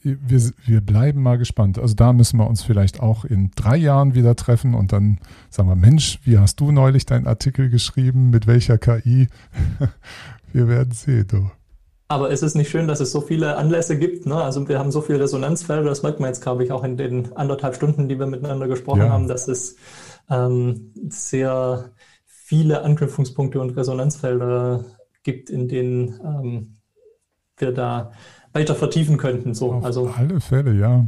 [0.02, 1.78] Wir, wir bleiben mal gespannt.
[1.78, 5.18] Also da müssen wir uns vielleicht auch in drei Jahren wieder treffen und dann
[5.48, 8.28] sagen wir, Mensch, wie hast du neulich deinen Artikel geschrieben?
[8.28, 9.28] Mit welcher KI?
[10.52, 11.50] wir werden sehen, du.
[12.06, 14.26] Aber ist es nicht schön, dass es so viele Anlässe gibt?
[14.26, 14.36] Ne?
[14.36, 17.34] Also wir haben so viele Resonanzfelder, das merkt man jetzt, glaube ich, auch in den
[17.34, 19.08] anderthalb Stunden, die wir miteinander gesprochen ja.
[19.08, 19.76] haben, dass es
[20.30, 21.92] ähm, sehr
[22.44, 24.84] viele Anknüpfungspunkte und Resonanzfelder
[25.22, 26.76] gibt, in denen ähm,
[27.56, 28.12] wir da
[28.52, 29.54] weiter vertiefen könnten.
[29.54, 31.06] So, Auf also alle Fälle, ja.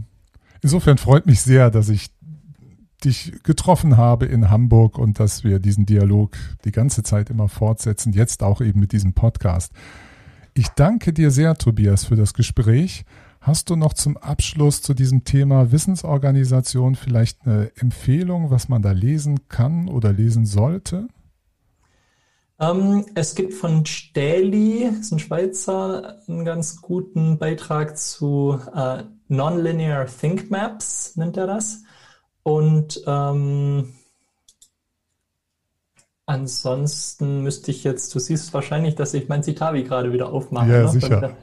[0.63, 2.09] Insofern freut mich sehr, dass ich
[3.05, 8.15] dich getroffen habe in Hamburg und dass wir diesen Dialog die ganze Zeit immer fortsetzen,
[8.15, 9.73] jetzt auch eben mit diesem Podcast.
[10.55, 13.05] Ich danke dir sehr, Tobias, für das Gespräch.
[13.43, 18.93] Hast du noch zum Abschluss zu diesem Thema Wissensorganisation vielleicht eine Empfehlung, was man da
[18.93, 21.09] lesen kann oder lesen sollte?
[22.59, 30.07] Ähm, es gibt von Stähli, ist ein Schweizer, einen ganz guten Beitrag zu äh, Nonlinear
[30.07, 31.83] Think Maps, nennt er das.
[32.43, 33.93] Und ähm,
[36.25, 40.71] ansonsten müsste ich jetzt, du siehst wahrscheinlich, dass ich mein Citavi gerade wieder aufmache.
[40.71, 40.89] Ja, ne?
[40.89, 41.37] sicher.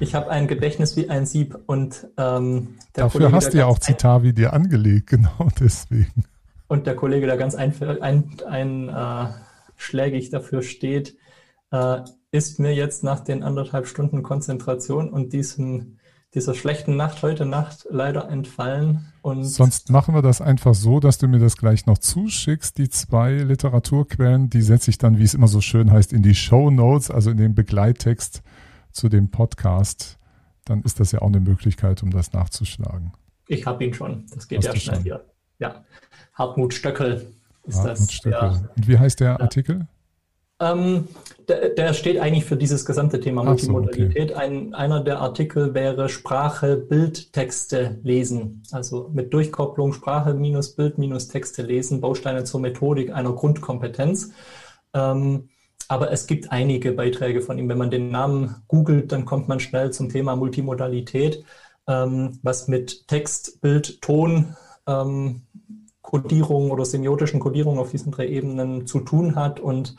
[0.00, 3.78] Ich habe ein Gedächtnis wie ein Sieb und ähm, Dafür Kollege, hast du ja auch
[3.78, 6.24] Citavi dir angelegt, genau deswegen.
[6.68, 9.26] und der Kollege, der ganz einschlägig ein, ein, äh,
[10.30, 11.16] dafür steht,
[11.70, 12.00] äh,
[12.30, 15.98] ist mir jetzt nach den anderthalb Stunden Konzentration und diesem,
[16.34, 19.12] dieser schlechten Nacht heute Nacht leider entfallen.
[19.22, 22.88] Und Sonst machen wir das einfach so, dass du mir das gleich noch zuschickst, die
[22.88, 26.70] zwei Literaturquellen, die setze ich dann, wie es immer so schön heißt, in die Show
[26.70, 28.42] Notes, also in den Begleittext
[28.92, 30.18] zu dem Podcast.
[30.64, 33.12] Dann ist das ja auch eine Möglichkeit, um das nachzuschlagen.
[33.48, 34.26] Ich habe ihn schon.
[34.34, 35.04] Das geht Hast ja schnell schon?
[35.04, 35.24] hier.
[35.58, 35.84] Ja.
[36.34, 37.32] Hartmut Stöckel
[37.66, 38.24] ist das.
[38.24, 38.48] Ja.
[38.76, 39.40] Und wie heißt der ja.
[39.40, 39.86] Artikel?
[40.58, 41.08] Ähm,
[41.48, 44.30] der, der, steht eigentlich für dieses gesamte Thema Multimodalität.
[44.30, 44.46] So, okay.
[44.46, 48.62] Ein, einer der Artikel wäre Sprache, Bild, Texte lesen.
[48.72, 54.32] Also mit Durchkopplung Sprache minus Bild minus Texte lesen, Bausteine zur Methodik einer Grundkompetenz.
[54.94, 55.50] Ähm,
[55.88, 57.68] aber es gibt einige Beiträge von ihm.
[57.68, 61.44] Wenn man den Namen googelt, dann kommt man schnell zum Thema Multimodalität,
[61.86, 64.56] ähm, was mit Text, Bild, Ton,
[64.86, 65.42] ähm,
[66.06, 69.96] Codierung oder semiotischen Codierung auf diesen drei Ebenen zu tun hat und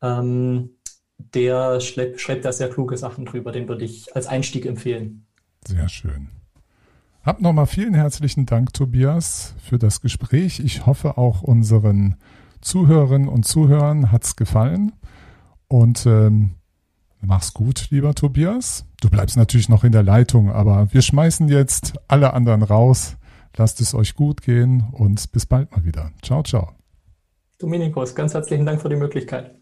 [0.00, 0.70] ähm,
[1.18, 3.52] der schreibt, da sehr kluge Sachen drüber.
[3.52, 5.26] Den würde ich als Einstieg empfehlen.
[5.66, 6.28] Sehr schön.
[7.22, 10.58] Hab nochmal vielen herzlichen Dank, Tobias, für das Gespräch.
[10.58, 12.16] Ich hoffe, auch unseren
[12.62, 14.92] Zuhörerinnen und Zuhörern hat es gefallen.
[15.68, 16.54] Und ähm,
[17.20, 18.86] mach's gut, lieber Tobias.
[19.02, 23.18] Du bleibst natürlich noch in der Leitung, aber wir schmeißen jetzt alle anderen raus.
[23.56, 26.12] Lasst es euch gut gehen und bis bald mal wieder.
[26.22, 26.72] Ciao, ciao.
[27.58, 29.61] Dominikus, ganz herzlichen Dank für die Möglichkeit.